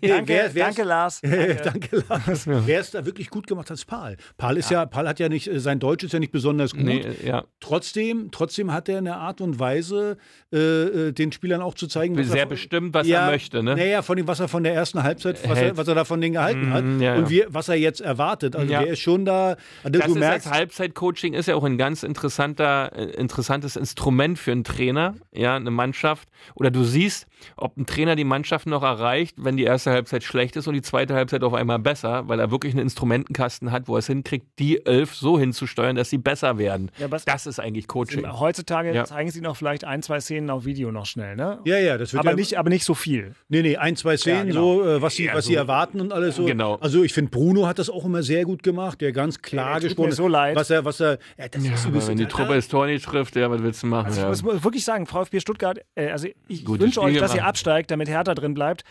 wer, 0.00 0.26
wer, 0.54 0.64
danke, 0.64 0.82
Lars. 0.84 1.20
Danke. 1.20 1.60
danke, 1.64 2.04
Lars. 2.08 2.46
Wer 2.46 2.80
es 2.80 2.90
da 2.92 3.04
wirklich 3.04 3.28
gut 3.28 3.46
gemacht 3.46 3.68
hat, 3.68 3.76
ist 3.76 3.84
Paul. 3.84 4.16
Paul 4.38 4.56
ist 4.56 4.70
ja, 4.70 4.86
Paul 4.86 5.06
hat 5.06 5.18
ja 5.18 5.28
nicht, 5.28 5.50
sein 5.54 5.78
Deutsch 5.78 6.04
ist 6.04 6.12
ja 6.12 6.18
nicht 6.18 6.32
besonders 6.32 6.72
gut. 6.72 6.82
Nee, 6.82 7.04
ja. 7.24 7.44
Trotzdem, 7.60 8.30
trotzdem 8.30 8.72
hat 8.72 8.88
er 8.88 8.98
eine 8.98 9.16
Art 9.16 9.42
und 9.42 9.58
Weise, 9.58 10.16
äh, 10.50 10.58
äh 10.58 11.12
den 11.12 11.30
Spielern 11.30 11.60
auch 11.60 11.74
zu 11.74 11.88
zeigen, 11.88 12.16
was 12.16 12.28
sehr 12.28 12.40
er, 12.40 12.46
bestimmt, 12.46 12.94
was 12.94 13.06
er 13.06 13.26
möchte, 13.26 13.62
ne? 13.62 13.76
Naja, 13.76 14.00
von 14.00 14.16
dem, 14.16 14.26
was 14.26 14.40
er 14.40 14.48
von 14.48 14.64
der 14.64 14.74
ersten 14.74 15.02
Halbzeit, 15.02 15.46
was, 15.46 15.58
er, 15.58 15.76
was 15.76 15.86
er 15.88 15.94
da 15.94 16.04
von 16.04 16.20
denen 16.20 16.32
gehalten 16.32 16.70
mm, 16.70 16.72
hat 16.72 16.84
und 17.18 17.30
wie, 17.30 17.44
was 17.48 17.68
er 17.68 17.76
jetzt 17.76 18.00
erwartet. 18.00 18.56
Also 18.56 18.68
der 18.68 18.86
ist 18.86 19.00
schon 19.00 19.26
da. 19.26 19.56
Also 19.82 19.98
das 19.98 20.06
du 20.06 20.12
ist 20.12 20.18
merkst, 20.18 20.46
als 20.46 20.56
Halbzeitcoaching 20.56 21.34
ist 21.34 21.48
ja 21.48 21.54
auch 21.54 21.64
ein 21.64 21.76
ganz 21.76 22.02
interessanter, 22.02 22.92
äh, 22.94 23.10
interessantes 23.42 23.74
Instrument 23.74 24.38
für 24.38 24.52
einen 24.52 24.62
Trainer, 24.62 25.14
ja, 25.32 25.56
eine 25.56 25.70
Mannschaft. 25.72 26.28
Oder 26.54 26.70
du 26.70 26.84
siehst, 26.84 27.26
ob 27.56 27.76
ein 27.76 27.86
Trainer 27.86 28.16
die 28.16 28.24
Mannschaft 28.24 28.66
noch 28.66 28.82
erreicht, 28.82 29.36
wenn 29.38 29.56
die 29.56 29.64
erste 29.64 29.90
Halbzeit 29.90 30.22
schlecht 30.22 30.56
ist 30.56 30.66
und 30.66 30.74
die 30.74 30.82
zweite 30.82 31.14
Halbzeit 31.14 31.42
auf 31.42 31.54
einmal 31.54 31.78
besser, 31.78 32.28
weil 32.28 32.40
er 32.40 32.50
wirklich 32.50 32.74
einen 32.74 32.82
Instrumentenkasten 32.82 33.70
hat, 33.70 33.88
wo 33.88 33.94
er 33.94 34.00
es 34.00 34.06
hinkriegt, 34.06 34.46
die 34.58 34.84
elf 34.84 35.14
so 35.14 35.38
hinzusteuern, 35.38 35.96
dass 35.96 36.10
sie 36.10 36.18
besser 36.18 36.58
werden. 36.58 36.90
Ja, 36.98 37.08
das 37.08 37.46
ist 37.46 37.58
eigentlich 37.58 37.88
Coaching. 37.88 38.26
Heutzutage 38.38 38.92
ja. 38.94 39.04
zeigen 39.04 39.30
sie 39.30 39.40
noch 39.40 39.56
vielleicht 39.56 39.84
ein, 39.84 40.02
zwei 40.02 40.20
Szenen 40.20 40.50
auf 40.50 40.64
Video 40.64 40.92
noch 40.92 41.06
schnell, 41.06 41.36
ne? 41.36 41.58
Ja, 41.64 41.78
ja, 41.78 41.98
das 41.98 42.12
wird 42.12 42.20
aber 42.20 42.30
ja 42.30 42.36
nicht, 42.36 42.58
aber 42.58 42.70
nicht 42.70 42.84
so 42.84 42.94
viel. 42.94 43.34
Nee, 43.48 43.62
nee, 43.62 43.76
ein, 43.76 43.96
zwei 43.96 44.16
Szenen, 44.16 44.48
ja, 44.48 44.54
genau. 44.54 44.82
so, 44.82 44.88
äh, 44.88 45.02
was, 45.02 45.14
sie, 45.16 45.28
was 45.32 45.44
so, 45.44 45.50
sie 45.50 45.54
erwarten 45.54 46.00
und 46.00 46.12
alles 46.12 46.36
so. 46.36 46.44
Genau. 46.44 46.76
Also 46.76 47.02
ich 47.02 47.12
finde, 47.12 47.30
Bruno 47.30 47.66
hat 47.66 47.78
das 47.78 47.90
auch 47.90 48.04
immer 48.04 48.22
sehr 48.22 48.44
gut 48.44 48.62
gemacht, 48.62 49.00
der 49.00 49.12
ganz 49.12 49.42
klar 49.42 49.80
gesprochen 49.80 50.12
so 50.12 50.28
leid. 50.28 50.56
was 50.56 50.70
er, 50.70 50.84
was 50.84 51.00
er, 51.00 51.18
ja, 51.38 51.48
das 51.48 51.62
ist 51.62 52.08
wenn 52.08 52.16
die 52.16 52.26
Truppe 52.26 52.54
das 52.54 52.68
Tor 52.68 52.86
nicht 52.86 53.04
trifft, 53.04 53.36
ja, 53.36 53.50
was 53.50 53.62
willst 53.62 53.82
du 53.82 53.86
machen? 53.86 54.06
Also 54.06 54.32
ich 54.32 54.42
muss 54.42 54.64
wirklich 54.64 54.84
sagen, 54.84 55.06
VfB 55.06 55.40
Stuttgart, 55.40 55.80
äh, 55.94 56.10
also 56.10 56.28
ich 56.48 56.66
wünsche 56.66 57.00
euch, 57.00 57.18
dass 57.18 57.31
ihr 57.34 57.44
absteigt, 57.44 57.90
damit 57.90 58.08
Hertha 58.08 58.34
drin 58.34 58.54
bleibt. 58.54 58.84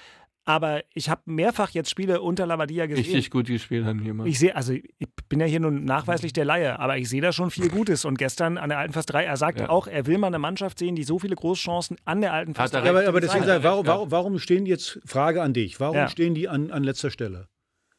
Aber 0.44 0.82
ich 0.96 1.08
habe 1.08 1.22
mehrfach 1.26 1.70
jetzt 1.70 1.92
Spiele 1.92 2.22
unter 2.22 2.48
Lavadia 2.48 2.88
gesehen. 2.88 3.04
Richtig 3.04 3.30
gut 3.30 3.46
gespielt 3.46 3.86
haben 3.86 4.04
die 4.04 4.10
immer. 4.10 4.26
Ich 4.26 4.40
sehe, 4.40 4.56
also 4.56 4.74
ich 4.74 5.08
bin 5.30 5.40
ja 5.40 5.46
hier 5.46 5.60
nun 5.60 5.86
nachweislich 5.86 6.34
der 6.34 6.46
Laie, 6.46 6.80
aber 6.80 6.98
ich 6.98 7.10
sehe 7.10 7.22
da 7.22 7.32
schon 7.32 7.52
viel 7.52 7.70
Gutes. 7.70 8.06
Und 8.06 8.18
gestern 8.18 8.58
an 8.58 8.70
der 8.70 8.80
Alten 8.80 8.94
Fast 8.94 9.14
3, 9.14 9.24
er 9.24 9.38
sagt 9.38 9.60
ja. 9.60 9.70
auch, 9.70 9.86
er 9.86 10.08
will 10.08 10.18
mal 10.18 10.28
eine 10.28 10.40
Mannschaft 10.40 10.80
sehen, 10.80 10.96
die 10.96 11.04
so 11.04 11.20
viele 11.20 11.36
Großchancen 11.36 11.98
an 12.06 12.22
der 12.22 12.34
Alten 12.34 12.56
Fast 12.56 12.74
3 12.74 12.80
hat. 12.80 12.88
Aber, 12.88 13.08
aber 13.08 13.22
deswegen 13.22 13.46
sage 13.46 13.64
warum, 13.64 13.86
warum, 13.86 14.12
warum, 14.12 14.40
stehen 14.40 14.66
die 14.66 14.72
jetzt, 14.72 15.00
Frage 15.06 15.44
an 15.44 15.54
dich, 15.54 15.80
warum 15.80 15.96
ja. 15.96 16.10
stehen 16.10 16.34
die 16.34 16.50
an, 16.50 16.72
an 16.72 16.84
letzter 16.84 17.12
Stelle? 17.12 17.48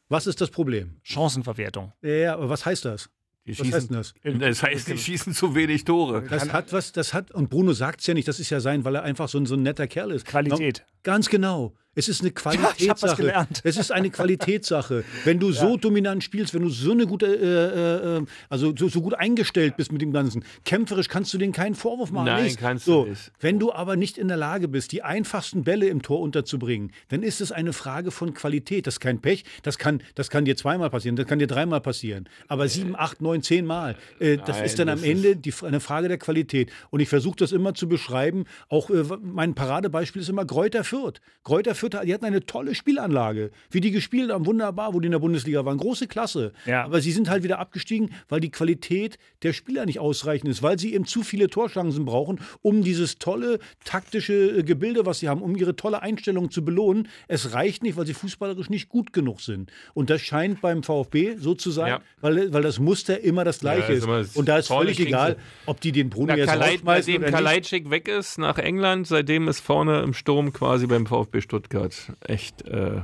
Was 0.08 0.26
ist 0.26 0.40
das 0.40 0.50
Problem? 0.50 0.96
Chancenverwertung. 1.02 1.92
Ja, 2.02 2.34
aber 2.34 2.48
was 2.48 2.66
heißt 2.66 2.84
das? 2.84 3.08
Die 3.46 3.58
was 3.58 3.72
heißt 3.72 3.90
das? 3.92 4.14
Das 4.38 4.62
heißt, 4.62 4.88
die 4.88 4.98
schießen 4.98 5.34
zu 5.34 5.54
wenig 5.54 5.84
Tore. 5.84 6.22
Das 6.28 6.52
hat 6.52 6.72
was, 6.72 6.92
das 6.92 7.12
hat, 7.12 7.32
und 7.32 7.50
Bruno 7.50 7.72
sagt 7.72 8.00
es 8.00 8.06
ja 8.06 8.14
nicht, 8.14 8.28
das 8.28 8.38
ist 8.38 8.50
ja 8.50 8.60
sein, 8.60 8.84
weil 8.84 8.94
er 8.94 9.02
einfach 9.02 9.28
so 9.28 9.38
ein, 9.38 9.46
so 9.46 9.54
ein 9.54 9.62
netter 9.62 9.88
Kerl 9.88 10.12
ist. 10.12 10.26
Qualität. 10.26 10.84
Ganz 11.02 11.28
genau. 11.28 11.74
Es 11.94 12.08
ist 12.08 12.22
eine 12.22 12.30
Qualitätssache. 12.32 13.26
Ja, 13.26 13.46
es 13.64 13.76
ist 13.76 13.92
eine 13.92 14.10
Qualitätssache. 14.10 15.04
Wenn 15.24 15.38
du 15.38 15.50
ja. 15.50 15.60
so 15.60 15.76
dominant 15.76 16.24
spielst, 16.24 16.54
wenn 16.54 16.62
du 16.62 16.70
so 16.70 16.92
eine 16.92 17.06
gute, 17.06 17.26
äh, 17.26 18.18
äh, 18.18 18.26
also 18.48 18.72
so, 18.76 18.88
so, 18.88 19.02
gut 19.02 19.14
eingestellt 19.14 19.76
bist 19.76 19.92
mit 19.92 20.00
dem 20.00 20.12
Ganzen, 20.12 20.44
kämpferisch 20.64 21.08
kannst 21.08 21.34
du 21.34 21.38
denen 21.38 21.52
keinen 21.52 21.74
Vorwurf 21.74 22.10
machen. 22.10 22.26
Nein, 22.26 22.44
nicht. 22.44 22.58
kannst 22.58 22.86
so, 22.86 23.04
du 23.04 23.10
nicht. 23.10 23.32
Wenn 23.40 23.58
du 23.58 23.72
aber 23.72 23.96
nicht 23.96 24.16
in 24.16 24.28
der 24.28 24.36
Lage 24.36 24.68
bist, 24.68 24.92
die 24.92 25.02
einfachsten 25.02 25.64
Bälle 25.64 25.88
im 25.88 26.02
Tor 26.02 26.20
unterzubringen, 26.20 26.92
dann 27.08 27.22
ist 27.22 27.40
es 27.40 27.52
eine 27.52 27.72
Frage 27.72 28.10
von 28.10 28.32
Qualität. 28.32 28.86
Das 28.86 28.94
ist 28.94 29.00
kein 29.00 29.20
Pech. 29.20 29.44
Das 29.62 29.76
kann, 29.76 30.02
das 30.14 30.30
kann 30.30 30.44
dir 30.44 30.56
zweimal 30.56 30.88
passieren, 30.88 31.16
das 31.16 31.26
kann 31.26 31.38
dir 31.38 31.46
dreimal 31.46 31.80
passieren. 31.80 32.28
Aber 32.48 32.68
sieben, 32.68 32.96
acht, 32.96 33.20
neun, 33.20 33.42
zehn 33.42 33.66
Mal, 33.66 33.96
äh, 34.18 34.38
das 34.38 34.56
Nein, 34.56 34.64
ist 34.64 34.78
dann 34.78 34.88
am 34.88 35.04
Ende 35.04 35.36
die, 35.36 35.52
eine 35.62 35.80
Frage 35.80 36.08
der 36.08 36.18
Qualität. 36.18 36.70
Und 36.90 37.00
ich 37.00 37.08
versuche 37.08 37.36
das 37.36 37.52
immer 37.52 37.74
zu 37.74 37.86
beschreiben. 37.88 38.44
Auch 38.68 38.88
äh, 38.88 39.04
mein 39.20 39.54
Paradebeispiel 39.54 40.22
ist 40.22 40.28
immer 40.28 40.46
Gräuter 40.46 40.84
Fürth. 40.84 41.20
Kräuter 41.44 41.74
Fürth, 41.74 41.81
die 41.88 42.14
hatten 42.14 42.24
eine 42.24 42.44
tolle 42.46 42.74
Spielanlage. 42.74 43.50
Wie 43.70 43.80
die 43.80 43.90
gespielt 43.90 44.30
haben, 44.30 44.46
wunderbar, 44.46 44.94
wo 44.94 45.00
die 45.00 45.06
in 45.06 45.12
der 45.12 45.18
Bundesliga 45.18 45.64
waren. 45.64 45.78
Große 45.78 46.06
Klasse. 46.06 46.52
Ja. 46.66 46.84
Aber 46.84 47.00
sie 47.00 47.12
sind 47.12 47.28
halt 47.28 47.42
wieder 47.42 47.58
abgestiegen, 47.58 48.10
weil 48.28 48.40
die 48.40 48.50
Qualität 48.50 49.18
der 49.42 49.52
Spieler 49.52 49.86
nicht 49.86 49.98
ausreichend 49.98 50.50
ist, 50.50 50.62
weil 50.62 50.78
sie 50.78 50.94
eben 50.94 51.04
zu 51.04 51.22
viele 51.22 51.48
Torchancen 51.48 52.04
brauchen, 52.04 52.40
um 52.62 52.82
dieses 52.82 53.18
tolle 53.18 53.58
taktische 53.84 54.58
äh, 54.58 54.62
Gebilde, 54.62 55.06
was 55.06 55.20
sie 55.20 55.28
haben, 55.28 55.42
um 55.42 55.56
ihre 55.56 55.76
tolle 55.76 56.02
Einstellung 56.02 56.50
zu 56.50 56.64
belohnen. 56.64 57.08
Es 57.28 57.52
reicht 57.52 57.82
nicht, 57.82 57.96
weil 57.96 58.06
sie 58.06 58.14
fußballerisch 58.14 58.70
nicht 58.70 58.88
gut 58.88 59.12
genug 59.12 59.40
sind. 59.40 59.70
Und 59.94 60.10
das 60.10 60.20
scheint 60.20 60.60
beim 60.60 60.82
VfB 60.82 61.36
so 61.36 61.54
zu 61.54 61.70
sein, 61.70 61.88
ja. 61.88 62.00
weil, 62.20 62.52
weil 62.52 62.62
das 62.62 62.78
Muster 62.78 63.20
immer 63.20 63.44
das 63.44 63.60
gleiche 63.60 63.94
ja, 63.94 64.18
ist. 64.18 64.36
Und 64.36 64.48
da 64.48 64.58
ist 64.58 64.68
völlig 64.68 65.00
egal, 65.00 65.36
ob 65.66 65.80
die 65.80 65.92
den 65.92 66.10
Bruno 66.10 66.28
Na, 66.28 66.36
jetzt 66.36 66.48
Kalai, 66.48 66.72
rausschmeißen 66.72 67.12
Seitdem 67.12 67.30
Kalajdzic 67.30 67.90
weg 67.90 68.08
ist 68.08 68.38
nach 68.38 68.58
England, 68.58 69.06
seitdem 69.06 69.48
ist 69.48 69.60
vorne 69.60 70.02
im 70.02 70.14
Sturm 70.14 70.52
quasi 70.52 70.86
beim 70.86 71.06
VfB 71.06 71.40
Stuttgart 71.40 71.71
echt 72.20 72.62
äh, 72.62 73.02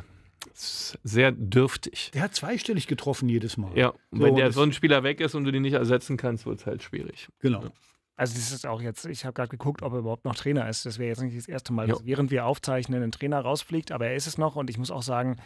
sehr 0.54 1.32
dürftig. 1.32 2.10
Der 2.14 2.22
hat 2.22 2.34
zweistellig 2.34 2.86
getroffen 2.86 3.28
jedes 3.28 3.56
Mal. 3.56 3.76
Ja, 3.76 3.92
und 4.10 4.18
so, 4.18 4.24
wenn 4.24 4.36
der 4.36 4.52
so 4.52 4.62
ein 4.62 4.72
Spieler 4.72 5.02
weg 5.02 5.20
ist 5.20 5.34
und 5.34 5.44
du 5.44 5.52
den 5.52 5.62
nicht 5.62 5.74
ersetzen 5.74 6.16
kannst, 6.16 6.46
wird 6.46 6.60
es 6.60 6.66
halt 6.66 6.82
schwierig. 6.82 7.28
Genau. 7.40 7.64
Also 8.16 8.34
das 8.34 8.50
ist 8.50 8.66
auch 8.66 8.82
jetzt, 8.82 9.06
ich 9.06 9.24
habe 9.24 9.32
gerade 9.32 9.48
geguckt, 9.48 9.82
ob 9.82 9.92
er 9.92 10.00
überhaupt 10.00 10.24
noch 10.24 10.34
Trainer 10.34 10.68
ist. 10.68 10.84
Das 10.84 10.98
wäre 10.98 11.08
jetzt 11.08 11.22
nicht 11.22 11.36
das 11.36 11.46
erste 11.46 11.72
Mal, 11.72 11.86
dass 11.86 12.04
während 12.04 12.32
wir 12.32 12.46
aufzeichnen 12.46 13.02
ein 13.02 13.12
Trainer 13.12 13.38
rausfliegt, 13.38 13.92
aber 13.92 14.08
er 14.08 14.16
ist 14.16 14.26
es 14.26 14.38
noch 14.38 14.56
und 14.56 14.68
ich 14.70 14.76
muss 14.76 14.90
auch 14.90 15.02
sagen, 15.02 15.36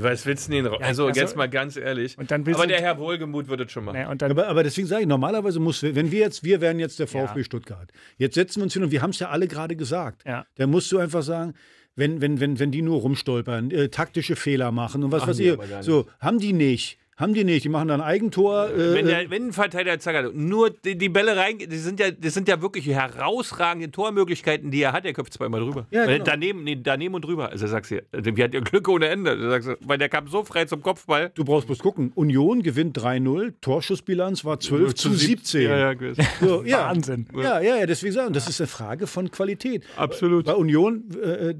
was 0.00 0.26
willst 0.26 0.46
du 0.46 0.52
denn? 0.52 0.66
Also, 0.66 1.06
also, 1.06 1.08
jetzt 1.08 1.36
mal 1.36 1.48
ganz 1.48 1.76
ehrlich. 1.76 2.16
aber 2.18 2.66
der 2.68 2.80
Herr 2.80 2.98
Wohlgemut 2.98 3.48
würde 3.48 3.64
es 3.64 3.72
schon 3.72 3.84
machen. 3.84 3.96
Ja, 3.96 4.08
aber, 4.08 4.46
aber, 4.46 4.62
deswegen 4.62 4.86
sage 4.86 5.02
ich, 5.02 5.08
normalerweise 5.08 5.58
muss, 5.58 5.82
wenn 5.82 6.12
wir 6.12 6.20
jetzt, 6.20 6.44
wir 6.44 6.60
wären 6.60 6.78
jetzt 6.78 7.00
der 7.00 7.08
VfB 7.08 7.40
ja. 7.40 7.44
Stuttgart. 7.44 7.90
Jetzt 8.16 8.34
setzen 8.34 8.60
wir 8.60 8.64
uns 8.64 8.74
hin 8.74 8.84
und 8.84 8.92
wir 8.92 9.02
haben 9.02 9.10
es 9.10 9.18
ja 9.18 9.30
alle 9.30 9.48
gerade 9.48 9.74
gesagt. 9.74 10.24
Ja. 10.24 10.46
Da 10.54 10.68
musst 10.68 10.92
du 10.92 10.98
einfach 10.98 11.22
sagen, 11.22 11.54
wenn, 11.96 12.20
wenn, 12.20 12.40
wenn, 12.40 12.58
wenn 12.58 12.70
die 12.70 12.82
nur 12.82 13.00
rumstolpern, 13.00 13.70
äh, 13.70 13.88
taktische 13.88 14.36
Fehler 14.36 14.70
machen 14.70 15.02
und 15.02 15.12
was 15.12 15.26
weiß 15.26 15.38
ich. 15.40 15.58
So, 15.80 16.06
haben 16.20 16.38
die 16.38 16.52
nicht. 16.52 16.98
Haben 17.16 17.32
die 17.32 17.44
nicht, 17.44 17.64
die 17.64 17.70
machen 17.70 17.88
dann 17.88 18.02
Eigentor. 18.02 18.68
Äh, 18.68 18.92
wenn, 18.92 19.06
der, 19.06 19.22
äh, 19.22 19.30
wenn 19.30 19.48
ein 19.48 19.52
Verteidiger 19.54 19.98
Zacker 19.98 20.32
nur 20.34 20.68
die, 20.68 20.98
die, 20.98 21.08
Bälle 21.08 21.34
rein, 21.34 21.56
die 21.58 21.76
sind, 21.78 21.98
ja, 21.98 22.10
das 22.10 22.34
sind 22.34 22.46
ja 22.46 22.60
wirklich 22.60 22.86
herausragende 22.88 23.90
Tormöglichkeiten, 23.90 24.70
die 24.70 24.82
er 24.82 24.92
hat. 24.92 25.06
Er 25.06 25.14
köpft 25.14 25.32
zweimal 25.32 25.60
drüber. 25.60 25.86
Ja, 25.90 26.04
genau. 26.04 26.24
daneben, 26.24 26.64
nee, 26.64 26.78
daneben 26.80 27.14
und 27.14 27.24
drüber. 27.24 27.48
Also 27.48 27.66
sagst 27.68 27.90
du, 27.90 28.02
wir 28.12 28.44
hatten 28.44 28.54
ja 28.54 28.60
Glück 28.60 28.86
ohne 28.88 29.08
Ende. 29.08 29.38
Sagst 29.48 29.68
du, 29.68 29.76
weil 29.86 29.96
der 29.96 30.10
kam 30.10 30.28
so 30.28 30.44
frei 30.44 30.66
zum 30.66 30.82
Kopfball. 30.82 31.30
Du 31.34 31.44
brauchst 31.44 31.66
bloß 31.66 31.78
gucken. 31.78 32.12
Union 32.14 32.62
gewinnt 32.62 32.98
3-0, 32.98 33.54
Torschussbilanz 33.62 34.44
war 34.44 34.60
12 34.60 34.94
zu 34.94 35.14
17. 35.14 35.62
Ja, 35.62 35.92
ja, 35.92 36.14
so, 36.42 36.64
ja. 36.64 36.90
Wahnsinn. 36.90 37.26
Ja, 37.34 37.60
ja, 37.60 37.76
ja, 37.76 37.86
deswegen 37.86 38.12
sagen, 38.12 38.34
das 38.34 38.46
ist 38.46 38.60
eine 38.60 38.68
Frage 38.68 39.06
von 39.06 39.30
Qualität. 39.30 39.84
Absolut. 39.96 40.44
Bei 40.44 40.54
Union, 40.54 41.04
äh, 41.22 41.50
äh 41.50 41.54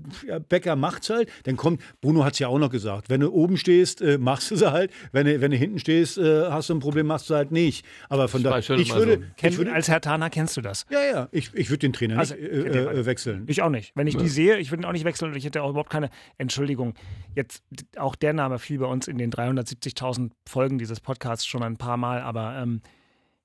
Becker 0.47 0.77
macht's 0.77 1.09
halt, 1.09 1.31
dann 1.45 1.57
kommt, 1.57 1.81
Bruno 2.03 2.25
hat 2.25 2.35
es 2.35 2.41
ja 2.41 2.49
auch 2.49 2.59
noch 2.59 2.71
gesagt, 2.71 3.09
wenn 3.09 3.23
du 3.23 3.33
oben 3.33 3.57
stehst, 3.57 4.03
äh, 4.03 4.19
machst 4.19 4.51
du 4.51 4.57
sie 4.57 4.71
halt. 4.71 4.91
Wenn, 5.13 5.41
wenn 5.41 5.46
du 5.51 5.57
hinten 5.57 5.79
stehst, 5.79 6.19
äh, 6.19 6.51
hast 6.51 6.69
du 6.69 6.75
ein 6.75 6.81
Problem, 6.81 7.07
machst 7.07 7.29
du 7.31 7.35
halt 7.35 7.53
nicht. 7.53 7.85
Aber 8.09 8.29
von 8.29 8.43
daher, 8.43 8.59
ich, 8.59 8.69
würde, 8.95 9.19
so. 9.41 9.47
ich 9.47 9.59
würde, 9.59 9.73
als 9.73 9.89
Herr 9.89 10.01
Tana 10.01 10.31
kennst 10.31 10.57
du 10.57 10.61
das? 10.61 10.87
Ja, 10.91 11.03
ja, 11.03 11.29
ich, 11.33 11.53
ich 11.55 11.71
würde 11.71 11.81
den 11.81 11.93
Trainer 11.93 12.19
also, 12.19 12.35
nicht 12.35 12.45
äh, 12.45 13.01
äh, 13.01 13.07
wechseln. 13.07 13.45
Ich 13.47 13.63
auch 13.63 13.71
nicht. 13.71 13.93
Wenn 13.95 14.07
ich 14.07 14.15
ja. 14.15 14.21
die 14.21 14.29
sehe, 14.29 14.59
ich 14.59 14.71
würde 14.71 14.83
ihn 14.83 14.87
auch 14.87 14.93
nicht 14.93 15.05
wechseln 15.05 15.31
und 15.31 15.37
ich 15.37 15.45
hätte 15.45 15.63
auch 15.63 15.71
überhaupt 15.71 15.91
keine 15.91 16.11
Entschuldigung. 16.39 16.95
Jetzt, 17.35 17.63
auch 17.97 18.15
der 18.15 18.33
Name 18.33 18.59
fiel 18.59 18.79
bei 18.79 18.87
uns 18.87 19.09
in 19.09 19.19
den 19.19 19.31
370.000 19.31 20.31
Folgen 20.49 20.79
dieses 20.79 21.01
Podcasts 21.01 21.47
schon 21.47 21.63
ein 21.63 21.77
paar 21.77 21.97
Mal, 21.97 22.21
aber 22.21 22.59
ähm, 22.61 22.81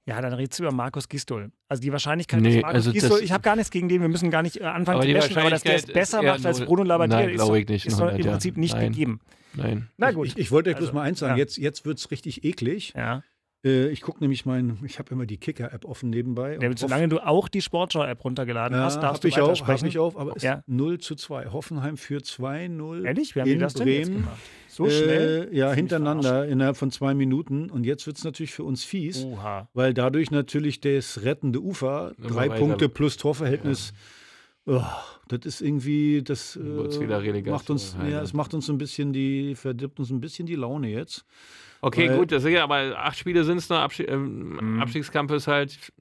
Ja, 0.06 0.20
dann 0.20 0.34
redest 0.34 0.60
du 0.60 0.64
über 0.64 0.72
Markus 0.72 1.08
Gistol. 1.08 1.52
Also 1.68 1.82
die 1.82 1.92
Wahrscheinlichkeit, 1.92 2.42
nee, 2.42 2.62
Markus 2.62 2.88
also 2.88 2.92
Gistol, 2.92 3.20
ich 3.22 3.32
habe 3.32 3.44
gar 3.44 3.56
nichts 3.56 3.70
gegen 3.70 3.88
den, 3.88 4.02
wir 4.02 4.10
müssen 4.10 4.32
gar 4.32 4.42
nicht 4.42 4.60
äh, 4.60 4.64
anfangen 4.64 4.98
aber 4.98 5.08
zu 5.08 5.14
messen, 5.14 5.38
aber 5.38 5.50
dass 5.52 5.62
der 5.62 5.76
es 5.76 5.86
besser 5.86 6.24
macht 6.24 6.46
als 6.46 6.62
Bruno 6.62 6.84
Labbadia, 6.84 7.22
ist, 7.22 7.50
ich 7.50 7.68
nicht, 7.68 7.86
ist 7.86 8.00
im 8.00 8.08
Prinzip 8.08 8.58
nicht 8.58 8.74
Nein. 8.74 8.92
gegeben. 8.92 9.22
Nein. 9.54 9.90
Na 9.98 10.12
gut. 10.12 10.28
Ich, 10.28 10.38
ich 10.38 10.52
wollte 10.52 10.70
euch 10.70 10.78
also, 10.78 10.88
bloß 10.88 10.96
mal 10.96 11.04
eins 11.04 11.20
sagen, 11.20 11.34
ja. 11.34 11.38
jetzt, 11.38 11.58
jetzt 11.58 11.86
wird 11.86 12.00
es 12.00 12.10
richtig 12.10 12.44
eklig. 12.44 12.94
Ja. 12.96 13.24
Äh, 13.64 13.90
ich 13.90 14.02
gucke 14.02 14.22
nämlich 14.22 14.46
mein, 14.46 14.80
ich 14.84 14.98
habe 14.98 15.14
immer 15.14 15.26
die 15.26 15.38
Kicker-App 15.38 15.86
offen 15.86 16.10
nebenbei. 16.10 16.58
Ja, 16.60 16.70
solange 16.76 17.10
du 17.10 17.20
auch 17.20 17.48
die 17.48 17.62
Sportschau-App 17.62 18.24
runtergeladen 18.24 18.78
ja, 18.78 18.86
hast, 18.86 19.02
darfst 19.02 19.24
du 19.24 19.28
ich 19.28 19.40
auch, 19.40 19.68
Habe 19.68 19.88
ich 19.88 20.00
auch, 20.00 20.16
aber 20.16 20.36
es 20.36 20.44
ja. 20.44 20.56
ist 20.56 20.68
0 20.68 21.00
zu 21.00 21.16
2. 21.16 21.48
Hoffenheim 21.48 21.98
führt 21.98 22.26
2-0 22.26 23.06
Ehrlich? 23.06 23.36
Wie 23.36 23.42
haben 23.42 23.48
in 23.48 23.54
die 23.56 23.60
das 23.60 23.74
denn 23.76 23.86
Bremen. 23.86 24.14
gemacht? 24.14 24.40
So 24.72 24.90
schnell? 24.90 25.50
Äh, 25.52 25.58
ja, 25.58 25.74
hintereinander 25.74 26.48
innerhalb 26.48 26.78
von 26.78 26.92
zwei 26.92 27.14
Minuten. 27.14 27.70
Und 27.70 27.86
jetzt 27.86 28.08
wird 28.08 28.18
es 28.18 28.24
natürlich 28.24 28.54
für 28.54 28.64
uns 28.64 28.86
fies, 28.86 29.26
Oha. 29.26 29.68
weil 29.74 29.94
dadurch 29.94 30.32
natürlich 30.32 30.80
das 30.80 31.24
rettende 31.24 31.62
Ufer, 31.62 32.14
Immer 32.18 32.30
drei 32.30 32.50
Punkte 32.50 32.88
plus 32.88 33.18
Torverhältnis, 33.18 33.92
ja. 34.66 34.78
oh, 34.78 35.12
das 35.28 35.46
ist 35.46 35.62
irgendwie, 35.62 36.22
das 36.24 36.56
äh, 36.56 37.42
macht 37.50 37.70
uns, 37.70 37.98
ja, 38.10 38.22
es 38.22 38.34
macht 38.34 38.54
uns 38.54 38.70
ein 38.70 38.78
bisschen 38.78 39.12
die, 39.12 39.56
verdirbt 39.56 40.00
uns 40.00 40.10
ein 40.10 40.22
bisschen 40.22 40.46
die 40.46 40.56
Laune 40.56 40.90
jetzt. 40.90 41.26
Okay, 41.82 42.10
Weil, 42.10 42.18
gut, 42.18 42.32
das 42.32 42.44
ist 42.46 42.52
ja, 42.52 42.64
aber 42.64 42.98
acht 42.98 43.18
Spiele 43.18 43.44
sind 43.44 43.58
es 43.58 43.68
noch. 43.68 43.80
Abschied, 43.80 44.08
ähm, 44.10 44.76
mhm. 44.76 44.80
Abstiegskampf 44.80 45.32
ist 45.32 45.48
halt 45.48 45.92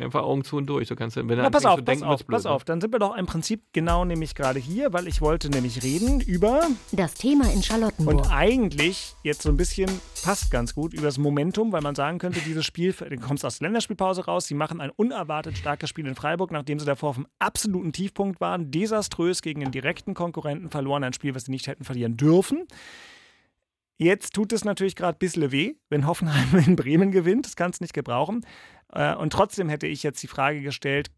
einfach 0.00 0.22
Augen 0.22 0.44
zu 0.44 0.56
und 0.56 0.66
durch. 0.66 0.88
Du 0.88 0.96
kannst, 0.96 1.16
wenn 1.16 1.26
Na, 1.26 1.50
pass 1.50 1.64
auf, 1.64 1.78
so 1.78 1.84
pass 1.84 2.02
auf, 2.02 2.26
pass 2.26 2.44
ne? 2.44 2.50
auf. 2.50 2.64
Dann 2.64 2.80
sind 2.80 2.92
wir 2.92 2.98
doch 2.98 3.16
im 3.16 3.26
Prinzip 3.26 3.62
genau 3.72 4.04
nämlich 4.04 4.34
gerade 4.34 4.58
hier, 4.58 4.92
weil 4.92 5.06
ich 5.06 5.20
wollte 5.20 5.50
nämlich 5.50 5.82
reden 5.82 6.20
über 6.20 6.62
das 6.92 7.14
Thema 7.14 7.50
in 7.52 7.62
Charlottenburg. 7.62 8.16
Und 8.16 8.32
eigentlich 8.32 9.14
jetzt 9.22 9.42
so 9.42 9.48
ein 9.48 9.56
bisschen 9.56 9.90
passt 10.22 10.50
ganz 10.50 10.74
gut 10.74 10.94
über 10.94 11.04
das 11.04 11.18
Momentum, 11.18 11.72
weil 11.72 11.82
man 11.82 11.94
sagen 11.94 12.18
könnte, 12.18 12.40
dieses 12.40 12.64
Spiel, 12.64 12.92
du 12.92 13.16
kommst 13.18 13.44
aus 13.44 13.58
der 13.58 13.68
Länderspielpause 13.68 14.24
raus, 14.24 14.46
sie 14.46 14.54
machen 14.54 14.80
ein 14.80 14.90
unerwartet 14.90 15.56
starkes 15.56 15.88
Spiel 15.88 16.06
in 16.06 16.14
Freiburg, 16.14 16.50
nachdem 16.50 16.78
sie 16.78 16.86
davor 16.86 17.10
auf 17.10 17.16
einem 17.16 17.26
absoluten 17.38 17.92
Tiefpunkt 17.92 18.40
waren, 18.40 18.70
desaströs 18.70 19.42
gegen 19.42 19.62
einen 19.62 19.72
direkten 19.72 20.14
Konkurrenten 20.14 20.70
verloren, 20.70 21.04
ein 21.04 21.12
Spiel, 21.12 21.34
was 21.34 21.44
sie 21.44 21.50
nicht 21.50 21.66
hätten 21.66 21.84
verlieren 21.84 22.16
dürfen. 22.16 22.66
Jetzt 24.02 24.32
tut 24.32 24.54
es 24.54 24.64
natürlich 24.64 24.96
gerade 24.96 25.16
ein 25.16 25.18
bisschen 25.18 25.52
weh, 25.52 25.74
wenn 25.90 26.06
Hoffenheim 26.06 26.56
in 26.66 26.74
Bremen 26.74 27.10
gewinnt. 27.10 27.44
Das 27.44 27.54
kann 27.54 27.70
es 27.70 27.82
nicht 27.82 27.92
gebrauchen. 27.92 28.46
Äh, 28.88 29.14
und 29.14 29.30
trotzdem 29.30 29.68
hätte 29.68 29.86
ich 29.86 30.02
jetzt 30.02 30.22
die 30.22 30.26
Frage 30.26 30.62
gestellt, 30.62 31.10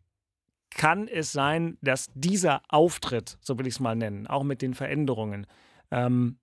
kann 0.70 1.06
es 1.06 1.30
sein, 1.30 1.78
dass 1.80 2.08
dieser 2.14 2.60
Auftritt, 2.68 3.38
so 3.40 3.56
will 3.56 3.68
ich 3.68 3.74
es 3.74 3.80
mal 3.80 3.94
nennen, 3.94 4.26
auch 4.26 4.42
mit 4.42 4.62
den 4.62 4.74
Veränderungen, 4.74 5.46
ähm, 5.92 6.40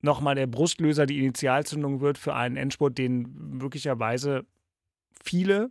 nochmal 0.00 0.34
der 0.34 0.46
Brustlöser, 0.46 1.04
die 1.04 1.18
Initialzündung 1.18 2.00
wird 2.00 2.16
für 2.16 2.34
einen 2.34 2.56
Endspurt, 2.56 2.96
den 2.96 3.28
möglicherweise 3.34 4.46
viele, 5.22 5.70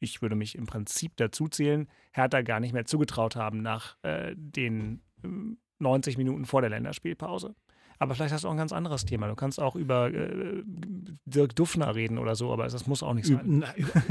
ich 0.00 0.20
würde 0.20 0.36
mich 0.36 0.54
im 0.54 0.66
Prinzip 0.66 1.16
dazu 1.16 1.48
zählen, 1.48 1.88
Hertha 2.12 2.42
gar 2.42 2.60
nicht 2.60 2.74
mehr 2.74 2.84
zugetraut 2.84 3.36
haben 3.36 3.62
nach 3.62 3.96
äh, 4.02 4.34
den 4.36 5.00
90 5.78 6.14
äh, 6.14 6.18
Minuten 6.18 6.44
vor 6.44 6.60
der 6.60 6.68
Länderspielpause. 6.68 7.54
Aber 7.98 8.14
vielleicht 8.14 8.32
hast 8.32 8.44
du 8.44 8.48
auch 8.48 8.52
ein 8.52 8.58
ganz 8.58 8.72
anderes 8.72 9.04
Thema. 9.04 9.28
Du 9.28 9.34
kannst 9.34 9.60
auch 9.60 9.74
über 9.74 10.12
äh, 10.12 10.62
Dirk 11.24 11.56
Duffner 11.56 11.94
reden 11.94 12.18
oder 12.18 12.36
so, 12.36 12.52
aber 12.52 12.68
das 12.68 12.86
muss 12.86 13.02
auch 13.02 13.14
nicht 13.14 13.26
sein. 13.26 13.64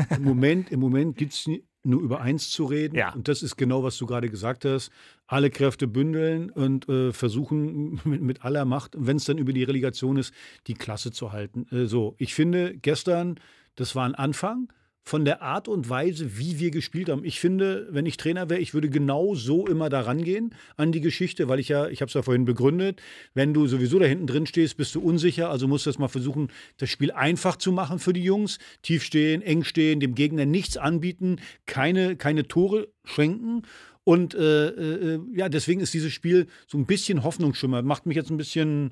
Im 0.09 0.23
Moment, 0.23 0.71
im 0.71 0.79
Moment 0.79 1.17
gibt 1.17 1.33
es 1.33 1.49
nur 1.83 2.01
über 2.01 2.21
eins 2.21 2.49
zu 2.49 2.65
reden. 2.65 2.95
Ja. 2.95 3.13
Und 3.13 3.27
das 3.27 3.41
ist 3.41 3.55
genau, 3.55 3.83
was 3.83 3.97
du 3.97 4.05
gerade 4.05 4.29
gesagt 4.29 4.65
hast. 4.65 4.91
Alle 5.25 5.49
Kräfte 5.49 5.87
bündeln 5.87 6.49
und 6.49 6.87
äh, 6.89 7.13
versuchen 7.13 8.01
mit, 8.03 8.21
mit, 8.21 8.43
aller 8.43 8.65
Macht, 8.65 8.95
wenn 8.97 9.17
es 9.17 9.25
dann 9.25 9.37
über 9.37 9.53
die 9.53 9.63
Relegation 9.63 10.17
ist, 10.17 10.33
die 10.67 10.73
Klasse 10.73 11.11
zu 11.11 11.31
halten. 11.31 11.65
Äh, 11.71 11.85
so, 11.85 12.15
ich 12.17 12.33
finde, 12.33 12.77
gestern, 12.77 13.39
das 13.75 13.95
war 13.95 14.05
ein 14.05 14.15
Anfang 14.15 14.71
von 15.07 15.23
der 15.23 15.41
Art 15.41 15.69
und 15.69 15.89
Weise, 15.89 16.37
wie 16.37 16.59
wir 16.59 16.69
gespielt 16.69 17.07
haben. 17.07 17.23
Ich 17.23 17.39
finde, 17.39 17.87
wenn 17.91 18.05
ich 18.05 18.17
Trainer 18.17 18.49
wäre, 18.49 18.59
ich 18.59 18.73
würde 18.73 18.89
genau 18.89 19.35
so 19.35 19.65
immer 19.65 19.87
da 19.87 20.01
rangehen 20.01 20.53
an 20.75 20.91
die 20.91 20.99
Geschichte, 20.99 21.47
weil 21.47 21.61
ich 21.61 21.69
ja, 21.69 21.87
ich 21.87 22.01
habe 22.01 22.09
es 22.09 22.13
ja 22.13 22.23
vorhin 22.23 22.43
begründet, 22.43 23.01
wenn 23.33 23.53
du 23.53 23.67
sowieso 23.67 23.99
da 23.99 24.05
hinten 24.05 24.27
drin 24.27 24.45
stehst, 24.45 24.75
bist 24.75 24.93
du 24.95 24.99
unsicher, 24.99 25.49
also 25.49 25.65
musst 25.65 25.85
du 25.85 25.91
jetzt 25.91 25.99
mal 25.99 26.09
versuchen, 26.09 26.49
das 26.75 26.89
Spiel 26.89 27.11
einfach 27.11 27.55
zu 27.55 27.71
machen 27.71 27.99
für 27.99 28.11
die 28.11 28.23
Jungs. 28.23 28.59
Tief 28.81 29.01
stehen, 29.01 29.41
eng 29.41 29.63
stehen, 29.63 30.01
dem 30.01 30.13
Gegner 30.13 30.45
nichts 30.45 30.75
anbieten, 30.75 31.37
keine, 31.65 32.17
keine 32.17 32.45
Tore 32.49 32.89
schenken. 33.05 33.61
Und 34.03 34.35
äh, 34.35 34.67
äh, 34.67 35.19
ja, 35.33 35.47
deswegen 35.47 35.79
ist 35.79 35.93
dieses 35.93 36.11
Spiel 36.11 36.47
so 36.67 36.77
ein 36.77 36.85
bisschen 36.85 37.23
Hoffnungsschimmer. 37.23 37.81
Macht 37.81 38.07
mich 38.07 38.17
jetzt 38.17 38.29
ein 38.29 38.37
bisschen 38.37 38.91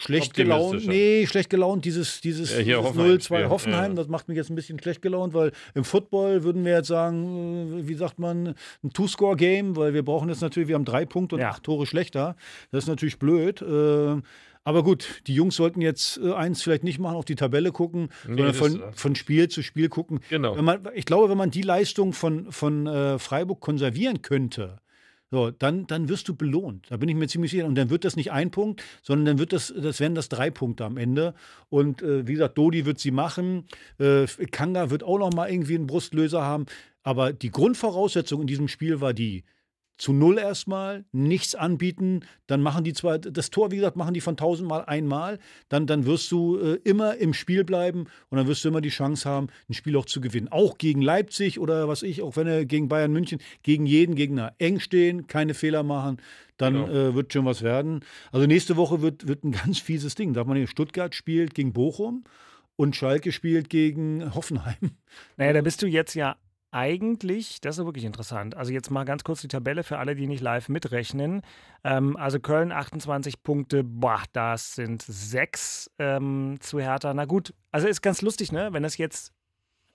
Schlecht 0.00 0.32
gelaunt, 0.32 0.86
nee, 0.86 1.26
schlecht 1.26 1.50
gelaunt, 1.50 1.84
dieses, 1.84 2.22
dieses, 2.22 2.50
ja, 2.56 2.80
dieses 2.80 3.28
0-2 3.30 3.50
Hoffenheim, 3.50 3.90
ja. 3.90 3.96
das 3.96 4.08
macht 4.08 4.28
mich 4.28 4.36
jetzt 4.38 4.48
ein 4.48 4.54
bisschen 4.54 4.80
schlecht 4.80 5.02
gelaunt, 5.02 5.34
weil 5.34 5.52
im 5.74 5.84
Football 5.84 6.42
würden 6.42 6.64
wir 6.64 6.72
jetzt 6.72 6.88
sagen, 6.88 7.80
äh, 7.80 7.86
wie 7.86 7.94
sagt 7.94 8.18
man, 8.18 8.54
ein 8.82 8.92
Two-Score-Game, 8.94 9.76
weil 9.76 9.92
wir 9.92 10.02
brauchen 10.02 10.30
jetzt 10.30 10.40
natürlich, 10.40 10.68
wir 10.68 10.76
haben 10.76 10.86
drei 10.86 11.04
Punkte 11.04 11.34
und 11.34 11.42
ja. 11.42 11.50
acht 11.50 11.64
Tore 11.64 11.84
schlechter. 11.84 12.34
Das 12.70 12.84
ist 12.84 12.88
natürlich 12.88 13.18
blöd. 13.18 13.60
Äh, 13.60 14.22
aber 14.64 14.82
gut, 14.82 15.22
die 15.26 15.34
Jungs 15.34 15.56
sollten 15.56 15.82
jetzt 15.82 16.18
äh, 16.18 16.32
eins 16.32 16.62
vielleicht 16.62 16.84
nicht 16.84 16.98
machen, 16.98 17.16
auf 17.16 17.26
die 17.26 17.34
Tabelle 17.34 17.70
gucken, 17.70 18.08
nee, 18.26 18.36
sondern 18.36 18.54
von, 18.54 18.82
von 18.94 19.14
Spiel 19.16 19.48
zu 19.48 19.62
Spiel 19.62 19.90
gucken. 19.90 20.20
Genau. 20.30 20.54
Man, 20.62 20.88
ich 20.94 21.04
glaube, 21.04 21.28
wenn 21.28 21.38
man 21.38 21.50
die 21.50 21.62
Leistung 21.62 22.14
von, 22.14 22.50
von 22.50 22.86
äh, 22.86 23.18
Freiburg 23.18 23.60
konservieren 23.60 24.22
könnte, 24.22 24.78
so, 25.30 25.52
dann, 25.52 25.86
dann 25.86 26.08
wirst 26.08 26.28
du 26.28 26.34
belohnt. 26.34 26.86
Da 26.90 26.96
bin 26.96 27.08
ich 27.08 27.14
mir 27.14 27.28
ziemlich 27.28 27.52
sicher. 27.52 27.66
Und 27.66 27.76
dann 27.76 27.88
wird 27.88 28.04
das 28.04 28.16
nicht 28.16 28.32
ein 28.32 28.50
Punkt, 28.50 28.82
sondern 29.02 29.26
dann 29.26 29.38
wird 29.38 29.52
das, 29.52 29.72
das 29.76 30.00
werden 30.00 30.16
das 30.16 30.28
drei 30.28 30.50
Punkte 30.50 30.84
am 30.84 30.96
Ende. 30.96 31.34
Und 31.68 32.02
äh, 32.02 32.26
wie 32.26 32.32
gesagt, 32.32 32.58
Dodi 32.58 32.84
wird 32.84 32.98
sie 32.98 33.12
machen. 33.12 33.64
Äh, 33.98 34.26
Kanga 34.50 34.90
wird 34.90 35.04
auch 35.04 35.18
noch 35.18 35.32
mal 35.32 35.48
irgendwie 35.48 35.76
einen 35.76 35.86
Brustlöser 35.86 36.42
haben. 36.42 36.66
Aber 37.02 37.32
die 37.32 37.50
Grundvoraussetzung 37.50 38.40
in 38.40 38.46
diesem 38.48 38.66
Spiel 38.66 39.00
war 39.00 39.14
die, 39.14 39.44
zu 40.00 40.14
null 40.14 40.38
erstmal, 40.38 41.04
nichts 41.12 41.54
anbieten, 41.54 42.20
dann 42.46 42.62
machen 42.62 42.84
die 42.84 42.94
zwar, 42.94 43.18
das 43.18 43.50
Tor, 43.50 43.70
wie 43.70 43.76
gesagt, 43.76 43.96
machen 43.96 44.14
die 44.14 44.22
von 44.22 44.36
tausendmal 44.36 44.86
einmal, 44.86 45.38
dann, 45.68 45.86
dann 45.86 46.06
wirst 46.06 46.32
du 46.32 46.58
äh, 46.58 46.78
immer 46.84 47.16
im 47.16 47.34
Spiel 47.34 47.64
bleiben 47.64 48.06
und 48.30 48.38
dann 48.38 48.46
wirst 48.46 48.64
du 48.64 48.70
immer 48.70 48.80
die 48.80 48.88
Chance 48.88 49.28
haben, 49.28 49.48
ein 49.68 49.74
Spiel 49.74 49.96
auch 49.96 50.06
zu 50.06 50.22
gewinnen. 50.22 50.48
Auch 50.48 50.78
gegen 50.78 51.02
Leipzig 51.02 51.60
oder 51.60 51.86
was 51.86 52.02
ich, 52.02 52.22
auch 52.22 52.36
wenn 52.36 52.46
er 52.46 52.64
gegen 52.64 52.88
Bayern 52.88 53.12
München, 53.12 53.40
gegen 53.62 53.84
jeden 53.84 54.14
Gegner 54.14 54.54
eng 54.58 54.80
stehen, 54.80 55.26
keine 55.26 55.52
Fehler 55.52 55.82
machen, 55.82 56.16
dann 56.56 56.74
genau. 56.74 56.88
äh, 56.88 57.14
wird 57.14 57.34
schon 57.34 57.44
was 57.44 57.60
werden. 57.60 58.00
Also 58.32 58.46
nächste 58.46 58.76
Woche 58.76 59.02
wird, 59.02 59.28
wird 59.28 59.44
ein 59.44 59.52
ganz 59.52 59.80
fieses 59.80 60.14
Ding. 60.14 60.32
Darf 60.32 60.46
man 60.46 60.58
nicht, 60.58 60.70
Stuttgart 60.70 61.14
spielt 61.14 61.54
gegen 61.54 61.74
Bochum 61.74 62.24
und 62.76 62.96
Schalke 62.96 63.32
spielt 63.32 63.68
gegen 63.68 64.34
Hoffenheim. 64.34 64.92
Naja, 65.36 65.52
da 65.52 65.60
bist 65.60 65.82
du 65.82 65.86
jetzt 65.86 66.14
ja 66.14 66.36
eigentlich, 66.72 67.60
das 67.60 67.78
ist 67.78 67.84
wirklich 67.84 68.04
interessant. 68.04 68.56
Also 68.56 68.72
jetzt 68.72 68.90
mal 68.90 69.04
ganz 69.04 69.24
kurz 69.24 69.40
die 69.40 69.48
Tabelle 69.48 69.82
für 69.82 69.98
alle, 69.98 70.14
die 70.14 70.26
nicht 70.26 70.40
live 70.40 70.68
mitrechnen. 70.68 71.42
Ähm, 71.84 72.16
also 72.16 72.38
Köln 72.40 72.72
28 72.72 73.42
Punkte, 73.42 73.82
boah, 73.84 74.22
das 74.32 74.74
sind 74.74 75.02
sechs 75.02 75.90
ähm, 75.98 76.58
zu 76.60 76.78
Hertha. 76.78 77.12
Na 77.14 77.24
gut, 77.24 77.54
also 77.72 77.88
ist 77.88 78.02
ganz 78.02 78.22
lustig, 78.22 78.52
ne? 78.52 78.72
Wenn 78.72 78.84
es 78.84 78.98
jetzt 78.98 79.32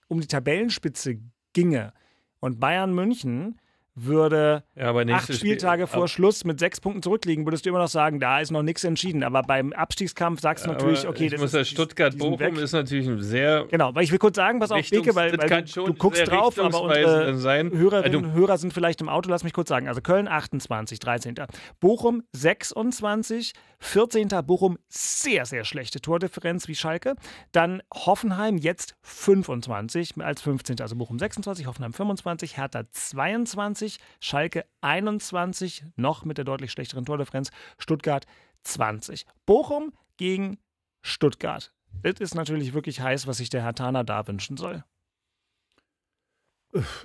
um 0.07 0.19
die 0.19 0.27
Tabellenspitze 0.27 1.19
ginge 1.53 1.93
und 2.39 2.59
Bayern 2.59 2.93
München 2.93 3.59
würde 3.95 4.63
ja, 4.75 4.93
acht 4.93 5.33
Spieltage 5.33 5.87
Spiel, 5.87 5.99
vor 5.99 6.07
Schluss 6.07 6.43
mit 6.43 6.59
sechs 6.59 6.81
Punkten 6.81 7.01
zurückliegen, 7.01 7.45
würdest 7.45 7.65
du 7.65 7.69
immer 7.69 7.79
noch 7.79 7.87
sagen, 7.87 8.19
da 8.19 8.39
ist 8.39 8.51
noch 8.51 8.61
nichts 8.61 8.83
entschieden. 8.83 9.23
Aber 9.23 9.41
beim 9.41 9.71
Abstiegskampf 9.73 10.41
sagst 10.41 10.65
du 10.65 10.71
natürlich, 10.71 11.07
okay, 11.07 11.29
das 11.29 11.53
ist 11.53 11.69
Stuttgart-Bochum 11.69 12.57
ist 12.57 12.73
natürlich 12.73 13.07
ein 13.07 13.21
sehr. 13.21 13.65
Genau, 13.71 13.95
weil 13.95 14.03
ich 14.03 14.11
will 14.11 14.19
kurz 14.19 14.35
sagen, 14.35 14.59
pass 14.59 14.71
auf, 14.71 14.89
Beke, 14.89 15.15
weil, 15.15 15.37
weil 15.37 15.63
du, 15.63 15.85
du 15.85 15.93
guckst 15.93 16.27
drauf, 16.27 16.59
aber 16.59 16.81
unsere 16.81 17.35
sein. 17.35 17.71
Hörerinnen 17.71 18.25
und 18.25 18.33
Hörer 18.33 18.57
sind 18.57 18.73
vielleicht 18.73 19.01
im 19.01 19.09
Auto, 19.09 19.29
lass 19.29 19.43
mich 19.43 19.53
kurz 19.53 19.69
sagen. 19.69 19.87
Also 19.87 20.01
Köln 20.01 20.27
28, 20.27 20.99
13. 20.99 21.35
Bochum 21.79 22.23
26, 22.33 23.53
14. 23.79 24.29
Bochum 24.45 24.77
sehr, 24.89 25.45
sehr 25.45 25.63
schlechte 25.63 26.01
Tordifferenz 26.01 26.67
wie 26.67 26.75
Schalke. 26.75 27.15
Dann 27.51 27.81
Hoffenheim 27.93 28.57
jetzt 28.57 28.95
25 29.03 30.15
als 30.19 30.41
15. 30.41 30.81
Also 30.81 30.95
Bochum 30.95 31.19
26, 31.19 31.67
Hoffenheim 31.67 31.93
25, 31.93 32.57
Hertha 32.57 32.83
22, 32.91 33.84
Schalke 34.19 34.65
21, 34.81 35.83
noch 35.95 36.25
mit 36.25 36.37
der 36.37 36.45
deutlich 36.45 36.71
schlechteren 36.71 37.05
Tordifferenz, 37.05 37.51
Stuttgart 37.77 38.25
20. 38.63 39.25
Bochum 39.45 39.93
gegen 40.17 40.57
Stuttgart. 41.01 41.71
Das 42.03 42.19
ist 42.19 42.35
natürlich 42.35 42.73
wirklich 42.73 43.01
heiß, 43.01 43.27
was 43.27 43.37
sich 43.37 43.49
der 43.49 43.63
Herr 43.63 43.75
Tana 43.75 44.03
da 44.03 44.27
wünschen 44.27 44.57
soll. 44.57 44.83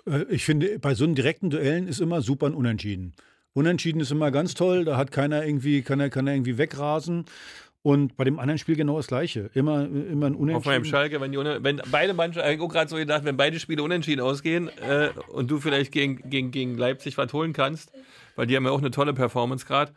Äh, 0.07 0.25
ich 0.29 0.45
finde, 0.45 0.79
bei 0.79 0.95
so 0.95 1.05
einen 1.05 1.15
direkten 1.15 1.51
Duellen 1.51 1.89
ist 1.89 2.01
immer 2.01 2.23
super 2.23 2.47
ein 2.47 2.55
Unentschieden. 2.55 3.15
Unentschieden 3.53 4.01
ist 4.01 4.13
immer 4.13 4.31
ganz 4.31 4.55
toll, 4.55 4.85
da 4.85 4.97
hat 4.97 5.11
keiner 5.11 5.45
irgendwie, 5.45 5.83
kann 5.83 5.99
er, 5.99 6.09
kann 6.09 6.27
er 6.27 6.35
irgendwie 6.35 6.57
wegrasen. 6.57 7.25
Und 7.83 8.17
bei 8.17 8.25
dem 8.25 8.39
anderen 8.39 8.59
Spiel 8.59 8.77
genau 8.77 8.99
das 8.99 9.07
Gleiche. 9.07 9.51
Immer, 9.55 9.87
immer 9.87 10.27
ein 10.27 10.35
Unentschieden. 10.35 10.57
Auf 10.57 10.67
meinem 10.67 10.85
Schalke, 10.85 11.21
wenn, 11.21 11.33
die, 11.33 11.39
wenn 11.39 11.81
beide 11.91 12.13
Mannschaften, 12.13 12.51
ich 12.51 12.61
habe 12.61 12.73
gerade 12.73 12.91
so 12.91 12.97
gedacht, 12.97 13.25
wenn 13.25 13.39
beide 13.39 13.59
Spiele 13.59 13.83
unentschieden 13.83 14.21
ausgehen 14.21 14.69
äh, 14.87 15.11
und 15.29 15.51
du 15.51 15.61
vielleicht 15.61 15.91
gegen, 15.91 16.29
gegen, 16.29 16.51
gegen 16.51 16.77
Leipzig 16.77 17.17
was 17.17 17.33
holen 17.33 17.55
kannst, 17.55 17.93
weil 18.37 18.47
die 18.47 18.57
haben 18.57 18.67
ja 18.67 18.71
auch 18.71 18.81
eine 18.81 18.91
tolle 18.91 19.15
Performance 19.15 19.65
gerade, 19.65 19.93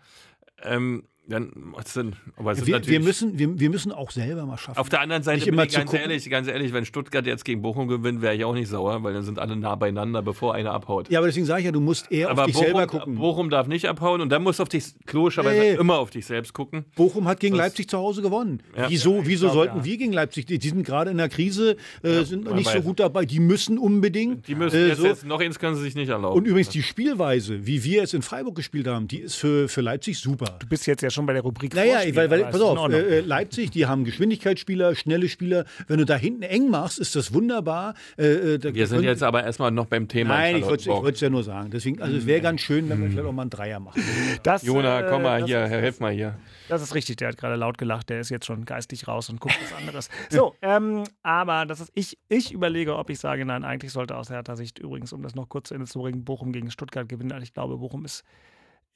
ähm, 0.64 1.04
dann 1.26 1.52
macht 1.56 1.88
es 1.88 1.94
Sinn. 1.94 2.16
Aber 2.36 2.54
ja, 2.54 2.68
wir, 2.68 2.86
wir, 2.86 3.00
müssen, 3.00 3.40
wir, 3.40 3.58
wir 3.58 3.70
müssen 3.70 3.94
auch 3.94 4.12
selber 4.12 4.46
mal 4.46 4.58
schaffen. 4.58 4.78
Auf 4.78 4.90
der 4.90 5.00
anderen 5.00 5.24
Seite 5.24 5.46
bin 5.46 5.60
ich 5.60 5.74
ganz 5.74 5.94
ehrlich, 5.94 6.30
ganz 6.30 6.50
ehrlich, 6.50 6.74
wenn 6.74 6.86
Stuttgart 6.86 7.26
jetzt 7.26 7.46
gegen 7.46 7.62
Bochum 7.62 7.88
gewinnt, 7.88 8.22
wäre 8.22 8.36
ich 8.36 8.44
auch 8.44 8.54
nicht 8.54 8.68
sauer, 8.68 9.02
weil 9.04 9.14
dann 9.14 9.24
sind 9.24 9.40
alle 9.40 9.56
nah 9.56 9.76
beieinander, 9.76 10.22
bevor 10.22 10.54
einer 10.54 10.72
abhaut. 10.72 11.10
Ja, 11.10 11.20
aber 11.20 11.28
deswegen 11.28 11.46
sage 11.46 11.62
ich 11.62 11.66
ja, 11.66 11.72
du 11.72 11.80
musst 11.80 12.12
eher 12.12 12.30
aber 12.30 12.42
auf 12.42 12.48
dich 12.48 12.56
Bochum, 12.56 12.66
selber 12.66 12.88
gucken. 12.88 13.16
Bochum 13.16 13.50
darf 13.50 13.68
nicht 13.68 13.88
abhauen 13.88 14.20
und 14.20 14.30
dann 14.30 14.44
musst 14.44 14.60
du 14.60 14.64
auf 14.64 14.70
dich, 14.70 14.94
logischerweise 15.12 15.62
hey. 15.62 15.78
immer 15.78 15.98
auf 15.98 16.10
dich 16.10 16.26
selbst 16.26 16.54
gucken. 16.54 16.84
Bochum 16.96 17.26
hat 17.26 17.40
gegen 17.40 17.56
das, 17.56 17.68
Leipzig 17.68 17.90
zu 17.90 17.98
Hause 17.98 18.22
gewonnen. 18.22 18.62
Ja. 18.76 18.90
Wieso, 18.90 19.20
ja, 19.20 19.26
wieso 19.26 19.46
glaub, 19.46 19.56
sollten 19.56 19.86
wir 19.86 19.98
gegen 19.98 20.12
Leipzig? 20.12 20.46
Die, 20.46 20.60
die 20.60 20.70
sind 20.70 20.84
gerade 20.84 21.12
in 21.12 21.18
der 21.18 21.30
Krise, 21.30 21.78
äh, 22.04 22.24
sind 22.24 22.54
nicht 22.54 22.70
so 22.70 22.82
gut 22.82 23.00
dabei. 23.00 23.24
Die 23.24 23.40
müssen 23.40 23.78
unbedingt. 23.78 24.46
Die 24.50 24.56
müssen 24.56 24.76
äh, 24.76 24.88
jetzt, 24.90 25.00
so. 25.00 25.08
jetzt, 25.08 25.26
noch 25.26 25.40
eins 25.40 25.58
können 25.58 25.76
sie 25.76 25.84
sich 25.84 25.96
nicht 25.96 26.10
erlauben. 26.10 26.38
Und 26.38 26.48
übrigens 26.48 26.70
die 26.70 26.84
Spielweise, 26.84 27.66
wie 27.66 27.82
wir 27.86 28.02
jetzt 28.02 28.14
in 28.14 28.24
Freiburg 28.24 28.56
gespielt 28.56 28.88
haben, 28.88 29.08
die 29.08 29.20
ist 29.20 29.36
für, 29.36 29.70
für 29.70 29.80
Leipzig 29.80 30.20
super. 30.20 30.58
Du 30.60 30.68
bist 30.68 30.86
jetzt 30.86 31.02
ja 31.02 31.13
schon 31.14 31.26
bei 31.26 31.34
der 31.34 31.42
Rubrik 31.42 31.74
Naja, 31.74 32.00
weil, 32.16 32.30
weil 32.30 32.46
pass 32.46 32.62
auf, 32.62 32.92
äh, 32.92 33.20
äh, 33.20 33.20
Leipzig, 33.22 33.72
die 33.72 33.86
haben 33.86 34.04
Geschwindigkeitsspieler, 34.04 34.96
schnelle 34.96 35.30
Spieler. 35.30 35.66
Wenn 35.88 36.00
du 36.00 36.06
da 36.06 36.16
hinten 36.16 36.44
eng 36.44 36.70
machst, 36.70 37.00
ist 37.00 37.16
das 37.16 37.34
wunderbar. 37.34 37.94
Äh, 38.18 38.56
äh 38.56 38.74
wir 38.74 38.88
sind 38.88 39.04
jetzt 39.04 39.24
aber 39.24 39.44
erstmal 39.44 39.72
noch 39.72 39.86
beim 39.86 40.08
Thema. 40.08 40.36
Nein, 40.36 40.58
ich 40.58 40.66
wollte 40.66 41.10
es 41.10 41.22
ja 41.22 41.30
nur 41.30 41.44
sagen. 41.44 41.70
Deswegen, 41.72 42.02
also 42.02 42.18
es 42.18 42.26
wäre 42.26 42.42
ganz 42.42 42.62
schön, 42.62 42.90
wenn 42.90 43.02
wir 43.02 43.10
vielleicht 43.10 43.28
auch 43.28 43.32
mal 43.32 43.44
einen 43.44 43.52
Dreier 43.52 43.80
machen. 43.80 44.02
Das, 44.44 44.64
Jona, 44.64 45.04
komm 45.04 45.24
mal 45.24 45.46
hier, 45.46 45.68
helf 45.68 46.00
mal 46.00 46.12
hier. 46.12 46.36
Das 46.70 46.82
ist 46.82 46.96
richtig, 46.96 47.18
der 47.18 47.30
hat 47.30 47.38
gerade 47.38 47.56
laut 47.56 47.78
gelacht, 47.78 48.10
der 48.10 48.20
ist 48.20 48.30
jetzt 48.30 48.46
schon 48.46 48.66
geistig 48.66 49.08
raus 49.08 49.30
und 49.30 49.40
guckt 49.40 49.58
was 49.62 49.78
anderes. 49.78 50.10
So, 50.30 50.56
ähm, 50.62 51.04
aber 51.22 51.66
das 51.66 51.82
ist, 51.82 51.92
ich, 51.94 52.18
ich 52.30 52.52
überlege, 52.52 52.96
ob 52.96 53.10
ich 53.10 53.20
sage, 53.20 53.46
nein, 53.46 53.64
eigentlich 53.64 53.92
sollte 53.92 54.16
aus 54.16 54.30
Hertha 54.30 54.56
Sicht 54.56 54.80
übrigens, 54.80 55.14
um 55.14 55.22
das 55.22 55.36
noch 55.36 55.50
kurz 55.50 55.72
in 55.72 55.86
zu 55.86 56.00
bringen, 56.00 56.24
Bochum 56.24 56.52
gegen 56.52 56.72
Stuttgart 56.72 57.08
gewinnen. 57.10 57.38
Ich 57.42 57.54
glaube, 57.54 57.78
Bochum 57.78 58.06
ist 58.06 58.24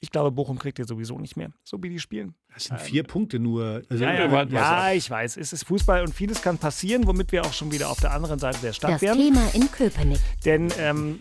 ich 0.00 0.10
glaube, 0.10 0.30
Bochum 0.30 0.58
kriegt 0.58 0.78
ihr 0.78 0.84
sowieso 0.84 1.18
nicht 1.18 1.36
mehr, 1.36 1.50
so 1.64 1.82
wie 1.82 1.88
die 1.88 1.98
spielen. 1.98 2.34
Das 2.54 2.64
sind 2.64 2.80
vier 2.80 3.00
ähm, 3.00 3.06
Punkte 3.06 3.38
nur. 3.38 3.82
Also 3.88 4.04
ja, 4.04 4.26
ja, 4.26 4.44
ja 4.44 4.92
ich 4.92 5.10
weiß, 5.10 5.36
es 5.36 5.52
ist 5.52 5.64
Fußball 5.64 6.02
und 6.02 6.14
vieles 6.14 6.40
kann 6.42 6.58
passieren, 6.58 7.06
womit 7.06 7.32
wir 7.32 7.42
auch 7.44 7.52
schon 7.52 7.72
wieder 7.72 7.90
auf 7.90 8.00
der 8.00 8.12
anderen 8.12 8.38
Seite 8.38 8.58
der 8.62 8.72
Stadt 8.72 8.92
das 8.92 9.02
wären. 9.02 9.18
Das 9.18 9.26
Thema 9.26 9.54
in 9.54 9.70
Köpenick. 9.70 10.20
Denn 10.44 10.72
ähm, 10.78 11.20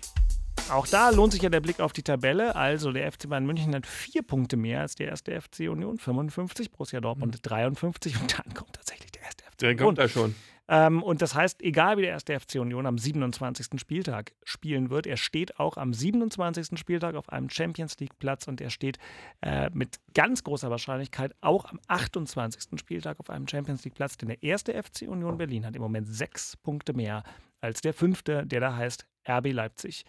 auch 0.69 0.85
da 0.85 1.09
lohnt 1.09 1.33
sich 1.33 1.41
ja 1.41 1.49
der 1.49 1.61
Blick 1.61 1.79
auf 1.79 1.93
die 1.93 2.03
Tabelle. 2.03 2.55
Also 2.55 2.91
der 2.91 3.11
FC 3.11 3.29
Bayern 3.29 3.45
München 3.45 3.73
hat 3.73 3.87
vier 3.87 4.21
Punkte 4.21 4.57
mehr 4.57 4.81
als 4.81 4.95
der 4.95 5.07
erste 5.07 5.39
FC 5.39 5.61
Union, 5.61 5.97
55, 5.97 6.71
Borussia 6.71 7.01
Dortmund 7.01 7.35
mhm. 7.35 7.41
53 7.41 8.21
und 8.21 8.37
dann 8.37 8.53
kommt 8.53 8.73
tatsächlich 8.73 9.11
der 9.11 9.23
erste 9.23 9.43
FC 9.43 9.61
Union. 9.63 9.77
Der 9.77 9.85
kommt 9.85 9.97
da 9.97 10.07
schon. 10.07 10.35
Ähm, 10.69 11.01
und 11.01 11.21
das 11.21 11.33
heißt, 11.33 11.61
egal 11.61 11.97
wie 11.97 12.01
der 12.01 12.11
erste 12.11 12.37
FC 12.37 12.55
Union 12.55 12.85
am 12.85 12.97
27. 12.97 13.79
Spieltag 13.79 14.33
spielen 14.43 14.89
wird, 14.89 15.07
er 15.07 15.17
steht 15.17 15.59
auch 15.59 15.77
am 15.77 15.93
27. 15.93 16.77
Spieltag 16.77 17.15
auf 17.15 17.29
einem 17.29 17.49
Champions 17.49 17.97
League-Platz 17.99 18.47
und 18.47 18.59
er 18.59 18.69
steht 18.69 18.97
äh, 19.41 19.69
mit 19.73 19.97
ganz 20.13 20.43
großer 20.43 20.69
Wahrscheinlichkeit 20.69 21.33
auch 21.41 21.65
am 21.65 21.79
28. 21.87 22.79
Spieltag 22.79 23.19
auf 23.19 23.29
einem 23.29 23.47
Champions 23.47 23.85
League-Platz, 23.85 24.17
denn 24.17 24.29
der 24.29 24.43
erste 24.43 24.73
FC 24.73 25.03
Union 25.07 25.37
Berlin 25.37 25.65
hat 25.65 25.75
im 25.75 25.81
Moment 25.81 26.07
sechs 26.07 26.57
Punkte 26.57 26.93
mehr 26.93 27.23
als 27.61 27.81
der 27.81 27.93
fünfte, 27.93 28.45
der 28.45 28.59
da 28.59 28.75
heißt 28.75 29.07
RB 29.27 29.53
Leipzig. 29.53 30.05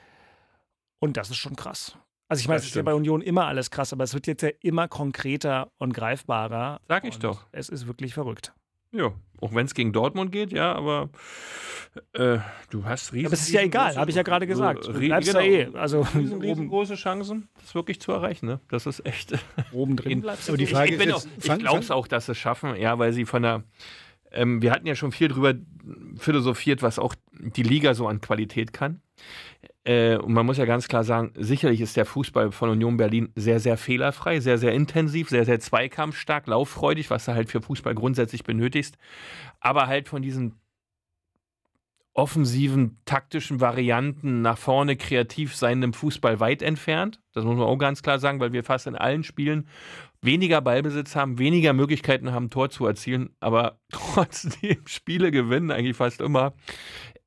Und 0.98 1.16
das 1.16 1.30
ist 1.30 1.36
schon 1.36 1.54
krass. 1.54 1.96
Also 2.28 2.42
ich 2.42 2.48
meine, 2.48 2.58
es 2.58 2.66
ist 2.66 2.74
ja 2.74 2.82
bei 2.82 2.92
Union 2.92 3.22
immer 3.22 3.46
alles 3.46 3.70
krass, 3.70 3.92
aber 3.92 4.04
es 4.04 4.12
wird 4.12 4.26
jetzt 4.26 4.42
ja 4.42 4.50
immer 4.60 4.86
konkreter 4.86 5.70
und 5.78 5.94
greifbarer. 5.94 6.80
Sag 6.86 7.04
ich 7.04 7.18
doch. 7.18 7.46
Es 7.52 7.70
ist 7.70 7.86
wirklich 7.86 8.12
verrückt. 8.12 8.52
Ja, 8.92 9.12
auch 9.40 9.54
wenn 9.54 9.66
es 9.66 9.74
gegen 9.74 9.92
Dortmund 9.92 10.32
geht, 10.32 10.52
ja, 10.52 10.72
aber 10.72 11.10
äh, 12.12 12.38
du 12.70 12.84
hast 12.84 13.12
riesen. 13.12 13.26
Aber 13.26 13.34
es 13.34 13.42
ist 13.42 13.52
ja 13.52 13.62
egal, 13.62 13.96
habe 13.96 14.10
ich 14.10 14.16
ja 14.16 14.22
gerade 14.22 14.46
gesagt. 14.46 14.86
Du 14.86 14.92
bleibst 14.92 15.30
genau, 15.30 15.40
da 15.40 15.44
eh. 15.44 15.68
Also 15.74 16.00
riesen, 16.14 16.40
riesengroße 16.40 16.94
Chancen, 16.94 17.48
das 17.60 17.74
wirklich 17.74 18.00
zu 18.00 18.12
erreichen. 18.12 18.46
Ne? 18.46 18.60
Das 18.68 18.86
ist 18.86 19.04
echt. 19.04 19.32
Oben 19.72 19.96
drin 19.96 20.20
bleibst 20.20 20.48
du. 20.48 20.52
Aber 20.52 20.58
die 20.58 20.66
Frage 20.66 20.94
ich, 20.94 21.00
ich, 21.00 21.06
ist 21.06 21.26
jetzt, 21.36 21.46
ich 21.46 21.58
glaube 21.58 21.80
es 21.80 21.90
auch, 21.90 22.06
dass 22.06 22.26
sie 22.26 22.32
es 22.32 22.38
schaffen, 22.38 22.76
ja, 22.76 22.98
weil 22.98 23.12
sie 23.12 23.24
von 23.24 23.42
der. 23.42 23.64
Ähm, 24.30 24.60
wir 24.60 24.72
hatten 24.72 24.86
ja 24.86 24.94
schon 24.94 25.12
viel 25.12 25.28
drüber 25.28 25.54
philosophiert, 26.18 26.82
was 26.82 26.98
auch 26.98 27.14
die 27.32 27.62
Liga 27.62 27.94
so 27.94 28.06
an 28.06 28.20
Qualität 28.20 28.74
kann. 28.74 29.00
Äh, 29.88 30.18
und 30.18 30.34
man 30.34 30.44
muss 30.44 30.58
ja 30.58 30.66
ganz 30.66 30.86
klar 30.86 31.02
sagen, 31.02 31.32
sicherlich 31.34 31.80
ist 31.80 31.96
der 31.96 32.04
Fußball 32.04 32.52
von 32.52 32.68
Union 32.68 32.98
Berlin 32.98 33.32
sehr, 33.34 33.58
sehr 33.58 33.78
fehlerfrei, 33.78 34.38
sehr, 34.38 34.58
sehr 34.58 34.74
intensiv, 34.74 35.30
sehr, 35.30 35.46
sehr 35.46 35.60
zweikampfstark, 35.60 36.46
lauffreudig, 36.46 37.08
was 37.08 37.24
du 37.24 37.32
halt 37.32 37.48
für 37.48 37.62
Fußball 37.62 37.94
grundsätzlich 37.94 38.44
benötigst. 38.44 38.98
Aber 39.60 39.86
halt 39.86 40.06
von 40.06 40.20
diesen 40.20 40.60
offensiven, 42.12 42.98
taktischen 43.06 43.60
Varianten 43.60 44.42
nach 44.42 44.58
vorne 44.58 44.96
kreativ 44.96 45.56
sein 45.56 45.82
im 45.82 45.94
Fußball 45.94 46.38
weit 46.38 46.60
entfernt. 46.60 47.20
Das 47.32 47.44
muss 47.44 47.56
man 47.56 47.66
auch 47.66 47.78
ganz 47.78 48.02
klar 48.02 48.18
sagen, 48.18 48.40
weil 48.40 48.52
wir 48.52 48.64
fast 48.64 48.88
in 48.88 48.96
allen 48.96 49.22
Spielen 49.22 49.68
weniger 50.20 50.60
Ballbesitz 50.60 51.16
haben, 51.16 51.38
weniger 51.38 51.72
Möglichkeiten 51.72 52.32
haben, 52.32 52.50
Tor 52.50 52.70
zu 52.70 52.84
erzielen, 52.86 53.30
aber 53.40 53.78
trotzdem 53.92 54.78
Spiele 54.86 55.30
gewinnen, 55.30 55.70
eigentlich 55.70 55.96
fast 55.96 56.20
immer. 56.20 56.54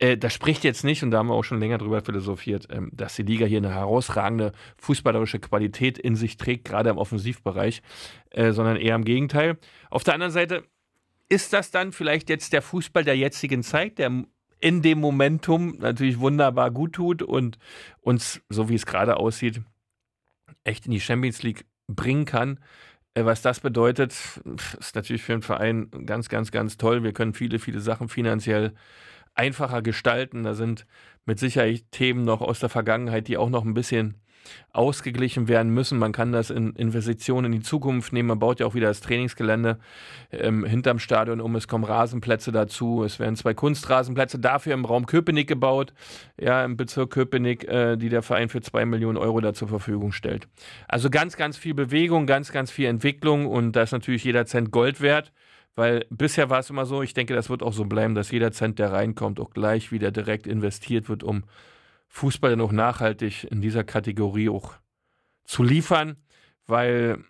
Äh, 0.01 0.17
das 0.17 0.33
spricht 0.33 0.63
jetzt 0.63 0.83
nicht, 0.83 1.03
und 1.03 1.11
da 1.11 1.19
haben 1.19 1.27
wir 1.27 1.35
auch 1.35 1.43
schon 1.43 1.59
länger 1.59 1.77
drüber 1.77 2.01
philosophiert, 2.01 2.67
ähm, 2.71 2.89
dass 2.91 3.15
die 3.15 3.23
Liga 3.23 3.45
hier 3.45 3.59
eine 3.59 3.73
herausragende 3.73 4.51
fußballerische 4.77 5.39
Qualität 5.39 5.97
in 5.97 6.15
sich 6.15 6.37
trägt, 6.37 6.65
gerade 6.65 6.89
im 6.89 6.97
Offensivbereich, 6.97 7.81
äh, 8.31 8.51
sondern 8.51 8.77
eher 8.77 8.95
im 8.95 9.05
Gegenteil. 9.05 9.57
Auf 9.89 10.03
der 10.03 10.15
anderen 10.15 10.33
Seite 10.33 10.63
ist 11.29 11.53
das 11.53 11.71
dann 11.71 11.91
vielleicht 11.91 12.29
jetzt 12.29 12.51
der 12.51 12.61
Fußball 12.61 13.03
der 13.03 13.15
jetzigen 13.15 13.63
Zeit, 13.63 13.99
der 13.99 14.25
in 14.59 14.81
dem 14.81 14.99
Momentum 14.99 15.77
natürlich 15.77 16.19
wunderbar 16.19 16.71
gut 16.71 16.93
tut 16.93 17.21
und 17.21 17.57
uns, 18.01 18.41
so 18.49 18.69
wie 18.69 18.75
es 18.75 18.85
gerade 18.85 19.17
aussieht, 19.17 19.61
echt 20.63 20.85
in 20.85 20.91
die 20.91 20.99
Champions 20.99 21.41
League 21.43 21.65
bringen 21.87 22.25
kann. 22.25 22.59
Äh, 23.13 23.25
was 23.25 23.43
das 23.43 23.59
bedeutet, 23.59 24.13
ist 24.79 24.95
natürlich 24.95 25.21
für 25.21 25.33
den 25.33 25.43
Verein 25.43 25.91
ganz, 26.07 26.27
ganz, 26.27 26.51
ganz 26.51 26.77
toll. 26.77 27.03
Wir 27.03 27.13
können 27.13 27.33
viele, 27.33 27.59
viele 27.59 27.81
Sachen 27.81 28.09
finanziell 28.09 28.73
einfacher 29.35 29.81
gestalten. 29.81 30.43
Da 30.43 30.53
sind 30.53 30.85
mit 31.25 31.39
Sicherheit 31.39 31.83
Themen 31.91 32.23
noch 32.23 32.41
aus 32.41 32.59
der 32.59 32.69
Vergangenheit, 32.69 33.27
die 33.27 33.37
auch 33.37 33.49
noch 33.49 33.63
ein 33.63 33.73
bisschen 33.73 34.17
ausgeglichen 34.73 35.47
werden 35.47 35.73
müssen. 35.73 35.99
Man 35.99 36.11
kann 36.11 36.31
das 36.31 36.49
in 36.49 36.71
Investitionen 36.71 37.51
in 37.51 37.59
die 37.59 37.65
Zukunft 37.65 38.13
nehmen. 38.13 38.29
Man 38.29 38.39
baut 38.39 38.59
ja 38.59 38.65
auch 38.65 38.73
wieder 38.73 38.87
das 38.87 39.01
Trainingsgelände 39.01 39.79
ähm, 40.31 40.65
hinterm 40.65 40.99
Stadion 40.99 41.41
um. 41.41 41.55
Es 41.55 41.67
kommen 41.67 41.83
Rasenplätze 41.83 42.51
dazu. 42.51 43.03
Es 43.03 43.19
werden 43.19 43.35
zwei 43.35 43.53
Kunstrasenplätze 43.53 44.39
dafür 44.39 44.73
im 44.73 44.85
Raum 44.85 45.05
Köpenick 45.05 45.47
gebaut, 45.47 45.93
ja, 46.39 46.63
im 46.63 46.77
Bezirk 46.77 47.11
Köpenick, 47.11 47.67
äh, 47.67 47.97
die 47.97 48.09
der 48.09 48.21
Verein 48.21 48.49
für 48.49 48.61
zwei 48.61 48.85
Millionen 48.85 49.17
Euro 49.17 49.41
da 49.41 49.53
zur 49.53 49.67
Verfügung 49.67 50.11
stellt. 50.11 50.47
Also 50.87 51.09
ganz, 51.09 51.37
ganz 51.37 51.57
viel 51.57 51.73
Bewegung, 51.73 52.25
ganz, 52.25 52.51
ganz 52.51 52.71
viel 52.71 52.87
Entwicklung 52.87 53.47
und 53.47 53.73
da 53.73 53.83
ist 53.83 53.91
natürlich 53.91 54.23
jeder 54.23 54.45
Cent 54.45 54.71
Gold 54.71 55.01
wert. 55.01 55.31
Weil 55.75 56.05
bisher 56.09 56.49
war 56.49 56.59
es 56.59 56.69
immer 56.69 56.85
so, 56.85 57.01
ich 57.01 57.13
denke, 57.13 57.33
das 57.33 57.49
wird 57.49 57.63
auch 57.63 57.73
so 57.73 57.85
bleiben, 57.85 58.15
dass 58.15 58.31
jeder 58.31 58.51
Cent, 58.51 58.79
der 58.79 58.91
reinkommt, 58.91 59.39
auch 59.39 59.51
gleich 59.51 59.91
wieder 59.91 60.11
direkt 60.11 60.47
investiert 60.47 61.07
wird, 61.07 61.23
um 61.23 61.43
Fußball 62.09 62.51
dann 62.51 62.61
auch 62.61 62.73
nachhaltig 62.73 63.45
in 63.45 63.61
dieser 63.61 63.83
Kategorie 63.83 64.49
auch 64.49 64.73
zu 65.45 65.63
liefern. 65.63 66.17
Weil 66.67 67.23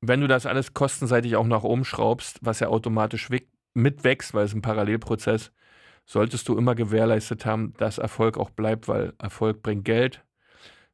wenn 0.00 0.20
du 0.20 0.26
das 0.26 0.46
alles 0.46 0.74
kostenseitig 0.74 1.36
auch 1.36 1.46
nach 1.46 1.62
oben 1.62 1.84
schraubst, 1.84 2.38
was 2.42 2.60
ja 2.60 2.68
automatisch 2.68 3.28
mitwächst, 3.74 4.34
weil 4.34 4.44
es 4.44 4.54
ein 4.54 4.62
Parallelprozess, 4.62 5.50
solltest 6.04 6.48
du 6.48 6.58
immer 6.58 6.74
gewährleistet 6.74 7.46
haben, 7.46 7.72
dass 7.78 7.98
Erfolg 7.98 8.36
auch 8.36 8.50
bleibt, 8.50 8.88
weil 8.88 9.14
Erfolg 9.18 9.62
bringt 9.62 9.84
Geld. 9.84 10.24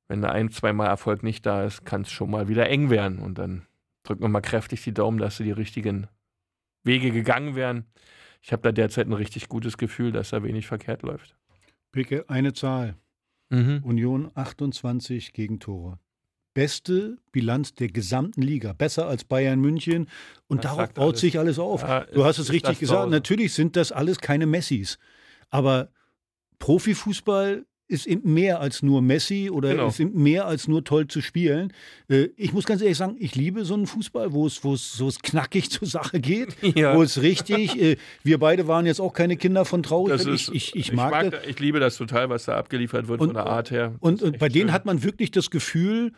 Wenn 0.08 0.22
da 0.22 0.28
ein, 0.28 0.50
zweimal 0.50 0.88
Erfolg 0.88 1.22
nicht 1.22 1.46
da 1.46 1.64
ist, 1.64 1.84
kann 1.84 2.02
es 2.02 2.12
schon 2.12 2.30
mal 2.30 2.48
wieder 2.48 2.68
eng 2.68 2.90
werden. 2.90 3.18
Und 3.18 3.38
dann 3.38 3.66
drücken 4.04 4.22
wir 4.22 4.28
mal 4.28 4.40
kräftig 4.40 4.84
die 4.84 4.94
Daumen, 4.94 5.18
dass 5.18 5.38
du 5.38 5.42
die 5.42 5.52
richtigen 5.52 6.06
Wege 6.86 7.10
gegangen 7.10 7.54
wären. 7.54 7.84
Ich 8.42 8.52
habe 8.52 8.62
da 8.62 8.72
derzeit 8.72 9.06
ein 9.08 9.12
richtig 9.12 9.48
gutes 9.48 9.76
Gefühl, 9.76 10.12
dass 10.12 10.30
da 10.30 10.42
wenig 10.42 10.66
verkehrt 10.66 11.02
läuft. 11.02 11.36
Picke, 11.92 12.28
eine 12.28 12.52
Zahl. 12.52 12.96
Mhm. 13.50 13.80
Union 13.84 14.30
28 14.34 15.32
Gegentore. 15.32 15.98
Beste 16.54 17.18
Bilanz 17.32 17.74
der 17.74 17.88
gesamten 17.88 18.40
Liga. 18.40 18.72
Besser 18.72 19.06
als 19.08 19.24
Bayern 19.24 19.60
München. 19.60 20.08
Und 20.46 20.64
das 20.64 20.74
darauf 20.74 20.94
baut 20.94 21.08
alles. 21.08 21.20
sich 21.20 21.38
alles 21.38 21.58
auf. 21.58 21.82
Ja, 21.82 22.04
du 22.04 22.24
hast 22.24 22.38
es 22.38 22.50
richtig 22.50 22.78
gesagt. 22.78 23.10
Natürlich 23.10 23.52
sind 23.52 23.76
das 23.76 23.92
alles 23.92 24.18
keine 24.18 24.46
Messis. 24.46 24.98
Aber 25.50 25.90
Profifußball 26.58 27.66
ist 27.88 28.06
eben 28.06 28.32
mehr 28.34 28.60
als 28.60 28.82
nur 28.82 29.02
Messi 29.02 29.50
oder 29.50 29.70
genau. 29.70 29.88
ist 29.88 30.00
eben 30.00 30.22
mehr 30.22 30.46
als 30.46 30.68
nur 30.68 30.84
toll 30.84 31.06
zu 31.06 31.20
spielen. 31.20 31.72
Äh, 32.08 32.28
ich 32.36 32.52
muss 32.52 32.64
ganz 32.64 32.82
ehrlich 32.82 32.96
sagen, 32.96 33.16
ich 33.18 33.34
liebe 33.34 33.64
so 33.64 33.74
einen 33.74 33.86
Fußball, 33.86 34.32
wo 34.32 34.46
es, 34.46 34.64
wo 34.64 34.74
es, 34.74 34.92
so 34.92 35.08
es 35.08 35.20
knackig 35.20 35.70
zur 35.70 35.86
Sache 35.86 36.20
geht, 36.20 36.56
ja. 36.76 36.96
wo 36.96 37.02
es 37.02 37.22
richtig, 37.22 37.80
äh, 37.80 37.96
wir 38.22 38.38
beide 38.38 38.66
waren 38.66 38.86
jetzt 38.86 39.00
auch 39.00 39.12
keine 39.12 39.36
Kinder 39.36 39.64
von 39.64 39.82
traurig. 39.82 40.26
Ich, 40.26 40.52
ich, 40.52 40.74
ich, 40.74 40.92
mag, 40.92 41.08
ich, 41.08 41.22
mag 41.22 41.30
das. 41.30 41.46
ich 41.46 41.60
liebe 41.60 41.80
das 41.80 41.96
total, 41.96 42.28
was 42.28 42.44
da 42.44 42.56
abgeliefert 42.56 43.08
wird 43.08 43.20
und, 43.20 43.28
von 43.28 43.34
der 43.34 43.46
Art 43.46 43.70
her. 43.70 43.94
Und, 44.00 44.22
und 44.22 44.38
bei 44.38 44.46
schön. 44.46 44.54
denen 44.54 44.72
hat 44.72 44.84
man 44.84 45.02
wirklich 45.02 45.30
das 45.30 45.50
Gefühl, 45.50 46.12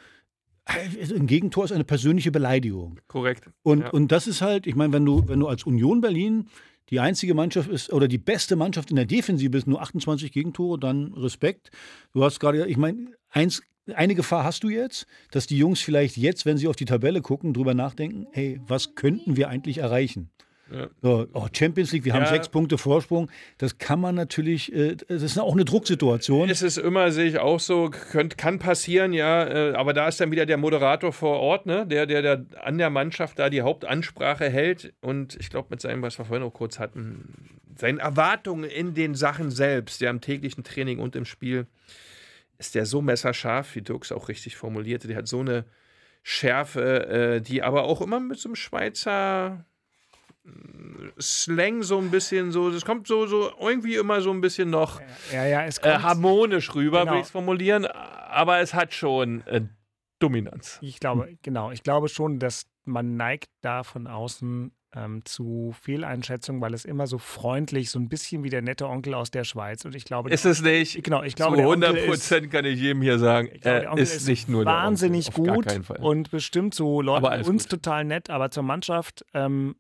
äh, 0.65 1.15
ein 1.15 1.27
Gegentor 1.27 1.65
ist 1.65 1.73
eine 1.73 1.85
persönliche 1.85 2.31
Beleidigung. 2.31 3.01
Korrekt. 3.09 3.51
Und, 3.63 3.81
ja. 3.81 3.91
und 3.91 4.13
das 4.13 4.27
ist 4.27 4.41
halt, 4.41 4.67
ich 4.67 4.75
meine, 4.75 4.93
wenn 4.93 5.05
du, 5.05 5.27
wenn 5.29 5.41
du 5.41 5.49
als 5.49 5.65
Union 5.65 6.01
Berlin 6.01 6.49
die 6.91 7.01
einzige 7.01 7.35
Mannschaft 7.35 7.69
ist 7.69 7.93
oder 7.93 8.09
die 8.09 8.19
beste 8.19 8.57
Mannschaft 8.57 8.91
in 8.91 8.97
der 8.97 9.05
Defensive 9.05 9.57
ist, 9.57 9.67
nur 9.67 9.83
28 9.83 10.33
Gegentore, 10.33 10.79
dann 10.79 11.13
Respekt. 11.15 11.71
Du 12.13 12.25
hast 12.25 12.41
gerade, 12.41 12.67
ich 12.67 12.77
meine, 12.77 13.13
eine 13.31 14.15
Gefahr 14.15 14.45
hast 14.45 14.65
du 14.65 14.69
jetzt, 14.69 15.07
dass 15.31 15.47
die 15.47 15.59
Jungs 15.59 15.81
vielleicht 15.81 16.17
jetzt, 16.17 16.47
wenn 16.47 16.57
sie 16.57 16.69
auf 16.69 16.77
die 16.77 16.85
Tabelle 16.85 17.21
gucken, 17.21 17.53
drüber 17.53 17.75
nachdenken, 17.75 18.27
hey, 18.33 18.61
was 18.67 18.95
könnten 18.95 19.37
wir 19.37 19.49
eigentlich 19.49 19.79
erreichen? 19.79 20.31
Ja. 20.71 20.89
So, 21.03 21.27
oh, 21.33 21.47
Champions 21.53 21.93
League, 21.93 22.05
wir 22.05 22.13
ja. 22.13 22.21
haben 22.21 22.27
sechs 22.27 22.49
Punkte 22.49 22.79
Vorsprung. 22.79 23.31
Das 23.57 23.79
kann 23.79 24.01
man 24.01 24.15
natürlich, 24.15 24.73
äh, 24.73 24.97
das 24.97 25.23
ist 25.23 25.39
auch 25.39 25.55
eine 25.55 25.65
Drucksituation. 25.65 26.51
Es 26.51 26.63
ist 26.63 26.77
immer, 26.77 27.11
sehe 27.11 27.27
ich 27.27 27.39
auch 27.39 27.61
so, 27.61 27.91
könnt, 27.91 28.37
kann 28.37 28.59
passieren, 28.59 29.13
ja, 29.13 29.45
äh, 29.45 29.75
aber 29.75 29.93
da 29.93 30.09
ist 30.09 30.21
dann 30.21 30.31
wieder 30.31 30.47
der 30.47 30.57
Moderator 30.59 31.13
vor 31.13 31.41
Ort, 31.41 31.67
ne, 31.67 31.87
der, 31.87 32.07
der, 32.07 32.23
der 32.23 32.45
an 32.63 32.79
der 32.79 32.91
Mannschaft 32.91 33.39
da 33.39 33.49
die 33.49 33.63
Hauptansprache 33.63 34.49
hält 34.51 34.93
und 35.01 35.37
ich 35.41 35.51
glaube, 35.51 35.69
mit 35.71 35.81
seinem, 35.81 36.03
was 36.03 36.19
wir 36.19 36.25
vorhin 36.25 36.47
auch 36.47 36.53
kurz 36.53 36.79
hatten, 36.79 37.61
seinen 37.77 37.99
Erwartungen 37.99 38.69
in 38.69 38.95
den 38.95 39.15
Sachen 39.15 39.51
selbst, 39.51 40.01
ja, 40.01 40.11
im 40.11 40.21
täglichen 40.21 40.65
Training 40.65 40.99
und 40.99 41.17
im 41.17 41.25
Spiel, 41.25 41.67
ist 42.59 42.75
der 42.75 42.87
so 42.87 43.01
messerscharf, 43.01 43.75
wie 43.75 43.83
Dirks 43.83 44.13
auch 44.13 44.29
richtig 44.29 44.57
formulierte. 44.57 45.07
Der 45.07 45.17
hat 45.17 45.29
so 45.29 45.41
eine 45.41 45.65
Schärfe, 46.25 47.07
äh, 47.07 47.41
die 47.41 47.63
aber 47.63 47.85
auch 47.85 48.01
immer 48.01 48.21
mit 48.21 48.39
so 48.39 48.49
einem 48.49 48.57
Schweizer 48.57 49.65
Slang 51.21 51.83
so 51.83 51.99
ein 51.99 52.11
bisschen 52.11 52.53
so, 52.53 52.71
das 52.71 52.85
kommt 52.85 53.07
so, 53.07 53.27
so 53.27 53.53
irgendwie 53.61 53.97
immer 53.97 54.21
so 54.21 54.31
ein 54.31 54.41
bisschen 54.41 54.71
noch 54.71 55.01
ja, 55.33 55.47
ja, 55.47 55.67
äh, 55.67 55.99
harmonisch 55.99 56.75
rüber, 56.75 57.01
genau. 57.01 57.13
will 57.13 57.21
ich 57.21 57.27
es 57.27 57.31
formulieren, 57.31 57.87
aber 57.87 58.59
es 58.59 58.75
hat 58.75 58.95
schon 58.95 59.47
äh, 59.47 59.63
Dominanz. 60.19 60.79
Ich 60.81 61.01
glaube, 61.01 61.39
genau, 61.43 61.71
ich 61.71 61.83
glaube 61.83 62.09
schon, 62.09 62.39
dass 62.39 62.67
man 62.85 63.17
neigt 63.17 63.51
da 63.61 63.83
von 63.83 64.07
außen 64.07 64.73
ähm, 64.95 65.25
zu 65.25 65.75
Fehleinschätzungen, 65.81 66.61
weil 66.63 66.75
es 66.75 66.85
immer 66.85 67.07
so 67.07 67.19
freundlich, 67.19 67.91
so 67.91 67.99
ein 67.99 68.09
bisschen 68.09 68.43
wie 68.43 68.51
der 68.51 68.63
nette 68.63 68.89
Onkel 68.89 69.15
aus 69.15 69.31
der 69.31 69.45
Schweiz. 69.45 69.85
Und 69.85 69.95
ich 69.95 70.05
glaube, 70.05 70.31
ist 70.31 70.47
es 70.47 70.63
nicht. 70.63 71.03
Genau, 71.05 71.23
ich 71.23 71.35
glaube, 71.35 71.57
zu 71.57 71.63
100 71.63 72.07
Prozent 72.07 72.51
kann 72.51 72.65
ich 72.65 72.81
jedem 72.81 73.03
hier 73.03 73.19
sagen, 73.19 73.49
glaube, 73.61 73.85
er 73.85 73.99
ist, 73.99 74.15
ist, 74.15 74.29
nicht 74.29 74.49
nur 74.49 74.65
wahnsinnig 74.65 75.31
der 75.31 75.53
Onkel, 75.53 75.83
gut 75.83 75.99
und 75.99 76.31
bestimmt 76.31 76.75
so 76.75 77.03
Leute 77.03 77.49
uns 77.49 77.65
gut. 77.65 77.71
total 77.71 78.05
nett, 78.05 78.31
aber 78.31 78.51
zur 78.51 78.63
Mannschaft 78.63 79.25
ähm, 79.35 79.77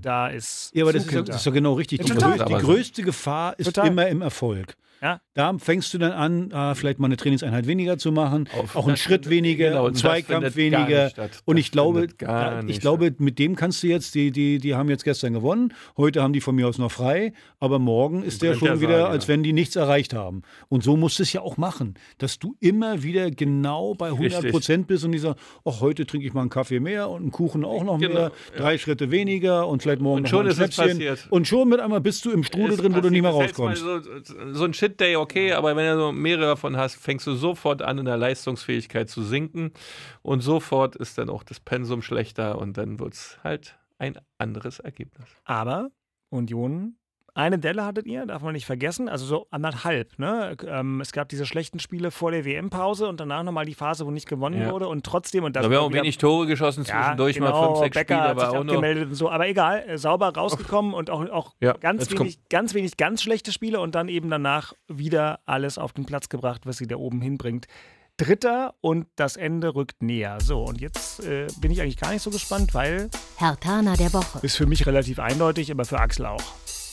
da 0.00 0.28
ist. 0.28 0.70
Ja, 0.74 0.84
aber 0.84 0.92
das 0.92 1.06
ist, 1.06 1.28
das 1.28 1.36
ist, 1.36 1.46
doch 1.46 1.52
genau 1.52 1.74
richtig. 1.74 2.00
Die, 2.00 2.12
größte, 2.12 2.44
die 2.46 2.54
größte 2.54 3.02
Gefahr 3.02 3.58
ist 3.58 3.66
total. 3.66 3.88
immer 3.88 4.08
im 4.08 4.22
Erfolg. 4.22 4.76
Ja. 5.02 5.20
Da 5.32 5.56
fängst 5.58 5.94
du 5.94 5.98
dann 5.98 6.12
an, 6.12 6.52
ah, 6.52 6.74
vielleicht 6.74 6.98
mal 6.98 7.06
eine 7.06 7.16
Trainingseinheit 7.16 7.66
weniger 7.66 7.96
zu 7.96 8.12
machen, 8.12 8.48
Auf, 8.58 8.76
auch 8.76 8.86
einen 8.86 8.98
Schritt 8.98 9.30
weniger, 9.30 9.70
genau, 9.70 9.86
einen 9.86 9.94
Zweikampf 9.94 10.56
weniger. 10.56 11.10
Und 11.46 11.56
ich 11.56 11.70
glaube, 11.70 12.08
ich 12.66 12.80
glaube, 12.80 13.14
mit 13.18 13.38
dem 13.38 13.56
kannst 13.56 13.82
du 13.82 13.86
jetzt, 13.86 14.14
die, 14.14 14.30
die, 14.30 14.58
die 14.58 14.74
haben 14.74 14.90
jetzt 14.90 15.04
gestern 15.04 15.32
gewonnen, 15.32 15.72
heute 15.96 16.22
haben 16.22 16.34
die 16.34 16.42
von 16.42 16.54
mir 16.54 16.68
aus 16.68 16.76
noch 16.76 16.92
frei, 16.92 17.32
aber 17.58 17.78
morgen 17.78 18.22
ist 18.22 18.42
der 18.42 18.54
schon 18.54 18.80
wieder, 18.80 18.98
sagen, 18.98 19.12
als 19.12 19.28
wenn 19.28 19.42
die 19.42 19.54
nichts 19.54 19.76
erreicht 19.76 20.12
haben. 20.12 20.42
Und 20.68 20.82
so 20.82 20.96
musst 20.96 21.18
du 21.18 21.22
es 21.22 21.32
ja 21.32 21.40
auch 21.40 21.56
machen, 21.56 21.94
dass 22.18 22.38
du 22.38 22.56
immer 22.60 23.02
wieder 23.02 23.30
genau 23.30 23.94
bei 23.94 24.08
100 24.08 24.50
Prozent 24.50 24.86
bist 24.86 25.04
und 25.04 25.12
die 25.12 25.18
sagen, 25.18 25.38
oh, 25.64 25.80
heute 25.80 26.04
trinke 26.04 26.26
ich 26.26 26.34
mal 26.34 26.42
einen 26.42 26.50
Kaffee 26.50 26.80
mehr 26.80 27.08
und 27.08 27.22
einen 27.22 27.30
Kuchen 27.30 27.64
auch 27.64 27.84
noch 27.84 27.98
genau, 27.98 28.14
mehr, 28.14 28.32
drei 28.54 28.72
ja. 28.72 28.78
Schritte 28.78 29.10
weniger 29.10 29.66
und 29.66 29.82
vielleicht 29.82 30.02
morgen 30.02 30.18
und 30.18 30.22
noch 30.24 30.30
schon 30.30 30.46
ein 30.46 30.54
Schnäppchen. 30.54 31.16
Und 31.30 31.48
schon 31.48 31.68
mit 31.70 31.80
einmal 31.80 32.02
bist 32.02 32.26
du 32.26 32.30
im 32.30 32.44
Strudel 32.44 32.76
drin, 32.76 32.94
wo 32.94 33.00
du 33.00 33.08
nicht 33.08 33.22
mehr 33.22 33.30
rauskommst. 33.30 33.80
So, 33.80 34.00
so 34.52 34.64
ein 34.64 34.74
Shit 34.74 34.89
Day, 34.98 35.16
okay, 35.16 35.52
aber 35.52 35.76
wenn 35.76 35.96
du 35.96 36.00
so 36.00 36.12
mehrere 36.12 36.46
davon 36.46 36.76
hast, 36.76 36.96
fängst 36.96 37.26
du 37.26 37.34
sofort 37.34 37.82
an, 37.82 37.98
in 37.98 38.04
der 38.04 38.16
Leistungsfähigkeit 38.16 39.08
zu 39.08 39.22
sinken 39.22 39.72
und 40.22 40.40
sofort 40.40 40.96
ist 40.96 41.18
dann 41.18 41.28
auch 41.28 41.42
das 41.42 41.60
Pensum 41.60 42.02
schlechter 42.02 42.58
und 42.58 42.76
dann 42.76 42.98
wird 42.98 43.14
es 43.14 43.38
halt 43.44 43.78
ein 43.98 44.18
anderes 44.38 44.80
Ergebnis. 44.80 45.28
Aber 45.44 45.90
Union 46.30 46.96
eine 47.40 47.58
Delle 47.58 47.84
hattet 47.84 48.06
ihr, 48.06 48.26
darf 48.26 48.42
man 48.42 48.52
nicht 48.52 48.66
vergessen, 48.66 49.08
also 49.08 49.24
so 49.24 49.46
anderthalb. 49.50 50.18
Ne? 50.18 50.56
Ähm, 50.66 51.00
es 51.00 51.12
gab 51.12 51.28
diese 51.28 51.46
schlechten 51.46 51.78
Spiele 51.78 52.10
vor 52.10 52.30
der 52.30 52.44
WM-Pause 52.44 53.08
und 53.08 53.18
danach 53.18 53.42
nochmal 53.42 53.64
die 53.64 53.74
Phase, 53.74 54.06
wo 54.06 54.10
nicht 54.10 54.28
gewonnen 54.28 54.60
ja. 54.60 54.70
wurde 54.70 54.88
und 54.88 55.04
trotzdem. 55.04 55.44
Und 55.44 55.56
das 55.56 55.66
da 55.66 55.74
haben 55.74 55.76
auch 55.78 55.92
wenig 55.92 56.18
Tore 56.18 56.46
geschossen, 56.46 56.84
zwischendurch 56.84 57.36
ja, 57.36 57.44
genau, 57.44 57.60
mal 57.60 57.66
fünf, 57.68 57.78
sechs 57.78 57.94
Becker 57.94 58.14
Spiele, 58.14 58.30
aber 58.30 58.50
auch 58.50 58.64
noch. 58.64 58.82
Und 58.82 59.14
so. 59.14 59.30
Aber 59.30 59.48
egal, 59.48 59.84
äh, 59.88 59.98
sauber 59.98 60.34
rausgekommen 60.34 60.94
und 60.94 61.10
auch, 61.10 61.28
auch 61.30 61.54
ja, 61.60 61.72
ganz, 61.72 62.10
wenig, 62.10 62.38
ganz 62.48 62.74
wenig 62.74 62.96
ganz 62.96 63.22
schlechte 63.22 63.52
Spiele 63.52 63.80
und 63.80 63.94
dann 63.94 64.08
eben 64.08 64.30
danach 64.30 64.74
wieder 64.88 65.40
alles 65.46 65.78
auf 65.78 65.92
den 65.92 66.06
Platz 66.06 66.28
gebracht, 66.28 66.62
was 66.64 66.76
sie 66.76 66.86
da 66.86 66.96
oben 66.96 67.20
hinbringt. 67.20 67.66
Dritter 68.16 68.74
und 68.82 69.06
das 69.16 69.36
Ende 69.36 69.74
rückt 69.74 70.02
näher. 70.02 70.38
So, 70.42 70.62
und 70.62 70.80
jetzt 70.80 71.24
äh, 71.24 71.46
bin 71.58 71.70
ich 71.70 71.80
eigentlich 71.80 71.96
gar 71.96 72.12
nicht 72.12 72.22
so 72.22 72.30
gespannt, 72.30 72.74
weil. 72.74 73.08
Herr 73.36 73.58
Tana 73.58 73.96
der 73.96 74.12
Woche. 74.12 74.40
Ist 74.42 74.56
für 74.56 74.66
mich 74.66 74.86
relativ 74.86 75.18
eindeutig, 75.18 75.70
aber 75.70 75.86
für 75.86 75.98
Axel 75.98 76.26
auch. 76.26 76.42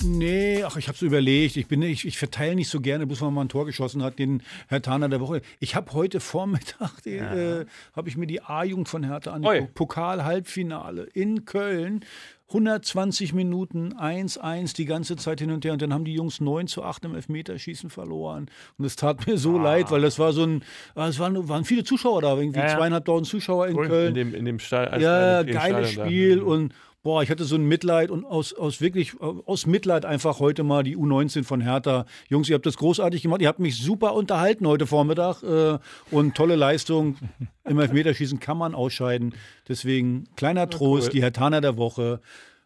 Nee, 0.03 0.63
ach, 0.63 0.77
ich 0.77 0.87
habe 0.87 0.95
es 0.95 1.01
überlegt. 1.01 1.57
Ich, 1.57 1.67
bin, 1.67 1.81
ich, 1.81 2.05
ich 2.05 2.17
verteile 2.17 2.55
nicht 2.55 2.69
so 2.69 2.79
gerne, 2.79 3.07
bis 3.07 3.21
man 3.21 3.33
mal 3.33 3.41
ein 3.41 3.49
Tor 3.49 3.65
geschossen 3.65 4.03
hat, 4.03 4.19
den 4.19 4.43
Herr 4.67 4.81
Taner 4.81 5.09
der 5.09 5.19
Woche. 5.19 5.41
Ich 5.59 5.75
habe 5.75 5.93
heute 5.93 6.19
Vormittag, 6.19 7.05
ja. 7.05 7.33
äh, 7.33 7.65
habe 7.95 8.09
ich 8.09 8.17
mir 8.17 8.27
die 8.27 8.41
A-Jugend 8.41 8.89
von 8.89 9.03
Hertha 9.03 9.31
angeguckt. 9.31 9.73
Pokal-Halbfinale 9.73 11.03
in 11.13 11.45
Köln. 11.45 12.05
120 12.49 13.33
Minuten, 13.33 13.93
1-1 13.93 14.73
die 14.73 14.85
ganze 14.85 15.17
Zeit 15.17 15.41
hin 15.41 15.51
und 15.51 15.65
her. 15.65 15.73
Und 15.73 15.81
dann 15.81 15.93
haben 15.93 16.05
die 16.05 16.13
Jungs 16.13 16.39
9 16.39 16.67
zu 16.67 16.81
8 16.81 17.03
im 17.05 17.15
Elfmeterschießen 17.15 17.89
verloren. 17.89 18.49
Und 18.77 18.85
es 18.85 18.95
tat 18.95 19.27
mir 19.27 19.37
so 19.37 19.57
ah. 19.57 19.63
leid, 19.63 19.91
weil 19.91 20.01
das 20.01 20.17
war 20.17 20.31
so 20.31 20.43
ein, 20.43 20.63
es 20.95 21.19
waren, 21.19 21.49
waren 21.49 21.65
viele 21.65 21.83
Zuschauer 21.83 22.21
da, 22.21 22.37
irgendwie 22.37 22.59
ja, 22.59 22.67
ja. 22.67 22.77
zweieinhalbtausend 22.77 23.27
Zuschauer 23.27 23.67
in 23.67 23.75
cool. 23.75 23.87
Köln. 23.87 24.07
In 24.09 24.13
dem, 24.13 24.33
in 24.33 24.45
dem 24.45 24.59
Stall, 24.59 25.01
ja, 25.01 25.43
geiles 25.43 25.91
Spiel. 25.91 26.37
Da. 26.37 26.45
Und 26.45 26.73
boah, 27.07 27.23
ich 27.23 27.29
hatte 27.29 27.45
so 27.45 27.55
ein 27.55 27.63
Mitleid 27.63 28.11
und 28.11 28.25
aus, 28.25 28.51
aus 28.53 28.81
wirklich, 28.81 29.13
aus 29.21 29.65
Mitleid 29.65 30.03
einfach 30.03 30.41
heute 30.41 30.65
mal 30.65 30.83
die 30.83 30.97
U19 30.97 31.45
von 31.45 31.61
Hertha. 31.61 32.05
Jungs, 32.27 32.49
ihr 32.49 32.55
habt 32.55 32.65
das 32.65 32.75
großartig 32.75 33.21
gemacht. 33.21 33.39
Ihr 33.41 33.47
habt 33.47 33.59
mich 33.59 33.81
super 33.81 34.13
unterhalten 34.13 34.67
heute 34.67 34.85
Vormittag 34.85 35.41
äh, 35.41 35.77
und 36.11 36.35
tolle 36.35 36.57
Leistung. 36.57 37.15
Im 37.63 37.79
Elfmeterschießen 37.79 38.41
kann 38.41 38.57
man 38.57 38.75
ausscheiden. 38.75 39.35
Deswegen 39.69 40.25
kleiner 40.35 40.69
Trost, 40.69 41.07
cool. 41.07 41.13
die 41.13 41.21
Hertaner 41.21 41.61
der 41.61 41.77
Woche. 41.77 42.19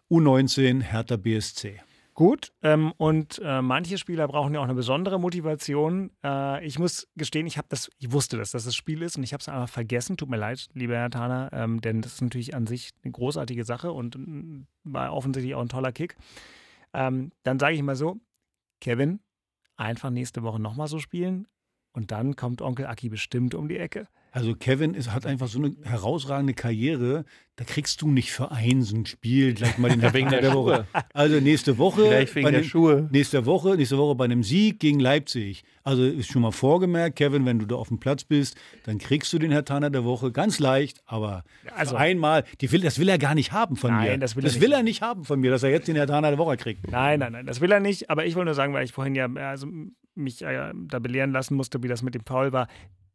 U19 0.09 0.81
Hertha 0.81 1.17
BSC. 1.17 1.79
Gut, 2.13 2.51
ähm, 2.61 2.91
und 2.97 3.39
äh, 3.43 3.61
manche 3.61 3.97
Spieler 3.97 4.27
brauchen 4.27 4.53
ja 4.53 4.59
auch 4.59 4.65
eine 4.65 4.73
besondere 4.73 5.17
Motivation. 5.17 6.11
Äh, 6.23 6.65
ich 6.65 6.77
muss 6.77 7.07
gestehen, 7.15 7.47
ich 7.47 7.57
habe 7.57 7.67
das, 7.69 7.89
ich 7.99 8.11
wusste, 8.11 8.37
dass 8.37 8.51
das 8.51 8.65
das 8.65 8.75
Spiel 8.75 9.01
ist 9.01 9.15
und 9.17 9.23
ich 9.23 9.31
habe 9.31 9.39
es 9.39 9.47
einfach 9.47 9.69
vergessen. 9.69 10.17
Tut 10.17 10.29
mir 10.29 10.37
leid, 10.37 10.67
lieber 10.73 10.95
Herr 10.95 11.09
Thaner, 11.09 11.49
ähm, 11.53 11.79
denn 11.79 12.01
das 12.01 12.15
ist 12.15 12.21
natürlich 12.21 12.53
an 12.53 12.67
sich 12.67 12.91
eine 13.03 13.13
großartige 13.13 13.63
Sache 13.63 13.93
und 13.93 14.17
äh, 14.17 14.65
war 14.83 15.13
offensichtlich 15.13 15.55
auch 15.55 15.61
ein 15.61 15.69
toller 15.69 15.93
Kick. 15.93 16.17
Ähm, 16.93 17.31
dann 17.43 17.59
sage 17.59 17.75
ich 17.75 17.81
mal 17.81 17.95
so, 17.95 18.17
Kevin, 18.81 19.21
einfach 19.77 20.09
nächste 20.09 20.43
Woche 20.43 20.59
nochmal 20.59 20.87
so 20.87 20.99
spielen 20.99 21.47
und 21.93 22.11
dann 22.11 22.35
kommt 22.35 22.61
Onkel 22.61 22.87
Aki 22.87 23.07
bestimmt 23.07 23.55
um 23.55 23.69
die 23.69 23.77
Ecke. 23.77 24.07
Also 24.33 24.55
Kevin 24.55 24.93
ist, 24.93 25.13
hat 25.13 25.25
einfach 25.25 25.47
so 25.47 25.59
eine 25.59 25.75
herausragende 25.83 26.53
Karriere. 26.53 27.25
Da 27.57 27.65
kriegst 27.65 28.01
du 28.01 28.09
nicht 28.09 28.31
für 28.31 28.49
ein 28.49 28.81
so 28.81 28.95
ein 28.95 29.05
Spiel 29.05 29.53
gleich 29.53 29.77
mal 29.77 29.89
den 29.89 30.01
wegen 30.13 30.29
der, 30.29 30.39
der 30.39 30.53
Woche. 30.53 30.87
Also 31.13 31.41
nächste 31.41 31.77
Woche. 31.77 32.03
Vielleicht 32.03 32.35
wegen 32.35 32.49
der 32.49 32.63
Schuhe. 32.63 33.09
Nächste 33.11 33.45
Woche, 33.45 33.75
nächste 33.75 33.97
Woche 33.97 34.15
bei 34.15 34.23
einem 34.23 34.41
Sieg 34.41 34.79
gegen 34.79 35.01
Leipzig. 35.01 35.63
Also 35.83 36.05
ist 36.05 36.31
schon 36.31 36.43
mal 36.43 36.51
vorgemerkt, 36.51 37.17
Kevin, 37.17 37.45
wenn 37.45 37.59
du 37.59 37.65
da 37.65 37.75
auf 37.75 37.89
dem 37.89 37.99
Platz 37.99 38.23
bist, 38.23 38.55
dann 38.85 38.99
kriegst 38.99 39.33
du 39.33 39.37
den 39.37 39.51
Herr 39.51 39.65
Tanner 39.65 39.89
der 39.89 40.05
Woche 40.05 40.31
ganz 40.31 40.59
leicht, 40.59 41.01
aber 41.05 41.43
also, 41.75 41.95
einmal, 41.95 42.45
die 42.61 42.71
will, 42.71 42.81
das 42.81 42.99
will 42.99 43.09
er 43.09 43.17
gar 43.17 43.35
nicht 43.35 43.51
haben 43.51 43.75
von 43.75 43.91
nein, 43.91 44.11
mir. 44.11 44.17
Das 44.19 44.37
will, 44.37 44.43
das 44.43 44.55
er, 44.55 44.61
will 44.61 44.71
er 44.71 44.83
nicht 44.83 45.01
haben 45.01 45.25
von 45.25 45.39
mir, 45.39 45.51
dass 45.51 45.63
er 45.63 45.71
jetzt 45.71 45.87
den 45.89 45.95
Herr 45.97 46.07
Tanner 46.07 46.29
der 46.29 46.37
Woche 46.37 46.55
kriegt. 46.55 46.89
Nein, 46.89 47.19
nein, 47.19 47.33
nein, 47.33 47.45
das 47.45 47.59
will 47.59 47.71
er 47.71 47.81
nicht. 47.81 48.09
Aber 48.09 48.25
ich 48.25 48.35
wollte 48.35 48.45
nur 48.45 48.53
sagen, 48.53 48.73
weil 48.73 48.85
ich 48.85 48.93
vorhin 48.93 49.15
ja 49.15 49.27
also 49.33 49.67
mich 50.15 50.41
äh, 50.41 50.71
da 50.73 50.99
belehren 50.99 51.31
lassen 51.31 51.55
musste, 51.55 51.83
wie 51.83 51.87
das 51.87 52.01
mit 52.01 52.15
dem 52.15 52.23
Foul 52.25 52.53
war 52.53 52.67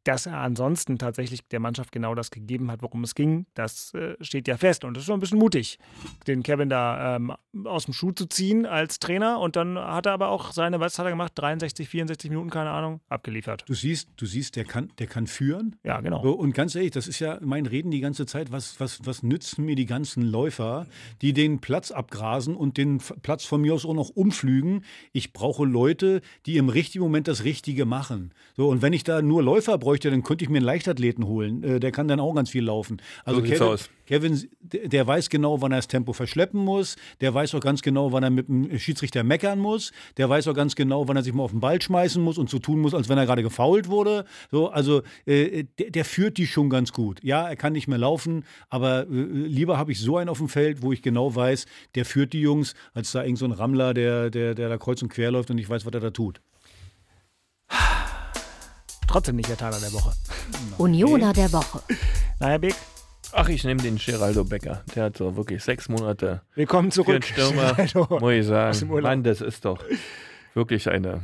dass 0.07 0.27
er 0.27 0.39
ansonsten 0.39 0.99
tatsächlich 0.99 1.47
der 1.49 1.59
Mannschaft 1.59 1.91
genau 1.91 2.15
das 2.15 2.31
gegeben 2.31 2.71
hat, 2.71 2.81
worum 2.81 3.03
es 3.03 3.17
ging, 3.17 3.47
das 3.55 3.93
äh, 3.95 4.15
steht 4.21 4.47
ja 4.47 4.57
fest. 4.57 4.85
Und 4.85 4.95
das 4.95 5.03
ist 5.03 5.07
schon 5.07 5.17
ein 5.17 5.21
bisschen 5.21 5.39
mutig, 5.39 5.79
den 6.29 6.45
Kevin 6.45 6.69
da 6.69 7.17
ähm, 7.17 7.33
aus 7.65 7.87
dem 7.87 7.95
Schuh 7.95 8.13
zu 8.13 8.27
ziehen 8.27 8.67
als 8.67 9.01
Trainer. 9.01 9.41
Und 9.41 9.57
dann 9.57 9.77
hat 9.77 10.07
er 10.07 10.13
aber 10.13 10.29
auch 10.29 10.53
seine, 10.53 10.79
was 10.79 10.99
hat 10.99 11.07
er 11.07 11.11
gemacht? 11.11 11.33
63, 11.35 11.89
64 11.89 12.31
Minuten, 12.31 12.51
keine 12.51 12.71
Ahnung, 12.71 13.01
abgeliefert. 13.09 13.65
Du 13.67 13.75
siehst, 13.75 14.09
du 14.17 14.27
siehst, 14.27 14.55
der 14.55 14.65
kann, 14.65 14.93
der 14.99 15.09
kann 15.09 15.27
führen. 15.27 15.75
Ja, 15.83 16.01
genau. 16.01 16.21
Und 16.21 16.55
ganz 16.55 16.77
ehrlich, 16.77 16.93
das 16.93 17.09
ist 17.09 17.19
ja 17.19 17.39
mein 17.41 17.67
Reden 17.67 17.91
die 17.91 18.01
ganze 18.01 18.27
Zeit. 18.27 18.53
Was, 18.53 18.79
was, 18.79 19.01
was 19.05 19.25
nützen 19.25 19.65
mir 19.65 19.75
die 19.75 19.87
ganzen 19.87 20.23
Läufer, 20.23 20.87
die 21.21 21.33
den 21.33 21.61
Platz 21.61 21.91
abgrasen 21.91 22.55
und 22.55 22.77
den 22.77 22.99
Platz 22.99 23.45
von 23.45 23.61
mir 23.61 23.75
aus 23.75 23.85
auch 23.85 23.95
noch 23.95 24.11
umflügen? 24.11 24.85
Ich 25.13 25.33
brauche 25.33 25.65
Leute, 25.65 26.21
die 26.47 26.59
im 26.59 26.69
richtigen 26.69 27.03
Moment 27.03 27.27
das 27.27 27.43
Richtige 27.43 27.87
machen. 27.87 28.33
So, 28.57 28.69
und 28.69 28.83
wenn 28.83 28.93
ich 28.93 29.03
da 29.03 29.21
nur 29.21 29.43
Läufer 29.43 29.79
bräuchte, 29.79 29.96
bräuchte, 29.97 30.11
dann 30.11 30.23
könnte 30.23 30.45
ich 30.45 30.51
mir 30.51 30.59
einen 30.59 30.67
Leichtathleten 30.67 31.27
holen. 31.27 31.63
Äh, 31.63 31.81
der 31.81 31.91
kann 31.91 32.09
dann 32.09 32.21
auch 32.21 32.35
ganz 32.35 32.51
viel 32.51 32.65
laufen. 32.65 33.01
Also 33.25 33.41
so 33.41 33.47
Kevin, 33.47 33.79
Kevin, 34.07 34.49
der 34.61 35.07
weiß 35.07 35.31
genau, 35.31 35.63
wann 35.63 35.73
er 35.73 35.79
das 35.79 35.89
Tempo 35.89 36.13
verschleppen 36.13 36.61
muss. 36.61 36.97
Der 37.21 37.33
weiß 37.33 37.55
auch 37.55 37.61
ganz 37.61 37.83
genau, 37.83 38.13
wann 38.13 38.23
er 38.23 38.31
mit 38.31 38.49
dem 38.49 38.79
Schiedsrichter 38.79 39.25
meckern 39.25 39.59
muss. 39.59 39.93
Der 40.17 40.29
weiß 40.29 40.49
auch 40.49 40.55
ganz 40.55 40.75
genau, 40.75 41.09
wann 41.09 41.17
er 41.17 41.23
sich 41.23 41.33
mal 41.33 41.43
auf 41.43 41.51
den 41.51 41.61
Ball 41.61 41.81
schmeißen 41.81 42.23
muss 42.23 42.37
und 42.37 42.51
so 42.51 42.59
tun 42.59 42.81
muss, 42.81 42.95
als 42.95 43.09
wenn 43.09 43.19
er 43.19 43.27
gerade 43.27 43.43
gefault 43.43 43.89
wurde. 43.89 44.25
So, 44.51 44.69
also 44.69 45.03
äh, 45.25 45.65
der, 45.79 45.91
der, 45.91 46.05
führt 46.05 46.37
die 46.37 46.47
schon 46.47 46.69
ganz 46.69 46.93
gut. 46.93 47.23
Ja, 47.23 47.49
er 47.49 47.57
kann 47.57 47.73
nicht 47.73 47.89
mehr 47.89 47.99
laufen, 47.99 48.45
aber 48.69 49.07
äh, 49.09 49.13
lieber 49.13 49.79
habe 49.79 49.93
ich 49.93 50.01
so 50.01 50.19
einen 50.19 50.29
auf 50.29 50.39
dem 50.39 50.49
Feld, 50.49 50.83
wo 50.83 50.93
ich 50.93 51.03
genau 51.03 51.35
weiß, 51.35 51.67
der 51.95 52.05
führt 52.05 52.33
die 52.33 52.41
Jungs, 52.41 52.75
als 52.93 53.13
da 53.13 53.23
irgend 53.23 53.39
so 53.39 53.47
ein 53.47 53.53
Rammler, 53.53 53.95
der, 53.95 54.31
der, 54.31 54.55
der 54.55 54.69
da 54.69 54.77
kreuz 54.77 55.03
und 55.03 55.09
quer 55.09 55.31
läuft 55.31 55.51
und 55.51 55.59
ich 55.59 55.69
weiß, 55.69 55.87
was 55.87 55.95
er 55.95 56.01
da 56.01 56.11
tut. 56.11 56.41
Trotzdem 59.17 59.37
nicht 59.37 59.49
der 59.49 59.57
Taler 59.57 59.81
der 59.81 59.95
Woche. 59.95 60.13
Unioner 60.77 61.33
der 61.33 61.51
Woche. 61.51 61.81
Naja, 62.39 62.59
Big. 62.59 62.75
Ach, 63.33 63.49
ich 63.49 63.65
nehme 63.65 63.81
den 63.81 63.97
Geraldo 63.97 64.45
Becker. 64.45 64.83
Der 64.95 65.05
hat 65.05 65.17
so 65.17 65.35
wirklich 65.37 65.65
sechs 65.65 65.89
Monate. 65.89 66.43
Willkommen 66.55 66.91
zurück. 66.91 67.25
Stürmer, 67.25 67.75
muss 68.21 68.33
ich 68.33 68.47
sagen. 68.47 69.01
Mann, 69.01 69.23
das 69.23 69.41
ist 69.41 69.65
doch 69.65 69.83
wirklich 70.53 70.91
eine 70.91 71.23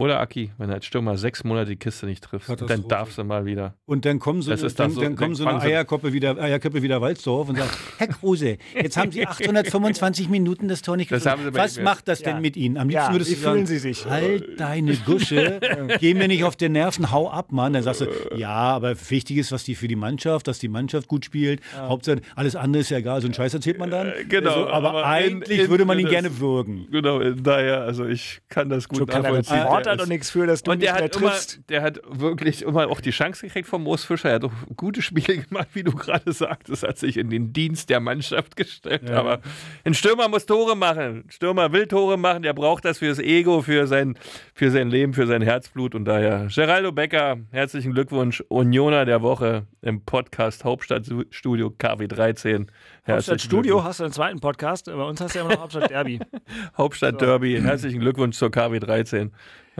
oder 0.00 0.18
Aki, 0.18 0.50
wenn 0.56 0.70
er 0.70 0.76
als 0.76 0.86
Stürmer 0.86 1.18
sechs 1.18 1.44
Monate 1.44 1.70
die 1.70 1.76
Kiste 1.76 2.06
nicht 2.06 2.24
trifft, 2.24 2.48
dann 2.68 2.88
darfst 2.88 3.18
du 3.18 3.24
mal 3.24 3.44
wieder. 3.44 3.74
Und 3.84 4.04
dann 4.04 4.18
kommen 4.18 4.40
so, 4.40 4.50
dann, 4.50 4.90
so, 4.90 5.00
dann 5.00 5.14
kommen 5.14 5.34
so 5.34 5.46
eine 5.46 5.60
Eierkoppe 5.60 6.12
wieder, 6.12 6.38
Eierköppe 6.38 6.82
wieder 6.82 7.00
Walzdorf 7.00 7.50
und 7.50 7.58
sagen, 7.58 7.70
Herr 7.98 8.08
Kruse, 8.08 8.56
jetzt 8.74 8.96
haben 8.96 9.12
Sie 9.12 9.26
825 9.26 10.30
Minuten 10.30 10.68
das 10.68 10.80
Tor 10.80 10.96
nicht 10.96 11.10
getroffen. 11.10 11.50
Was 11.52 11.78
macht 11.78 12.08
das 12.08 12.22
denn 12.22 12.36
ja. 12.36 12.40
mit 12.40 12.56
Ihnen? 12.56 12.78
Am 12.78 12.88
liebsten 12.88 13.08
ja, 13.08 13.12
würdest 13.12 13.30
du 13.30 13.36
sagen, 13.36 13.66
Sie 13.66 13.78
sich? 13.78 14.06
halt 14.06 14.58
deine 14.58 14.94
Gusche, 14.96 15.60
geh 16.00 16.14
mir 16.14 16.28
nicht 16.28 16.44
auf 16.44 16.56
den 16.56 16.72
Nerven, 16.72 17.10
hau 17.10 17.30
ab, 17.30 17.52
Mann. 17.52 17.74
Dann 17.74 17.82
sagst 17.82 18.00
du, 18.00 18.06
ja, 18.34 18.48
aber 18.48 18.94
wichtig 19.10 19.36
ist, 19.36 19.52
was 19.52 19.64
die 19.64 19.74
für 19.74 19.88
die 19.88 19.96
Mannschaft, 19.96 20.48
dass 20.48 20.58
die 20.58 20.68
Mannschaft 20.68 21.08
gut 21.08 21.26
spielt. 21.26 21.60
Ja. 21.74 21.88
Hauptsache, 21.88 22.22
alles 22.34 22.56
andere 22.56 22.80
ist 22.80 22.90
ja 22.90 22.98
egal. 22.98 23.20
So 23.20 23.26
einen 23.26 23.34
Scheiß 23.34 23.52
erzählt 23.52 23.78
man 23.78 23.90
dann. 23.90 24.08
Äh, 24.08 24.24
genau. 24.24 24.50
Also, 24.50 24.68
aber, 24.68 24.88
aber, 24.90 25.06
eigentlich 25.06 25.58
in, 25.58 25.64
in, 25.66 25.70
würde 25.70 25.84
man 25.84 25.98
ihn 25.98 26.04
das, 26.04 26.12
gerne 26.12 26.40
würgen. 26.40 26.86
Genau, 26.90 27.20
daher, 27.20 27.82
also 27.82 28.06
ich 28.06 28.40
kann 28.48 28.70
das 28.70 28.88
gut 28.88 29.06
nachvollziehen 29.06 29.60
hat 29.92 30.00
doch 30.00 30.06
nichts 30.06 30.30
für, 30.30 30.46
dass 30.46 30.62
du 30.62 30.70
und 30.72 30.78
nicht 30.78 30.92
mehr 30.92 31.10
triffst. 31.10 31.54
Immer, 31.54 31.64
der 31.68 31.82
hat 31.82 32.00
wirklich 32.08 32.62
immer 32.62 32.88
auch 32.88 33.00
die 33.00 33.10
Chance 33.10 33.46
gekriegt 33.46 33.68
vom 33.68 33.84
Moos 33.84 34.04
Fischer. 34.04 34.30
Er 34.30 34.34
hat 34.36 34.44
auch 34.44 34.52
gute 34.76 35.02
Spiele 35.02 35.38
gemacht, 35.38 35.68
wie 35.74 35.82
du 35.82 35.92
gerade 35.92 36.32
sagtest. 36.32 36.82
Hat 36.82 36.98
sich 36.98 37.16
in 37.16 37.30
den 37.30 37.52
Dienst 37.52 37.90
der 37.90 38.00
Mannschaft 38.00 38.56
gestellt. 38.56 39.08
Ja. 39.08 39.18
Aber 39.18 39.40
ein 39.84 39.94
Stürmer 39.94 40.28
muss 40.28 40.46
Tore 40.46 40.76
machen. 40.76 41.00
Ein 41.00 41.24
Stürmer 41.30 41.72
will 41.72 41.86
Tore 41.86 42.16
machen. 42.16 42.42
Der 42.42 42.52
braucht 42.52 42.84
das 42.84 42.98
fürs 42.98 43.18
Ego, 43.18 43.62
für 43.62 43.86
sein, 43.86 44.16
für 44.54 44.70
sein 44.70 44.88
Leben, 44.90 45.14
für 45.14 45.26
sein 45.26 45.42
Herzblut. 45.42 45.94
Und 45.94 46.04
daher, 46.04 46.48
Geraldo 46.54 46.92
Becker, 46.92 47.38
herzlichen 47.50 47.92
Glückwunsch. 47.92 48.42
Unioner 48.48 49.04
der 49.04 49.22
Woche 49.22 49.66
im 49.82 50.04
Podcast 50.04 50.64
Hauptstadtstudio 50.64 51.74
KW13. 51.78 52.66
Hauptstadtstudio 53.08 53.82
hast 53.82 54.00
du 54.00 54.04
einen 54.04 54.12
zweiten 54.12 54.40
Podcast. 54.40 54.86
Bei 54.86 55.02
uns 55.02 55.20
hast 55.20 55.34
du 55.34 55.38
ja 55.38 55.44
immer 55.44 55.54
noch 55.54 55.62
Hauptstadt 55.62 55.90
Derby. 55.90 56.20
Hauptstadt 56.78 57.20
Derby. 57.20 57.60
Herzlichen 57.60 58.00
Glückwunsch 58.00 58.36
zur 58.36 58.48
KW13. 58.48 59.30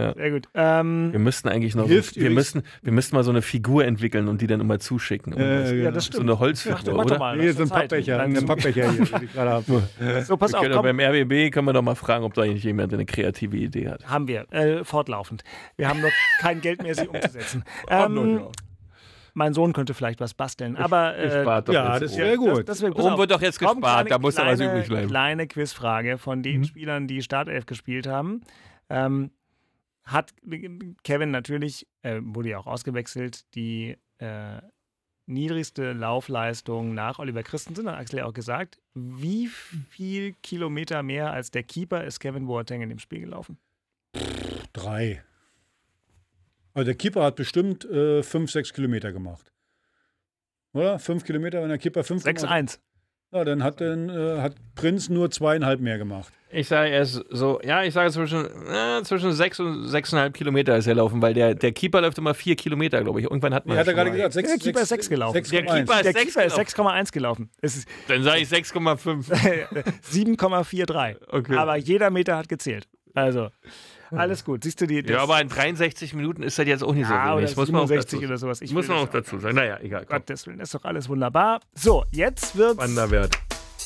Ja. 0.00 0.14
Sehr 0.14 0.30
gut. 0.30 0.48
Ähm, 0.54 1.12
wir 1.12 1.18
müssten 1.18 1.48
eigentlich 1.48 1.74
noch, 1.74 1.86
Hilft 1.86 2.16
wir 2.16 2.30
müssten, 2.30 2.62
wir 2.82 2.92
müssten 2.92 3.16
mal 3.16 3.24
so 3.24 3.30
eine 3.30 3.42
Figur 3.42 3.84
entwickeln 3.84 4.28
und 4.28 4.40
die 4.40 4.46
dann 4.46 4.60
immer 4.60 4.78
zuschicken. 4.78 5.32
Äh, 5.36 5.82
ja, 5.82 5.90
das 5.90 6.06
stimmt. 6.06 6.16
So 6.16 6.22
eine 6.22 6.38
Holzfigur, 6.38 6.80
ja, 6.84 6.92
oder? 6.92 7.18
Mal, 7.18 7.40
hier 7.40 7.52
so 7.52 7.62
ein 7.62 7.68
Pappbecher, 7.68 8.20
ein 8.20 8.46
Pappbecher 8.46 8.90
hier, 8.90 9.06
den 9.06 9.24
ich 9.24 9.32
gerade 9.32 9.50
habe. 9.50 9.82
So, 10.24 10.36
pass 10.36 10.54
auf, 10.54 10.64
komm. 10.70 10.82
Beim 10.82 11.00
RBB 11.00 11.52
können 11.52 11.66
wir 11.66 11.72
doch 11.72 11.82
mal 11.82 11.94
fragen, 11.94 12.24
ob 12.24 12.34
da 12.34 12.42
eigentlich 12.42 12.64
jemand 12.64 12.92
eine 12.92 13.06
kreative 13.06 13.56
Idee 13.56 13.88
hat. 13.88 14.06
Haben 14.06 14.28
wir, 14.28 14.50
äh, 14.52 14.84
fortlaufend. 14.84 15.44
Wir 15.76 15.88
haben 15.88 16.00
noch 16.00 16.10
kein 16.40 16.60
Geld 16.60 16.82
mehr, 16.82 16.94
sie 16.94 17.08
umzusetzen. 17.08 17.64
ähm, 17.88 18.42
mein 19.34 19.54
Sohn 19.54 19.72
könnte 19.72 19.94
vielleicht 19.94 20.20
was 20.20 20.34
basteln. 20.34 20.76
Aber 20.76 21.16
äh, 21.16 21.44
ja, 21.72 21.98
das 21.98 22.16
wäre 22.16 22.36
gut. 22.36 22.68
Das, 22.68 22.78
das 22.78 22.82
wär. 22.82 22.96
Oben 22.96 23.18
wird 23.18 23.30
doch 23.30 23.42
jetzt 23.42 23.58
gespart, 23.58 24.10
da 24.10 24.18
muss 24.18 24.34
doch 24.34 24.46
was 24.46 24.60
übrig 24.60 24.88
bleiben. 24.88 25.08
Kleine 25.08 25.46
Quizfrage 25.46 26.18
von 26.18 26.42
den 26.42 26.60
mhm. 26.60 26.64
Spielern, 26.64 27.06
die 27.06 27.22
Startelf 27.22 27.66
gespielt 27.66 28.06
haben. 28.06 28.42
Ähm, 28.88 29.30
hat 30.04 30.32
Kevin 31.04 31.30
natürlich, 31.30 31.86
äh, 32.02 32.20
wurde 32.22 32.50
ja 32.50 32.58
auch 32.58 32.66
ausgewechselt, 32.66 33.44
die 33.54 33.96
äh, 34.18 34.60
niedrigste 35.26 35.92
Laufleistung 35.92 36.94
nach 36.94 37.18
Oliver 37.18 37.42
Christensen, 37.42 37.88
hat 37.88 37.98
Axel 37.98 38.18
ja 38.18 38.26
auch 38.26 38.34
gesagt. 38.34 38.78
Wie 38.94 39.46
viel 39.46 40.34
Kilometer 40.42 41.02
mehr 41.02 41.32
als 41.32 41.50
der 41.50 41.62
Keeper 41.62 42.04
ist 42.04 42.20
Kevin 42.20 42.46
Boateng 42.46 42.82
in 42.82 42.88
dem 42.88 42.98
Spiel 42.98 43.20
gelaufen? 43.20 43.58
Drei. 44.72 45.22
Also 46.74 46.84
der 46.86 46.94
Keeper 46.94 47.24
hat 47.24 47.36
bestimmt 47.36 47.84
äh, 47.84 48.22
fünf, 48.22 48.50
sechs 48.50 48.72
Kilometer 48.72 49.12
gemacht. 49.12 49.52
Oder? 50.72 50.98
Fünf 50.98 51.24
Kilometer, 51.24 51.62
wenn 51.62 51.68
der 51.68 51.78
Keeper 51.78 52.04
fünf. 52.04 52.24
6-1. 52.24 52.78
Ja, 53.32 53.44
dann 53.44 53.62
hat, 53.62 53.80
dann, 53.80 54.08
äh, 54.08 54.40
hat 54.40 54.56
Prinz 54.74 55.08
nur 55.08 55.30
zweieinhalb 55.30 55.80
mehr 55.80 55.98
gemacht. 55.98 56.32
Ich 56.52 56.66
sage 56.66 56.90
erst 56.90 57.24
so, 57.30 57.60
ja, 57.62 57.84
ich 57.84 57.94
sage 57.94 58.10
zwischen, 58.10 58.44
äh, 58.44 59.02
zwischen 59.04 59.32
sechs 59.32 59.60
und 59.60 59.86
sechseinhalb 59.86 60.34
Kilometer 60.34 60.76
ist 60.76 60.88
er 60.88 60.96
laufen, 60.96 61.22
weil 61.22 61.32
der, 61.32 61.54
der 61.54 61.70
Keeper 61.70 62.00
läuft 62.00 62.18
immer 62.18 62.34
vier 62.34 62.56
Kilometer, 62.56 63.00
glaube 63.04 63.20
ich. 63.20 63.26
Irgendwann 63.26 63.54
hat 63.54 63.66
man. 63.66 63.76
Ja, 63.76 63.80
hat 63.82 63.86
er 63.86 63.94
gerade 63.94 64.10
gesagt, 64.10 64.32
sechs, 64.32 64.48
der 64.48 64.58
Keeper 64.58 64.80
ist 64.82 64.88
sechs 64.88 65.08
gelaufen. 65.08 65.34
6, 65.34 65.50
der 65.50 65.62
Keeper 65.62 66.00
ist, 66.00 66.04
der 66.04 66.12
Keeper 66.14 66.44
ist 66.44 66.58
6,1 66.58 67.12
gelaufen. 67.12 67.50
Dann 68.08 68.22
sage 68.24 68.40
ich 68.40 68.48
6,5. 68.48 69.26
7,43. 70.12 71.16
Okay. 71.30 71.54
Aber 71.54 71.76
jeder 71.76 72.10
Meter 72.10 72.36
hat 72.36 72.48
gezählt. 72.48 72.88
Also. 73.14 73.50
Alles 74.16 74.44
gut. 74.44 74.64
Siehst 74.64 74.80
du 74.80 74.86
die. 74.86 75.00
Ja, 75.06 75.22
aber 75.22 75.40
in 75.40 75.48
63 75.48 76.14
Minuten 76.14 76.42
ist 76.42 76.58
das 76.58 76.66
jetzt 76.66 76.82
auch 76.82 76.94
nicht 76.94 77.08
ja, 77.08 77.32
so 77.32 77.38
wenig. 77.38 77.50
Oder 77.52 77.60
muss 77.60 77.70
man 77.70 77.82
auch 77.82 77.88
dazu, 77.88 78.18
oder 78.18 78.38
sowas. 78.38 78.60
Ich 78.60 78.72
muss 78.72 78.88
man 78.88 78.98
auch 78.98 79.08
dazu 79.08 79.38
sagen. 79.38 79.56
Naja, 79.56 79.78
egal. 79.80 80.04
Komm. 80.04 80.18
Gottes 80.18 80.46
Willen, 80.46 80.60
ist 80.60 80.74
doch 80.74 80.84
alles 80.84 81.08
wunderbar. 81.08 81.60
So, 81.74 82.04
jetzt 82.10 82.56
wird's. 82.56 82.78
Wanderwert. 82.78 83.38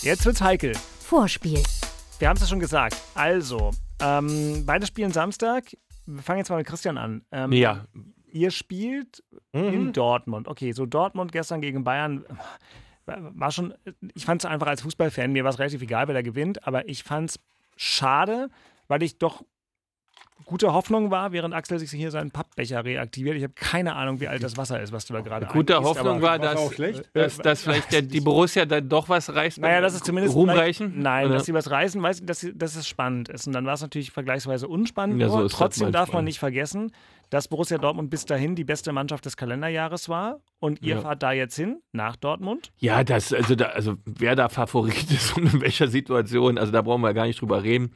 Jetzt 0.03 0.25
wird's 0.25 0.41
heikel. 0.41 0.75
Vorspiel. 1.01 1.63
Wir 2.19 2.29
haben 2.29 2.37
es 2.37 2.43
ja 2.43 2.49
schon 2.49 2.61
gesagt. 2.61 2.97
Also, 3.15 3.71
ähm, 4.01 4.65
beide 4.65 4.87
spielen 4.87 5.13
Samstag. 5.13 5.65
Wir 6.07 6.23
fangen 6.23 6.39
jetzt 6.39 6.51
mal 6.51 6.57
mit 6.57 6.67
Christian 6.67 6.99
an. 6.99 7.23
Ähm, 7.33 7.53
ja. 7.53 7.87
Ihr 8.33 8.51
spielt 8.51 9.23
mhm. 9.53 9.69
in 9.69 9.93
Dortmund. 9.93 10.49
Okay, 10.49 10.73
so 10.73 10.87
Dortmund 10.87 11.33
gestern 11.33 11.61
gegen 11.61 11.85
Bayern 11.85 12.25
war 13.07 13.51
schon, 13.51 13.75
ich 14.15 14.25
fand 14.25 14.43
es 14.43 14.51
einfach 14.51 14.67
als 14.67 14.83
Fußballfan, 14.83 15.33
mir 15.33 15.45
war 15.45 15.51
es 15.51 15.59
relativ 15.59 15.83
egal, 15.83 16.09
wer 16.09 16.15
da 16.15 16.23
gewinnt, 16.23 16.67
aber 16.67 16.89
ich 16.89 17.03
fand 17.03 17.31
es 17.31 17.41
schade, 17.77 18.49
weil 18.89 19.03
ich 19.03 19.19
doch 19.19 19.45
gute 20.45 20.73
Hoffnung 20.73 21.11
war, 21.11 21.33
während 21.33 21.55
Axel 21.55 21.79
sich 21.79 21.91
hier 21.91 22.11
seinen 22.11 22.31
Pappbecher 22.31 22.85
reaktiviert. 22.85 23.37
Ich 23.37 23.43
habe 23.43 23.55
keine 23.55 23.95
Ahnung, 23.95 24.21
wie 24.21 24.29
alt 24.29 24.43
das 24.43 24.57
Wasser 24.57 24.81
ist, 24.81 24.93
was 24.93 25.07
du 25.07 25.15
da 25.15 25.21
gerade 25.21 25.47
Gute 25.47 25.77
Hoffnung 25.77 26.21
war, 26.23 26.39
dass, 26.39 26.71
dass, 27.13 27.39
dass, 27.39 27.63
vielleicht 27.63 27.93
der, 27.93 28.03
die 28.03 28.21
Borussia 28.21 28.67
dann 28.67 28.89
doch 28.89 29.09
was 29.09 29.35
reißt. 29.35 29.59
Naja, 29.59 29.81
das 29.81 29.95
ist 29.95 30.05
zumindest. 30.05 30.35
Ruhm 30.35 30.51
reichen? 30.51 31.01
Nein, 31.01 31.27
oder? 31.27 31.37
dass 31.37 31.47
sie 31.47 31.55
was 31.55 31.71
reißen, 31.71 32.03
weiß 32.03 32.21
ich, 32.21 32.27
dass, 32.27 32.47
dass 32.55 32.77
es 32.77 32.87
spannend 32.87 33.29
ist. 33.29 33.47
Und 33.47 33.53
dann 33.55 33.65
war 33.65 33.75
es 33.75 33.83
natürlich 33.83 34.11
vergleichsweise 34.11 34.69
unspannend. 34.69 35.21
Ja, 35.21 35.29
so 35.29 35.49
Trotzdem 35.49 35.93
darf 35.93 36.13
man 36.13 36.25
nicht 36.25 36.39
vergessen, 36.39 36.93
dass 37.31 37.49
Borussia 37.49 37.79
Dortmund 37.79 38.11
bis 38.11 38.25
dahin 38.25 38.55
die 38.55 38.65
beste 38.65 38.93
Mannschaft 38.93 39.25
des 39.25 39.37
Kalenderjahres 39.37 40.09
war 40.09 40.41
und 40.61 40.83
ihr 40.83 40.97
ja. 40.97 41.01
fahrt 41.01 41.23
da 41.23 41.33
jetzt 41.33 41.57
hin, 41.57 41.83
nach 41.93 42.17
Dortmund? 42.17 42.73
Ja, 42.79 43.05
das, 43.05 43.33
also, 43.33 43.55
da, 43.55 43.67
also 43.67 43.97
wer 44.07 44.35
da 44.35 44.49
Favorit 44.49 45.11
ist 45.11 45.37
und 45.37 45.53
in 45.53 45.61
welcher 45.61 45.89
Situation, 45.89 46.59
also 46.59 46.73
da 46.73 46.83
brauchen 46.83 47.03
wir 47.03 47.13
gar 47.13 47.27
nicht 47.27 47.41
drüber 47.41 47.63
reden. 47.63 47.93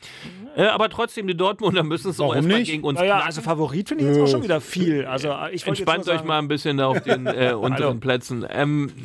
Äh, 0.56 0.66
aber 0.66 0.88
trotzdem, 0.88 1.26
die 1.26 1.36
Dortmunder 1.36 1.82
müssen 1.82 2.10
es 2.10 2.20
auch 2.20 2.34
erstmal 2.34 2.62
gegen 2.62 2.82
uns 2.84 2.98
naja, 2.98 3.20
also 3.20 3.40
Favorit 3.42 3.88
finde 3.88 4.04
ich 4.04 4.10
jetzt 4.10 4.20
auch 4.20 4.28
schon 4.28 4.42
wieder 4.42 4.60
viel. 4.60 5.04
Also, 5.06 5.34
ich 5.52 5.66
Entspannt 5.66 6.08
euch 6.08 6.24
mal 6.24 6.38
ein 6.38 6.48
bisschen 6.48 6.80
auf 6.80 7.00
den 7.00 7.26
äh, 7.26 7.52
unteren 7.58 8.00
Plätzen. 8.00 8.44
Ähm, 8.50 8.90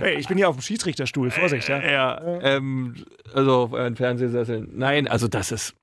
hey, 0.00 0.18
ich 0.18 0.28
bin 0.28 0.36
hier 0.36 0.48
auf 0.48 0.56
dem 0.56 0.62
Schiedsrichterstuhl, 0.62 1.30
Vorsicht. 1.30 1.68
Ja, 1.68 1.82
ja 1.82 2.40
ähm, 2.42 2.94
also 3.32 3.52
auf 3.52 3.72
euren 3.72 3.96
Fernsehsesseln. 3.96 4.70
Nein, 4.74 5.08
also 5.08 5.28
das 5.28 5.52
ist 5.52 5.74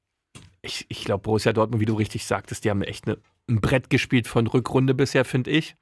ich, 0.62 0.86
ich 0.90 1.06
glaube, 1.06 1.24
Borussia 1.24 1.54
Dortmund, 1.54 1.82
wie 1.82 1.86
du 1.86 1.96
richtig 1.96 2.26
sagtest, 2.26 2.64
die 2.64 2.70
haben 2.70 2.82
echt 2.82 3.08
eine, 3.08 3.18
ein 3.50 3.62
Brett 3.62 3.90
gespielt 3.90 4.28
von 4.28 4.48
Rückrunde 4.48 4.94
bisher, 4.94 5.26
finde 5.26 5.52
ich. 5.52 5.76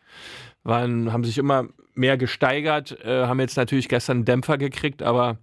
Waren, 0.63 1.11
haben 1.11 1.23
sich 1.23 1.37
immer 1.37 1.67
mehr 1.93 2.17
gesteigert, 2.17 2.97
äh, 3.03 3.25
haben 3.25 3.39
jetzt 3.39 3.57
natürlich 3.57 3.89
gestern 3.89 4.17
einen 4.17 4.25
Dämpfer 4.25 4.57
gekriegt, 4.57 5.01
aber 5.01 5.39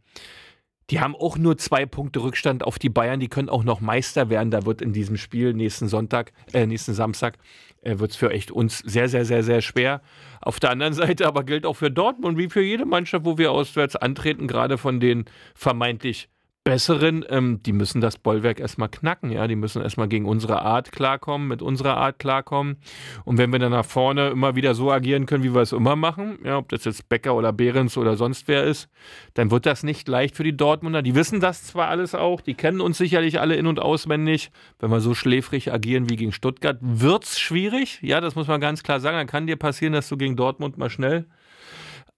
die 0.90 1.00
haben 1.00 1.16
auch 1.16 1.36
nur 1.36 1.58
zwei 1.58 1.84
Punkte 1.84 2.22
Rückstand 2.22 2.62
auf 2.62 2.78
die 2.78 2.88
Bayern. 2.88 3.18
Die 3.18 3.28
können 3.28 3.48
auch 3.48 3.64
noch 3.64 3.80
Meister 3.80 4.30
werden. 4.30 4.52
Da 4.52 4.64
wird 4.66 4.80
in 4.80 4.92
diesem 4.92 5.16
Spiel 5.16 5.52
nächsten 5.52 5.88
Sonntag, 5.88 6.32
äh, 6.52 6.64
nächsten 6.64 6.94
Samstag, 6.94 7.38
äh, 7.82 7.98
wird 7.98 8.12
es 8.12 8.16
für 8.16 8.30
echt 8.30 8.52
uns 8.52 8.78
sehr, 8.78 9.08
sehr, 9.08 9.24
sehr, 9.24 9.42
sehr 9.42 9.62
schwer. 9.62 10.00
Auf 10.40 10.60
der 10.60 10.70
anderen 10.70 10.92
Seite 10.94 11.26
aber 11.26 11.42
gilt 11.42 11.66
auch 11.66 11.74
für 11.74 11.90
Dortmund, 11.90 12.38
wie 12.38 12.48
für 12.48 12.62
jede 12.62 12.86
Mannschaft, 12.86 13.24
wo 13.24 13.36
wir 13.36 13.50
auswärts 13.50 13.96
antreten, 13.96 14.46
gerade 14.46 14.78
von 14.78 15.00
den 15.00 15.24
vermeintlich 15.54 16.28
Besseren, 16.66 17.24
ähm, 17.28 17.62
die 17.62 17.72
müssen 17.72 18.00
das 18.00 18.18
Bollwerk 18.18 18.58
erstmal 18.58 18.88
knacken, 18.88 19.30
ja, 19.30 19.46
die 19.46 19.54
müssen 19.54 19.82
erstmal 19.82 20.08
gegen 20.08 20.24
unsere 20.24 20.62
Art 20.62 20.90
klarkommen, 20.90 21.46
mit 21.46 21.62
unserer 21.62 21.96
Art 21.96 22.18
klarkommen. 22.18 22.78
Und 23.24 23.38
wenn 23.38 23.52
wir 23.52 23.60
dann 23.60 23.70
nach 23.70 23.84
vorne 23.84 24.30
immer 24.30 24.56
wieder 24.56 24.74
so 24.74 24.90
agieren 24.90 25.26
können, 25.26 25.44
wie 25.44 25.54
wir 25.54 25.60
es 25.60 25.70
immer 25.70 25.94
machen, 25.94 26.40
ja, 26.42 26.58
ob 26.58 26.68
das 26.70 26.84
jetzt 26.84 27.08
Becker 27.08 27.36
oder 27.36 27.52
Behrens 27.52 27.96
oder 27.96 28.16
sonst 28.16 28.48
wer 28.48 28.64
ist, 28.64 28.88
dann 29.34 29.52
wird 29.52 29.64
das 29.64 29.84
nicht 29.84 30.08
leicht 30.08 30.34
für 30.34 30.42
die 30.42 30.56
Dortmunder. 30.56 31.02
Die 31.02 31.14
wissen 31.14 31.38
das 31.38 31.62
zwar 31.62 31.86
alles 31.86 32.16
auch, 32.16 32.40
die 32.40 32.54
kennen 32.54 32.80
uns 32.80 32.98
sicherlich 32.98 33.38
alle 33.38 33.54
in- 33.54 33.68
und 33.68 33.78
auswendig. 33.78 34.50
Wenn 34.80 34.90
wir 34.90 34.98
so 34.98 35.14
schläfrig 35.14 35.72
agieren 35.72 36.10
wie 36.10 36.16
gegen 36.16 36.32
Stuttgart, 36.32 36.78
wird's 36.80 37.38
schwierig. 37.38 38.00
Ja, 38.02 38.20
das 38.20 38.34
muss 38.34 38.48
man 38.48 38.60
ganz 38.60 38.82
klar 38.82 38.98
sagen. 38.98 39.16
Dann 39.16 39.28
kann 39.28 39.46
dir 39.46 39.54
passieren, 39.54 39.92
dass 39.92 40.08
du 40.08 40.16
gegen 40.16 40.34
Dortmund 40.34 40.78
mal 40.78 40.90
schnell 40.90 41.26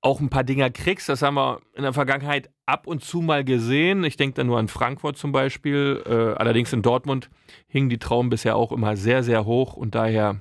auch 0.00 0.20
ein 0.20 0.30
paar 0.30 0.44
Dinger 0.44 0.70
kriegst. 0.70 1.08
Das 1.08 1.22
haben 1.22 1.34
wir 1.34 1.60
in 1.74 1.82
der 1.82 1.92
Vergangenheit 1.92 2.50
ab 2.66 2.86
und 2.86 3.02
zu 3.02 3.20
mal 3.20 3.44
gesehen. 3.44 4.04
Ich 4.04 4.16
denke 4.16 4.34
da 4.34 4.44
nur 4.44 4.58
an 4.58 4.68
Frankfurt 4.68 5.16
zum 5.16 5.32
Beispiel. 5.32 6.02
Äh, 6.06 6.38
allerdings 6.38 6.72
in 6.72 6.82
Dortmund 6.82 7.30
hingen 7.66 7.88
die 7.88 7.98
Traumen 7.98 8.30
bisher 8.30 8.56
auch 8.56 8.72
immer 8.72 8.96
sehr, 8.96 9.22
sehr 9.22 9.44
hoch 9.44 9.74
und 9.74 9.94
daher, 9.94 10.40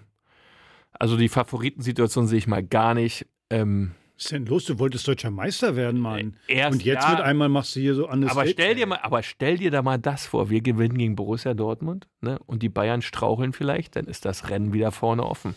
also 0.92 1.18
die 1.18 1.30
Favoritensituation 1.30 2.28
sehe 2.28 2.38
ich 2.38 2.48
mal 2.48 2.64
gar 2.64 2.94
nicht. 2.94 3.26
Ähm, 3.50 3.96
Was 4.16 4.26
ist 4.26 4.32
denn 4.32 4.46
los? 4.46 4.66
Du 4.66 4.78
wolltest 4.78 5.08
deutscher 5.08 5.32
Meister 5.32 5.76
werden, 5.76 6.00
Mann. 6.00 6.38
Äh, 6.48 6.58
erst, 6.58 6.74
und 6.74 6.84
jetzt 6.84 7.06
ja, 7.06 7.12
mit 7.16 7.22
einmal 7.22 7.50
machst 7.50 7.76
du 7.76 7.80
hier 7.80 7.96
so 7.96 8.08
anders. 8.08 8.30
Aber 8.30 8.46
stell 8.46 8.76
dir 8.76 8.86
mal, 8.86 9.00
aber 9.02 9.24
stell 9.24 9.58
dir 9.58 9.72
da 9.72 9.82
mal 9.82 9.98
das 9.98 10.28
vor. 10.28 10.52
Wir 10.52 10.62
gewinnen 10.62 10.98
gegen 11.00 11.16
Borussia 11.16 11.56
Dortmund, 11.56 12.08
ne? 12.22 12.38
Und 12.46 12.62
die 12.62 12.70
Bayern 12.70 13.02
straucheln 13.02 13.54
vielleicht, 13.54 13.96
dann 13.96 14.06
ist 14.06 14.26
das 14.26 14.52
Rennen 14.52 14.72
wieder 14.72 14.92
vorne 14.92 15.24
offen. 15.24 15.56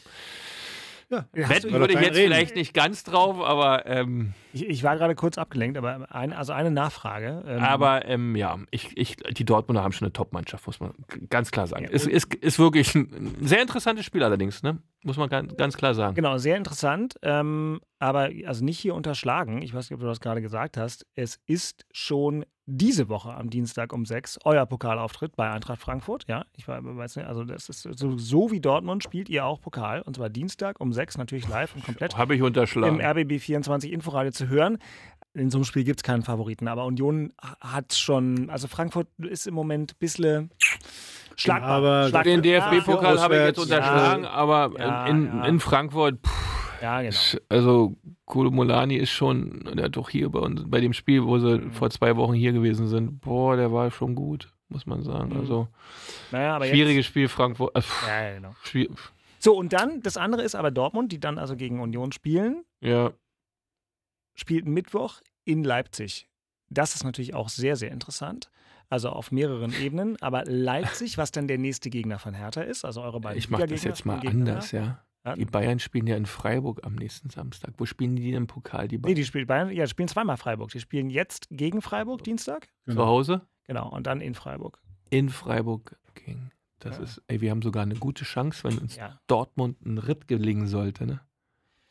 Ja, 1.11 1.25
Wetten 1.33 1.73
würde 1.73 1.93
ich 1.93 2.01
jetzt 2.01 2.17
reden. 2.17 2.33
vielleicht 2.33 2.55
nicht 2.55 2.73
ganz 2.73 3.03
drauf, 3.03 3.41
aber. 3.41 3.85
Ähm, 3.87 4.33
ich, 4.53 4.69
ich, 4.69 4.83
war 4.85 4.97
gerade 4.97 5.17
kurz 5.17 5.39
abgelenkt, 5.39 5.77
aber 5.77 6.07
ein, 6.11 6.33
also 6.33 6.53
eine 6.53 6.71
Nachfrage. 6.71 7.43
Ähm, 7.47 7.59
aber 7.61 8.07
ähm, 8.07 8.37
ja, 8.37 8.59
ich, 8.71 8.97
ich, 8.97 9.17
die 9.17 9.45
Dortmunder 9.45 9.83
haben 9.83 9.93
schon 9.93 10.07
eine 10.07 10.13
Top-Mannschaft, 10.13 10.67
muss 10.67 10.79
man 10.79 10.93
ganz 11.29 11.51
klar 11.51 11.67
sagen. 11.67 11.85
Ja, 11.85 11.91
ist, 11.91 12.07
ist, 12.07 12.33
ist 12.35 12.59
wirklich 12.61 12.95
ein 12.95 13.37
sehr 13.41 13.61
interessantes 13.61 14.05
Spiel 14.05 14.23
allerdings, 14.23 14.63
ne? 14.63 14.79
Muss 15.03 15.17
man 15.17 15.29
ganz, 15.31 15.77
klar 15.77 15.95
sagen. 15.95 16.15
Genau, 16.15 16.37
sehr 16.37 16.57
interessant. 16.57 17.15
Ähm, 17.23 17.81
aber 17.99 18.31
also 18.47 18.65
nicht 18.65 18.79
hier 18.79 18.95
unterschlagen. 18.95 19.63
Ich 19.63 19.73
weiß 19.73 19.89
nicht, 19.89 19.95
ob 19.95 20.01
du 20.01 20.07
das 20.07 20.21
gerade 20.21 20.43
gesagt 20.43 20.77
hast. 20.77 21.07
Es 21.15 21.41
ist 21.47 21.87
schon 21.91 22.45
diese 22.67 23.09
Woche 23.09 23.35
am 23.35 23.51
Dienstag 23.51 23.93
um 23.93 24.05
sechs 24.05 24.39
euer 24.45 24.65
Pokalauftritt 24.67 25.37
bei 25.37 25.51
Eintracht 25.51 25.81
Frankfurt. 25.81 26.27
Ja, 26.29 26.45
ich 26.57 26.69
weiß 26.69 27.17
nicht, 27.17 27.27
also 27.27 27.45
das 27.45 27.69
ist 27.69 27.83
so, 27.83 28.17
so, 28.17 28.51
wie 28.51 28.61
Dortmund 28.61 29.03
spielt 29.03 29.29
ihr 29.29 29.45
auch 29.45 29.61
Pokal 29.61 30.03
und 30.03 30.17
zwar 30.17 30.29
Dienstag 30.29 30.81
um 30.81 30.93
sechs 30.93 31.19
natürlich 31.19 31.49
live 31.49 31.75
und 31.75 31.85
komplett. 31.85 32.17
Habe 32.17 32.37
ich 32.37 32.43
unterschlagen. 32.43 33.01
Im 33.01 33.05
RBB 33.05 33.41
24 33.41 33.91
Inforadio 33.91 34.33
zu 34.33 34.49
hören. 34.49 34.79
In 35.33 35.51
so 35.51 35.59
einem 35.59 35.65
Spiel 35.65 35.85
gibt 35.85 36.01
es 36.01 36.03
keinen 36.03 36.23
Favoriten, 36.23 36.69
aber 36.69 36.85
Union 36.85 37.33
hat 37.61 37.95
schon, 37.95 38.51
also 38.51 38.69
Frankfurt 38.69 39.09
ist 39.19 39.47
im 39.47 39.55
Moment 39.55 39.93
ein 39.93 39.99
bisschen 39.99 40.51
schlagbar. 41.41 41.71
Aber 41.71 42.09
schlagbar. 42.09 42.25
den 42.25 42.43
DFB-Pokal 42.43 43.21
habe 43.21 43.37
ich 43.37 43.43
jetzt 43.43 43.59
unterschlagen, 43.59 44.25
ja, 44.25 44.31
aber 44.31 44.73
ja, 44.79 45.07
in, 45.07 45.27
ja. 45.27 45.45
in, 45.47 45.61
Frankfurt. 45.61 46.19
Pff, 46.27 46.83
ja, 46.83 47.03
genau. 47.03 47.17
Also 47.49 47.97
Kolomolani 48.25 48.97
ist 48.97 49.11
schon, 49.11 49.69
der 49.75 49.87
hat 49.87 49.97
doch 49.97 50.11
hier 50.11 50.29
bei 50.31 50.41
uns, 50.41 50.63
bei 50.67 50.81
dem 50.81 50.93
Spiel, 50.93 51.25
wo 51.25 51.39
sie 51.39 51.59
mhm. 51.59 51.73
vor 51.73 51.91
zwei 51.91 52.17
Wochen 52.17 52.35
hier 52.35 52.53
gewesen 52.53 52.89
sind, 52.89 53.21
boah, 53.21 53.57
der 53.57 53.73
war 53.73 53.91
schon 53.91 54.15
gut, 54.15 54.53
muss 54.69 54.87
man 54.87 55.03
sagen. 55.03 55.31
Mhm. 55.31 55.41
Also 55.41 55.69
naja, 56.31 56.59
schwieriges 56.65 56.97
jetzt, 56.97 57.07
Spiel 57.07 57.29
Frankfurt. 57.29 57.75
Äh, 57.77 57.83
ja, 58.07 58.23
ja, 58.29 58.35
genau. 58.35 58.55
Schwierig. 58.63 58.99
So, 59.39 59.57
und 59.57 59.73
dann, 59.73 60.03
das 60.03 60.17
andere 60.17 60.43
ist 60.43 60.55
aber 60.55 60.71
Dortmund, 60.71 61.13
die 61.13 61.21
dann 61.21 61.39
also 61.39 61.57
gegen 61.57 61.81
Union 61.81 62.13
spielen. 62.13 62.65
Ja. 62.81 63.13
Spielt 64.35 64.67
Mittwoch 64.67 65.21
in 65.45 65.65
Leipzig. 65.65 66.29
Das 66.69 66.95
ist 66.95 67.05
natürlich 67.05 67.35
auch 67.35 67.49
sehr, 67.49 67.77
sehr 67.77 67.91
interessant. 67.91 68.51
Also 68.91 69.09
auf 69.11 69.31
mehreren 69.31 69.73
Ebenen. 69.81 70.21
Aber 70.21 70.45
Leipzig, 70.45 71.17
was 71.17 71.31
dann 71.31 71.47
der 71.49 71.59
nächste 71.59 71.91
Gegner 71.91 72.19
von 72.19 72.35
Hertha 72.35 72.61
ist, 72.61 72.85
also 72.85 73.03
eure 73.03 73.21
beiden 73.21 73.39
Ich 73.39 73.49
mache 73.49 73.67
das 73.67 73.85
jetzt 73.85 74.05
mal 74.05 74.21
anders, 74.27 74.73
ja. 74.73 75.03
Die 75.37 75.45
Bayern 75.45 75.79
spielen 75.79 76.07
ja 76.07 76.17
in 76.17 76.27
Freiburg 76.27 76.81
am 76.85 76.95
nächsten 76.95 77.29
Samstag. 77.29 77.75
Wo 77.77 77.85
spielen 77.85 78.17
die 78.17 78.33
im 78.33 78.47
Pokal? 78.47 78.89
Die 78.89 78.97
Bayern? 78.97 79.11
Nee, 79.11 79.21
die 79.21 79.25
spielen, 79.25 79.47
Bayern, 79.47 79.71
ja, 79.71 79.87
spielen 79.87 80.09
zweimal 80.09 80.39
Freiburg. 80.39 80.71
Die 80.71 80.81
spielen 80.81 81.11
jetzt 81.11 81.47
gegen 81.51 81.83
Freiburg 81.83 82.25
Dienstag. 82.25 82.69
Genau. 82.87 83.03
Zu 83.03 83.07
Hause? 83.07 83.43
Genau, 83.65 83.89
und 83.91 84.07
dann 84.07 84.21
in 84.23 84.35
Freiburg. 84.35 84.83
In 85.11 85.29
Freiburg 85.29 85.97
gegen. 86.15 86.51
Das 86.79 86.97
ja. 86.97 87.03
ist, 87.05 87.23
ey, 87.29 87.43
wir 87.43 87.51
haben 87.51 87.61
sogar 87.61 87.83
eine 87.83 87.97
gute 87.97 88.25
Chance, 88.25 88.65
wenn 88.65 88.79
uns 88.79 88.97
ja. 88.97 89.21
Dortmund 89.27 89.85
ein 89.85 89.99
Ritt 89.99 90.27
gelingen 90.27 90.67
sollte, 90.67 91.07
ne? 91.07 91.21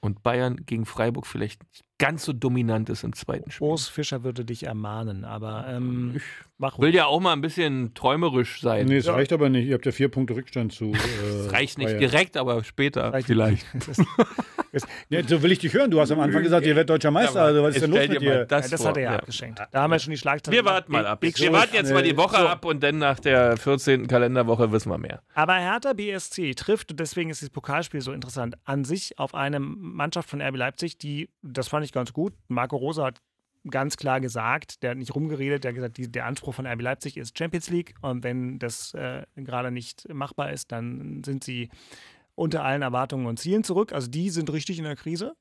Und 0.02 0.24
Bayern 0.24 0.66
gegen 0.66 0.86
Freiburg 0.86 1.28
vielleicht 1.28 1.62
ganz 2.00 2.26
so 2.26 2.34
dominant 2.34 2.89
ist 2.89 3.04
im 3.04 3.14
zweiten 3.14 3.52
Spiel. 3.52 3.68
Urs 3.68 3.88
Fischer 3.88 4.24
würde 4.24 4.43
dich 4.45 4.66
ermahnen, 4.66 5.26
aber 5.26 5.68
ähm, 5.70 6.16
ich 6.16 6.78
will 6.78 6.95
ja 6.95 7.06
auch 7.06 7.20
mal 7.20 7.34
ein 7.34 7.41
bisschen 7.41 7.93
träumerisch 7.93 8.62
sein. 8.62 8.88
Nee, 8.88 8.97
es 8.97 9.06
ja. 9.06 9.14
reicht 9.14 9.32
aber 9.32 9.50
nicht. 9.50 9.68
Ihr 9.68 9.76
habt 9.76 9.86
ja 9.86 9.91
vier 9.91 10.10
Punkte 10.10 10.36
Rückstand 10.36 10.74
zu. 10.74 10.93
Es 11.20 11.47
äh, 11.47 11.50
reicht 11.50 11.78
nicht 11.78 11.88
Bayern. 11.88 12.00
direkt, 12.00 12.38
aber 12.38 12.64
später 12.64 13.12
vielleicht. 13.24 13.66
ja, 15.10 15.24
so 15.28 15.41
will 15.43 15.52
ich 15.52 15.60
dich 15.60 15.74
hören. 15.74 15.91
Du 15.91 16.00
hast 16.00 16.12
am 16.12 16.20
Anfang 16.20 16.43
gesagt, 16.43 16.66
ihr 16.66 16.76
werdet 16.76 16.89
deutscher 16.89 17.12
Meister. 17.12 17.41
Also 17.41 17.64
was 17.64 17.76
ist 17.76 17.82
denn 17.82 17.91
los 17.91 18.08
mit 18.08 18.22
dir? 18.22 18.45
Das, 18.45 18.66
ja, 18.66 18.78
das 18.78 18.86
hat 18.86 18.97
er 18.97 19.04
ja, 19.04 19.16
abgeschenkt. 19.16 19.60
Da 19.72 19.82
haben 19.82 19.91
wir 19.91 20.00
schon 20.00 20.12
die 20.12 20.18
Schlagzeilen. 20.18 20.56
Wir 20.56 20.66
warten 20.66 20.91
mal 20.91 21.06
ab. 21.06 21.22
wir 21.22 21.54
warten 21.54 21.76
jetzt 21.76 21.93
mal 21.93 22.04
die 22.04 22.16
Woche 22.18 22.38
so. 22.38 22.47
ab 22.47 22.66
und 22.66 22.82
dann 22.82 22.97
nach 23.00 23.20
der 23.20 23.58
14. 23.58 24.08
Kalenderwoche 24.08 24.72
wissen 24.72 24.89
wir 24.89 24.97
mehr. 24.97 25.22
Aber 25.34 25.56
Hertha 25.56 25.93
BSC 25.93 26.54
trifft, 26.56 26.91
und 26.91 27.00
deswegen 27.00 27.30
ist 27.30 27.41
das 27.41 27.50
Pokalspiel 27.50 28.02
so 28.02 28.12
interessant, 28.12 28.56
an 28.66 28.86
sich 28.86 29.18
auf 29.20 29.36
eine 29.36 29.60
Mannschaft 29.60 30.30
von 30.30 30.41
RB 30.41 30.56
Leipzig, 30.56 30.97
die, 30.97 31.30
das 31.41 31.68
fand 31.68 31.86
ich 31.86 31.89
ganz 31.94 32.14
gut, 32.14 32.34
Marco 32.48 32.78
Rosa 32.78 33.06
hat 33.06 33.22
ganz 33.70 33.98
klar 33.98 34.22
gesagt, 34.22 34.84
der 34.84 34.92
hat 34.92 34.98
nicht 34.98 35.14
rumgeredet, 35.14 35.64
der 35.64 35.70
hat 35.70 35.76
gesagt, 35.76 35.98
die, 35.98 36.12
der 36.12 36.26
Anspruch 36.26 36.54
von 36.54 36.66
RB 36.66 36.82
Leipzig 36.82 37.18
ist 37.18 37.38
Champions 37.38 37.70
League 37.70 37.94
und 38.02 38.24
wenn 38.24 38.60
das 38.60 38.94
äh, 38.94 39.24
gerade 39.36 39.72
nicht 39.72 40.12
machbar 40.14 40.52
ist, 40.52 40.72
dann 40.72 41.24
sind 41.24 41.44
sie 41.44 41.70
unter 42.36 42.64
allen 42.64 42.82
Erwartungen 42.82 43.26
und 43.26 43.38
Zielen 43.38 43.64
zurück. 43.64 43.92
Also 43.92 44.10
die 44.10 44.30
sind 44.30 44.52
richtig 44.52 44.78
in 44.78 44.86
der 44.86 44.96
Krise. 44.96 45.36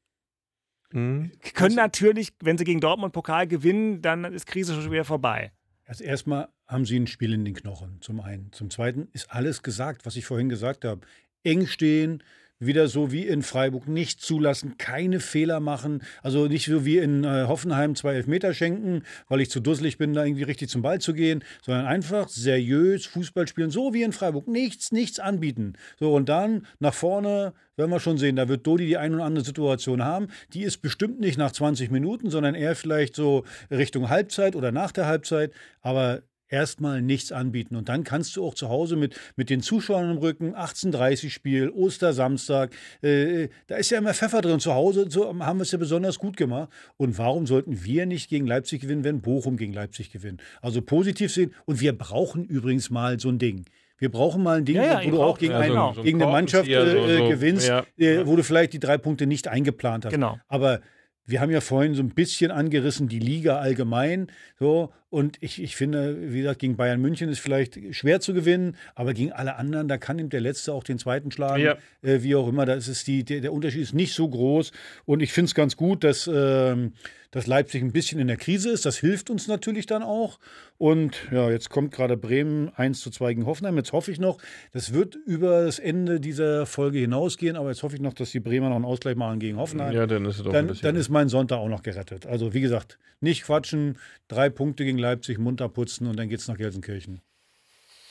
Mhm. 0.93 1.31
Können 1.55 1.77
natürlich, 1.77 2.33
wenn 2.43 2.59
sie 2.59 2.65
gegen 2.65 2.81
Dortmund 2.81 3.13
Pokal 3.13 3.47
gewinnen, 3.47 4.03
dann 4.03 4.25
ist 4.25 4.47
Krise 4.47 4.75
schon 4.81 4.91
wieder 4.91 5.05
vorbei. 5.05 5.53
Also 5.87 6.05
erstmal 6.05 6.49
haben 6.67 6.85
sie 6.85 6.99
ein 6.99 7.07
Spiel 7.07 7.33
in 7.33 7.45
den 7.45 7.55
Knochen, 7.55 8.01
zum 8.01 8.21
einen. 8.21 8.53
Zum 8.53 8.69
zweiten 8.69 9.09
ist 9.13 9.31
alles 9.31 9.63
gesagt, 9.63 10.05
was 10.07 10.17
ich 10.17 10.27
vorhin 10.27 10.49
gesagt 10.49 10.85
habe. 10.85 11.07
Eng 11.45 11.67
stehen, 11.67 12.23
wieder 12.61 12.89
so 12.89 13.13
wie 13.13 13.27
in 13.27 13.43
Freiburg 13.43 13.89
nicht 13.89 14.21
zulassen, 14.21 14.79
keine 14.79 15.21
Fehler 15.21 15.61
machen. 15.61 16.03
Also 16.23 16.47
nicht 16.47 16.67
so 16.67 16.85
wie 16.85 16.99
in 16.99 17.25
äh, 17.25 17.45
Hoffenheim 17.47 17.95
zwei 17.95 18.15
Elfmeter 18.15 18.55
schenken, 18.55 19.03
weil 19.29 19.41
ich 19.41 19.51
zu 19.51 19.61
dusselig 19.61 19.99
bin, 19.99 20.13
da 20.13 20.25
irgendwie 20.25 20.43
richtig 20.43 20.69
zum 20.69 20.83
Ball 20.83 21.01
zu 21.01 21.15
gehen, 21.15 21.45
sondern 21.63 21.87
einfach 21.87 22.29
seriös 22.29 23.07
Fußball 23.07 23.47
spielen, 23.47 23.71
so 23.71 23.95
wie 23.95 24.03
in 24.03 24.13
Freiburg. 24.13 24.49
Nichts, 24.49 24.93
nichts 24.93 25.21
anbieten. 25.21 25.75
So, 25.99 26.15
und 26.15 26.29
dann 26.29 26.67
nach 26.81 26.95
vorne 26.95 27.53
werden 27.77 27.91
wir 27.91 28.01
schon 28.01 28.19
sehen, 28.19 28.37
da 28.37 28.49
wird 28.49 28.67
Dodi 28.67 28.87
die 28.87 28.97
ein 28.97 29.15
oder 29.15 29.25
andere 29.25 29.45
Situation 29.45 30.05
haben. 30.05 30.29
Die 30.53 30.63
ist 30.63 30.79
bestimmt 30.79 31.21
nicht 31.21 31.39
nach 31.39 31.53
20 31.53 31.91
Minuten, 31.91 32.29
sondern 32.29 32.55
eher 32.55 32.75
vielleicht 32.75 33.15
so 33.15 33.45
Richtung 33.71 34.09
Halbzeit 34.09 34.57
oder 34.57 34.73
nach 34.73 34.91
der 34.91 35.07
Halbzeit. 35.07 35.53
Aber 35.81 36.23
erstmal 36.49 37.03
nichts 37.03 37.33
anbieten. 37.33 37.77
Und 37.77 37.89
dann 37.89 38.05
kannst 38.05 38.37
du 38.37 38.45
auch 38.45 38.55
zu 38.55 38.69
Hause 38.69 38.97
mit, 38.97 39.19
mit 39.37 39.51
den 39.51 39.61
Zuschauern 39.61 40.11
im 40.11 40.19
Rücken, 40.19 40.55
18.30 40.55 41.31
Spiel, 41.31 41.71
Ostersamstag, 41.71 42.71
äh, 43.03 43.49
da 43.67 43.77
ist 43.77 43.91
ja 43.91 43.99
immer 43.99 44.15
Pfeffer 44.15 44.41
drin. 44.41 44.61
Zu 44.61 44.75
Hause 44.75 45.07
so 45.09 45.29
haben 45.39 45.59
wir 45.59 45.63
es 45.63 45.73
ja 45.73 45.79
besonders 45.79 46.19
gut 46.19 46.37
gemacht. 46.37 46.71
Und 46.97 47.19
warum 47.19 47.47
sollten 47.47 47.85
wir 47.85 48.07
nicht 48.07 48.29
gegen 48.29 48.47
Leipzig 48.47 48.83
gewinnen, 48.83 49.05
wenn 49.05 49.21
Bochum 49.21 49.57
gegen 49.57 49.73
Leipzig 49.73 50.11
gewinnt? 50.11 50.43
Also 50.63 50.83
positiv 50.83 51.33
sehen. 51.33 51.55
Und 51.65 51.81
wir 51.81 51.97
brauchen 51.97 52.45
übrigens 52.45 52.91
mal 52.91 53.19
so 53.21 53.29
ein 53.29 53.39
Ding. 53.39 53.65
Wir 53.99 54.11
brauchen 54.11 54.43
mal 54.45 54.59
ein 54.59 54.65
Ding, 54.65 54.77
ja, 54.77 55.01
ja, 55.01 55.07
wo 55.07 55.11
du 55.11 55.23
auch 55.23 55.39
gegen, 55.39 55.53
ja, 55.53 55.59
einen, 55.59 55.75
so, 55.75 55.93
so 55.95 56.03
gegen 56.03 56.23
eine 56.23 56.31
Mannschaft 56.31 56.69
äh, 56.69 56.91
so, 56.91 57.07
äh, 57.07 57.29
gewinnst, 57.29 57.69
äh, 57.97 58.27
wo 58.27 58.37
du 58.37 58.45
vielleicht 58.45 58.73
die 58.73 58.79
drei 58.79 58.97
Punkte 58.97 59.27
nicht 59.27 59.49
eingeplant 59.49 60.05
hast. 60.05 60.13
Genau. 60.13 60.39
Aber 60.47 60.81
wir 61.29 61.43
haben 61.43 61.51
ja 61.51 61.61
vorhin 61.61 61.95
so 61.95 62.03
ein 62.03 62.09
bisschen 62.09 62.51
angerissen, 62.51 63.07
die 63.07 63.19
Liga 63.19 63.59
allgemein. 63.59 64.29
So, 64.59 64.93
und 65.11 65.37
ich, 65.41 65.63
ich 65.63 65.77
finde, 65.77 66.33
wie 66.33 66.39
gesagt, 66.39 66.61
gegen 66.61 66.77
Bayern 66.77 67.03
München 67.03 67.29
ist 67.29 67.39
vielleicht 67.39 67.79
schwer 67.95 68.21
zu 68.21 68.33
gewinnen, 68.33 68.77
aber 68.95 69.13
gegen 69.13 69.33
alle 69.33 69.57
anderen, 69.57 69.89
da 69.89 69.99
kann 69.99 70.19
eben 70.19 70.31
der 70.31 70.41
Letzte 70.41 70.73
auch 70.73 70.83
den 70.83 70.99
Zweiten 70.99 71.31
schlagen. 71.31 71.63
Ja. 71.63 71.77
Äh, 72.03 72.23
wie 72.23 72.35
auch 72.35 72.49
immer, 72.49 72.65
da 72.65 72.75
ist 72.75 73.07
die, 73.07 73.25
der, 73.25 73.43
der, 73.43 73.53
Unterschied 73.53 73.83
ist 73.83 73.93
nicht 73.93 74.15
so 74.15 74.27
groß. 74.27 74.73
Und 75.05 75.21
ich 75.21 75.33
finde 75.33 75.49
es 75.49 75.55
ganz 75.55 75.77
gut, 75.77 76.03
dass, 76.03 76.27
äh, 76.27 76.91
dass 77.31 77.47
Leipzig 77.47 77.83
ein 77.83 77.93
bisschen 77.93 78.19
in 78.19 78.29
der 78.29 78.37
Krise 78.37 78.71
ist. 78.71 78.87
Das 78.87 78.99
hilft 78.99 79.31
uns 79.31 79.49
natürlich 79.49 79.87
dann 79.87 80.03
auch. 80.03 80.39
Und 80.79 81.17
ja, 81.31 81.51
jetzt 81.51 81.71
kommt 81.71 81.93
gerade 81.93 82.17
Bremen 82.17 82.71
1 82.75 83.01
zu 83.01 83.11
2 83.11 83.35
gegen 83.35 83.47
Hoffenheim. 83.47 83.77
Jetzt 83.77 83.93
hoffe 83.93 84.11
ich 84.11 84.19
noch, 84.19 84.39
das 84.73 84.93
wird 84.93 85.15
über 85.15 85.65
das 85.65 85.79
Ende 85.79 86.21
dieser 86.21 86.67
Folge 86.67 86.99
hinausgehen, 86.99 87.57
aber 87.57 87.69
jetzt 87.69 87.83
hoffe 87.83 87.97
ich 87.97 88.03
noch, 88.03 88.15
dass 88.15 88.31
die 88.31 88.41
Bremer 88.41 88.69
noch 88.69 88.77
einen 88.77 88.85
Ausgleich 88.85 89.17
machen 89.17 89.39
gegen 89.39 89.59
Hoffenheim. 89.59 89.95
Ja, 89.95 90.07
dann 90.07 90.25
ist 90.25 90.39
es 90.39 90.43
doch 90.45 90.53
dann, 90.53 90.77
dann 90.81 90.97
ist 90.97 91.09
mein 91.09 91.29
Sonntag 91.29 91.59
auch 91.59 91.69
noch 91.69 91.83
gerettet. 91.83 92.27
Also 92.27 92.55
wie 92.55 92.61
gesagt, 92.61 92.99
nicht 93.21 93.45
quatschen, 93.45 93.99
drei 94.29 94.49
Punkte 94.49 94.85
gegen 94.85 94.99
Leipzig, 94.99 95.39
munter 95.39 95.69
putzen 95.69 96.07
und 96.07 96.19
dann 96.19 96.29
geht 96.29 96.41
es 96.41 96.49
nach 96.49 96.57
Gelsenkirchen. 96.57 97.21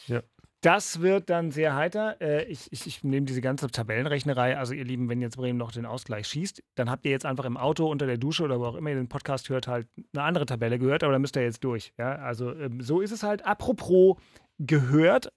Ja. 0.07 0.22
Das 0.68 0.99
wird 0.99 1.30
dann 1.30 1.51
sehr 1.51 1.76
heiter. 1.76 2.20
Äh, 2.20 2.43
ich, 2.43 2.70
ich, 2.74 2.86
ich, 2.88 3.01
nehme 3.01 3.26
diese 3.26 3.39
ganze 3.39 3.72
Tabellenrechnerei. 3.72 4.57
Also, 4.57 4.74
ihr 4.74 4.84
Lieben, 4.84 5.07
wenn 5.07 5.22
jetzt 5.22 5.38
Bremen 5.38 5.57
noch 5.57 5.72
den 5.72 5.86
Ausgleich 5.86 6.28
schießt, 6.28 6.61
dann 6.76 6.91
habt 6.91 7.05
ihr 7.05 7.11
jetzt 7.11 7.26
einfach 7.26 7.45
im 7.45 7.55
Auto, 7.55 7.89
unter 7.89 8.05
der 8.05 8.18
Dusche 8.18 8.43
oder 8.43 8.59
wo 8.59 8.65
auch 8.65 8.76
immer 8.76 8.89
ihr 8.89 8.97
den 8.97 9.07
Podcast 9.07 9.47
hört, 9.47 9.68
halt 9.68 9.88
eine 10.11 10.24
andere 10.24 10.45
Tabelle 10.45 10.78
gehört, 10.78 11.05
aber 11.05 11.13
da 11.13 11.20
müsst 11.20 11.38
ihr 11.38 11.43
jetzt 11.43 11.63
durch. 11.63 11.93
Ja? 11.97 12.15
Also, 12.15 12.53
ähm, 12.53 12.82
so 12.82 12.99
ist 12.99 13.11
es 13.11 13.24
halt. 13.24 13.45
Apropos 13.45 14.18
gehört, 14.59 15.32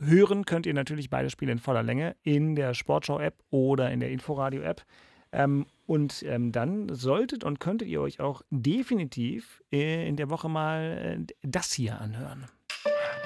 hören 0.00 0.44
könnt 0.44 0.66
ihr 0.66 0.74
natürlich 0.74 1.10
beide 1.10 1.30
Spiele 1.30 1.52
in 1.52 1.60
voller 1.60 1.84
Länge 1.84 2.16
in 2.24 2.56
der 2.56 2.74
Sportschau-App 2.74 3.36
oder 3.50 3.92
in 3.92 4.00
der 4.00 4.10
Inforadio-App. 4.10 4.82
Ähm, 5.30 5.64
und 5.86 6.24
ähm, 6.24 6.50
dann 6.50 6.92
solltet 6.92 7.44
und 7.44 7.60
könntet 7.60 7.86
ihr 7.86 8.00
euch 8.00 8.18
auch 8.18 8.42
definitiv 8.50 9.62
äh, 9.70 10.08
in 10.08 10.16
der 10.16 10.28
Woche 10.28 10.48
mal 10.48 11.20
äh, 11.20 11.34
das 11.42 11.72
hier 11.72 12.00
anhören. 12.00 12.46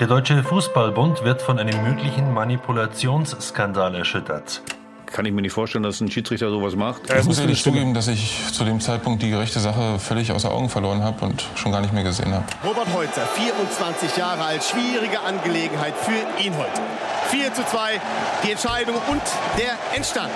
Der 0.01 0.07
Deutsche 0.07 0.45
Fußballbund 0.45 1.25
wird 1.25 1.43
von 1.43 1.59
einem 1.59 1.83
möglichen 1.83 2.33
Manipulationsskandal 2.33 3.97
erschüttert. 3.97 4.63
Kann 5.07 5.27
ich 5.27 5.33
mir 5.33 5.43
nicht 5.43 5.55
vorstellen, 5.55 5.83
dass 5.83 6.01
ein 6.01 6.09
Schiedsrichter 6.09 6.51
sowas 6.51 6.77
macht. 6.77 7.13
Ich 7.13 7.25
muss 7.25 7.41
ehrlich 7.41 7.61
zugeben, 7.65 7.95
dass 7.95 8.07
ich 8.07 8.45
zu 8.53 8.63
dem 8.63 8.79
Zeitpunkt 8.81 9.25
die 9.25 9.31
gerechte 9.31 9.59
Sache 9.59 9.99
völlig 9.99 10.31
außer 10.31 10.53
Augen 10.53 10.69
verloren 10.69 11.03
habe 11.03 11.25
und 11.25 11.45
schon 11.57 11.73
gar 11.73 11.81
nicht 11.81 11.93
mehr 11.93 12.05
gesehen 12.05 12.33
habe. 12.33 12.45
Robert 12.65 12.95
Heutzer, 12.95 13.27
24 13.27 14.17
Jahre 14.17 14.45
alt, 14.45 14.63
schwierige 14.63 15.19
Angelegenheit 15.19 15.95
für 15.97 16.45
ihn 16.45 16.57
heute. 16.57 16.81
4 17.31 17.55
zu 17.55 17.67
2, 17.67 18.01
die 18.47 18.53
Entscheidung 18.53 18.95
und 19.11 19.23
der 19.59 19.73
Endstand. 19.97 20.31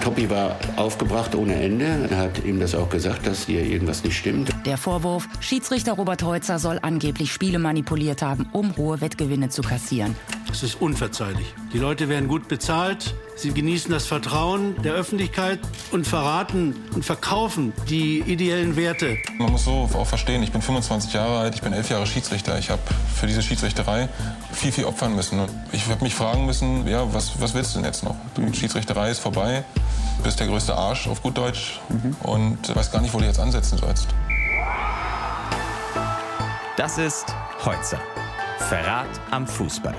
Toppi 0.00 0.30
war 0.30 0.56
aufgebracht 0.76 1.34
ohne 1.34 1.54
Ende. 1.54 2.08
Er 2.10 2.16
hat 2.16 2.44
ihm 2.44 2.58
das 2.58 2.74
auch 2.74 2.88
gesagt, 2.88 3.26
dass 3.26 3.46
hier 3.46 3.62
irgendwas 3.62 4.02
nicht 4.02 4.16
stimmt. 4.16 4.50
Der 4.64 4.78
Vorwurf, 4.78 5.28
Schiedsrichter 5.40 5.92
Robert 5.92 6.22
Heutzer 6.22 6.58
soll 6.58 6.78
angeblich 6.82 7.32
Spiele 7.32 7.58
manipuliert 7.58 8.22
haben, 8.22 8.48
um 8.52 8.76
hohe 8.76 9.00
Wettgewinne 9.00 9.50
zu 9.50 9.62
kassieren. 9.62 10.16
Das 10.48 10.62
ist 10.64 10.80
unverzeihlich. 10.80 11.54
Die 11.72 11.78
Leute 11.78 12.08
werden 12.08 12.28
gut 12.28 12.48
bezahlt. 12.48 13.14
Sie 13.36 13.52
genießen 13.52 13.90
das 13.90 14.06
Vertrauen 14.06 14.74
der 14.82 14.94
Öffentlichkeit 14.94 15.60
und 15.92 16.06
verraten 16.06 16.74
und 16.92 17.04
verkaufen 17.04 17.72
die 17.88 18.18
ideellen 18.18 18.76
Werte. 18.76 19.16
Man 19.38 19.52
muss 19.52 19.64
so 19.64 19.88
auch 19.94 20.06
verstehen, 20.06 20.42
ich 20.42 20.50
bin 20.50 20.60
25 20.60 21.12
Jahre 21.12 21.38
alt, 21.38 21.54
ich 21.54 21.62
bin 21.62 21.72
elf 21.72 21.88
Jahre 21.88 22.06
Schiedsrichter. 22.06 22.58
Ich 22.58 22.68
habe 22.68 22.82
für 23.14 23.26
diese 23.26 23.42
Schiedsrichterei 23.42 24.08
viel, 24.52 24.72
viel 24.72 24.84
opfern 24.84 25.14
müssen. 25.14 25.40
Ich 25.72 25.86
habe 25.86 26.02
mich 26.02 26.14
fragen 26.14 26.46
müssen, 26.46 26.86
ja, 26.86 27.14
was, 27.14 27.40
was 27.40 27.54
willst 27.54 27.74
du 27.74 27.78
denn 27.78 27.86
jetzt 27.86 28.02
noch? 28.02 28.16
Die 28.36 28.54
Schiedsrichterei 28.54 29.10
ist 29.10 29.20
vorbei, 29.20 29.64
du 30.18 30.22
bist 30.24 30.40
der 30.40 30.46
größte 30.46 30.74
Arsch 30.74 31.08
auf 31.08 31.22
gut 31.22 31.36
Deutsch 31.36 31.80
mhm. 31.88 32.16
und 32.22 32.74
weiß 32.74 32.90
gar 32.90 33.00
nicht, 33.00 33.14
wo 33.14 33.18
du 33.18 33.24
jetzt 33.24 33.40
ansetzen 33.40 33.78
sollst. 33.78 34.08
Das 36.76 36.98
ist 36.98 37.34
Heutzer. 37.64 38.00
Verrat 38.58 39.08
am 39.30 39.46
Fußball. 39.46 39.94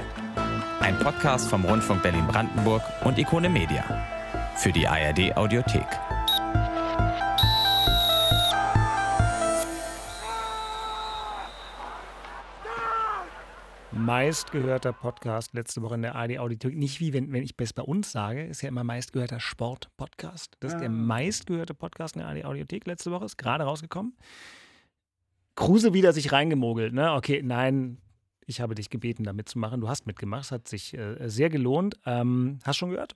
Ein 0.80 0.98
Podcast 1.00 1.48
vom 1.48 1.64
Rundfunk 1.64 2.02
Berlin-Brandenburg 2.02 2.82
und 3.04 3.20
Ikone 3.20 3.50
Media. 3.50 3.84
Für 4.56 4.72
die 4.72 4.88
ARD 4.88 5.36
meistgehörter 14.22 14.94
Podcast 14.94 15.56
letzte 15.56 15.82
Woche 15.82 15.96
in 15.96 16.04
der 16.04 16.14
ARD 16.14 16.38
Audiothek. 16.38 16.78
Nicht 16.78 17.00
wie 17.00 17.12
wenn, 17.12 17.34
wenn 17.34 17.42
ich 17.42 17.56
es 17.58 17.74
bei 17.74 17.82
uns 17.82 18.12
sage, 18.12 18.46
ist 18.46 18.62
ja 18.62 18.70
immer 18.70 18.84
meistgehörter 18.84 19.40
Sport-Podcast. 19.40 20.58
Das 20.60 20.74
ist 20.74 20.80
der 20.80 20.90
ah. 20.90 20.92
meistgehörte 20.92 21.74
Podcast 21.74 22.16
in 22.16 22.20
der 22.20 22.28
ARD 22.30 22.46
Audiothek 22.46 22.86
letzte 22.86 23.10
Woche, 23.10 23.26
ist 23.26 23.38
gerade 23.38 23.64
rausgekommen. 23.64 24.16
Kruse 25.56 25.96
wieder 25.96 26.14
sich 26.14 26.32
reingemogelt, 26.32 26.94
ne? 26.94 27.14
Okay, 27.14 27.42
nein, 27.44 27.98
ich 28.46 28.62
habe 28.62 28.76
dich 28.76 28.92
gebeten, 28.92 29.24
da 29.24 29.34
mitzumachen. 29.34 29.82
Du 29.82 29.90
hast 29.90 30.06
mitgemacht, 30.06 30.44
es 30.44 30.52
hat 30.52 30.68
sich 30.68 30.96
äh, 30.96 31.28
sehr 31.28 31.50
gelohnt. 31.50 31.96
Ähm, 32.06 32.60
hast 32.64 32.78
schon 32.78 32.92
gehört? 32.92 33.16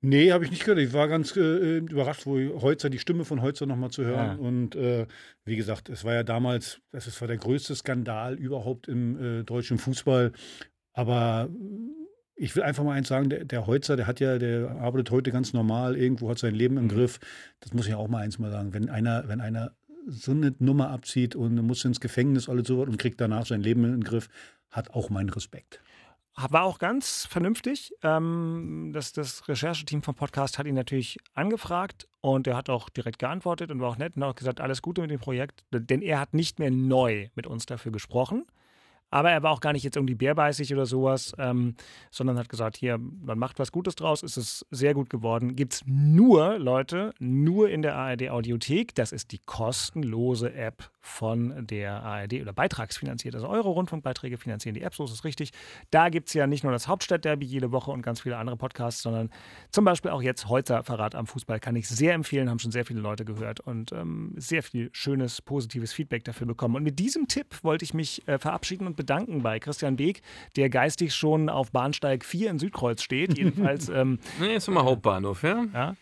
Nee, 0.00 0.30
habe 0.30 0.44
ich 0.44 0.50
nicht 0.50 0.64
gehört. 0.64 0.78
Ich 0.78 0.92
war 0.92 1.08
ganz 1.08 1.36
äh, 1.36 1.78
überrascht, 1.78 2.24
wo 2.24 2.38
Holzer, 2.60 2.88
die 2.88 3.00
Stimme 3.00 3.24
von 3.24 3.42
Holzer 3.42 3.66
nochmal 3.66 3.90
zu 3.90 4.04
hören. 4.04 4.38
Ja. 4.38 4.46
Und 4.46 4.76
äh, 4.76 5.06
wie 5.44 5.56
gesagt, 5.56 5.88
es 5.88 6.04
war 6.04 6.14
ja 6.14 6.22
damals, 6.22 6.80
das 6.92 7.20
war 7.20 7.26
der 7.26 7.36
größte 7.36 7.74
Skandal 7.74 8.34
überhaupt 8.34 8.86
im 8.86 9.40
äh, 9.40 9.42
deutschen 9.42 9.78
Fußball. 9.78 10.32
Aber 10.92 11.48
ich 12.36 12.54
will 12.54 12.62
einfach 12.62 12.84
mal 12.84 12.92
eins 12.92 13.08
sagen, 13.08 13.28
der, 13.28 13.44
der 13.44 13.66
Holzer, 13.66 13.96
der 13.96 14.06
hat 14.06 14.20
ja, 14.20 14.38
der 14.38 14.70
arbeitet 14.80 15.10
heute 15.10 15.32
ganz 15.32 15.52
normal, 15.52 15.96
irgendwo 15.96 16.30
hat 16.30 16.38
sein 16.38 16.54
Leben 16.54 16.76
im 16.76 16.84
mhm. 16.84 16.88
Griff. 16.88 17.18
Das 17.58 17.74
muss 17.74 17.88
ich 17.88 17.94
auch 17.94 18.08
mal 18.08 18.22
eins 18.22 18.38
mal 18.38 18.52
sagen. 18.52 18.72
Wenn 18.72 18.88
einer, 18.88 19.26
wenn 19.26 19.40
einer 19.40 19.72
so 20.06 20.30
eine 20.30 20.54
Nummer 20.60 20.90
abzieht 20.90 21.34
und 21.34 21.56
muss 21.56 21.84
ins 21.84 22.00
Gefängnis, 22.00 22.48
alles 22.48 22.68
so 22.68 22.80
und 22.80 22.98
kriegt 22.98 23.20
danach 23.20 23.46
sein 23.46 23.60
Leben 23.60 23.84
in 23.84 23.90
den 23.90 24.04
Griff, 24.04 24.28
hat 24.70 24.90
auch 24.90 25.10
meinen 25.10 25.30
Respekt. 25.30 25.80
War 26.50 26.62
auch 26.62 26.78
ganz 26.78 27.26
vernünftig. 27.26 27.92
Ähm, 28.02 28.90
das, 28.92 29.12
das 29.12 29.48
Rechercheteam 29.48 30.02
vom 30.02 30.14
Podcast 30.14 30.58
hat 30.58 30.66
ihn 30.66 30.74
natürlich 30.74 31.18
angefragt 31.34 32.06
und 32.20 32.46
er 32.46 32.56
hat 32.56 32.70
auch 32.70 32.88
direkt 32.88 33.18
geantwortet 33.18 33.72
und 33.72 33.80
war 33.80 33.90
auch 33.90 33.98
nett 33.98 34.16
und 34.16 34.22
auch 34.22 34.36
gesagt, 34.36 34.60
alles 34.60 34.80
Gute 34.80 35.00
mit 35.00 35.10
dem 35.10 35.18
Projekt, 35.18 35.64
denn 35.72 36.00
er 36.00 36.20
hat 36.20 36.34
nicht 36.34 36.60
mehr 36.60 36.70
neu 36.70 37.28
mit 37.34 37.48
uns 37.48 37.66
dafür 37.66 37.90
gesprochen. 37.90 38.46
Aber 39.10 39.30
er 39.30 39.42
war 39.42 39.52
auch 39.52 39.60
gar 39.60 39.72
nicht 39.72 39.84
jetzt 39.84 39.96
irgendwie 39.96 40.14
bärbeißig 40.14 40.72
oder 40.74 40.84
sowas, 40.84 41.34
ähm, 41.38 41.74
sondern 42.10 42.38
hat 42.38 42.48
gesagt, 42.48 42.76
hier, 42.76 42.98
man 42.98 43.38
macht 43.38 43.58
was 43.58 43.72
Gutes 43.72 43.94
draus, 43.94 44.22
ist 44.22 44.36
es 44.36 44.66
sehr 44.70 44.92
gut 44.94 45.08
geworden. 45.08 45.56
Gibt 45.56 45.72
es 45.72 45.82
nur, 45.86 46.58
Leute, 46.58 47.14
nur 47.18 47.70
in 47.70 47.82
der 47.82 47.96
ARD 47.96 48.28
Audiothek. 48.28 48.94
Das 48.94 49.12
ist 49.12 49.32
die 49.32 49.38
kostenlose 49.38 50.52
App 50.52 50.90
von 51.08 51.66
der 51.66 52.02
ARD 52.02 52.34
oder 52.34 52.52
beitragsfinanziert. 52.52 53.34
Also 53.34 53.48
eure 53.48 53.68
Rundfunkbeiträge 53.70 54.38
finanzieren 54.38 54.74
die 54.74 54.82
App, 54.82 54.94
so 54.94 55.04
ist 55.04 55.12
es 55.12 55.24
richtig. 55.24 55.50
Da 55.90 56.08
gibt 56.08 56.28
es 56.28 56.34
ja 56.34 56.46
nicht 56.46 56.62
nur 56.62 56.72
das 56.72 56.86
Hauptstadtderby 56.86 57.46
jede 57.46 57.72
Woche 57.72 57.90
und 57.90 58.02
ganz 58.02 58.20
viele 58.20 58.36
andere 58.36 58.56
Podcasts, 58.56 59.02
sondern 59.02 59.30
zum 59.70 59.84
Beispiel 59.84 60.10
auch 60.10 60.22
jetzt 60.22 60.48
heute 60.48 60.82
Verrat 60.82 61.14
am 61.14 61.26
Fußball 61.26 61.60
kann 61.60 61.76
ich 61.76 61.88
sehr 61.88 62.14
empfehlen, 62.14 62.48
haben 62.50 62.58
schon 62.58 62.70
sehr 62.70 62.84
viele 62.84 63.00
Leute 63.00 63.24
gehört 63.24 63.60
und 63.60 63.92
ähm, 63.92 64.32
sehr 64.36 64.62
viel 64.62 64.90
schönes, 64.92 65.42
positives 65.42 65.92
Feedback 65.92 66.24
dafür 66.24 66.46
bekommen. 66.46 66.76
Und 66.76 66.82
mit 66.82 66.98
diesem 66.98 67.26
Tipp 67.26 67.56
wollte 67.62 67.84
ich 67.84 67.94
mich 67.94 68.26
äh, 68.28 68.38
verabschieden 68.38 68.86
und 68.86 68.96
bedanken 68.96 69.42
bei 69.42 69.58
Christian 69.58 69.96
Beek, 69.96 70.22
der 70.56 70.68
geistig 70.70 71.14
schon 71.14 71.48
auf 71.48 71.72
Bahnsteig 71.72 72.24
4 72.24 72.50
in 72.50 72.58
Südkreuz 72.58 73.02
steht. 73.02 73.36
Jedenfalls. 73.36 73.88
Ähm, 73.98 74.18
nee, 74.38 74.54
ist 74.54 74.68
immer 74.68 74.84
Hauptbahnhof, 74.84 75.42
ja? 75.42 75.64
Ja. 75.72 75.96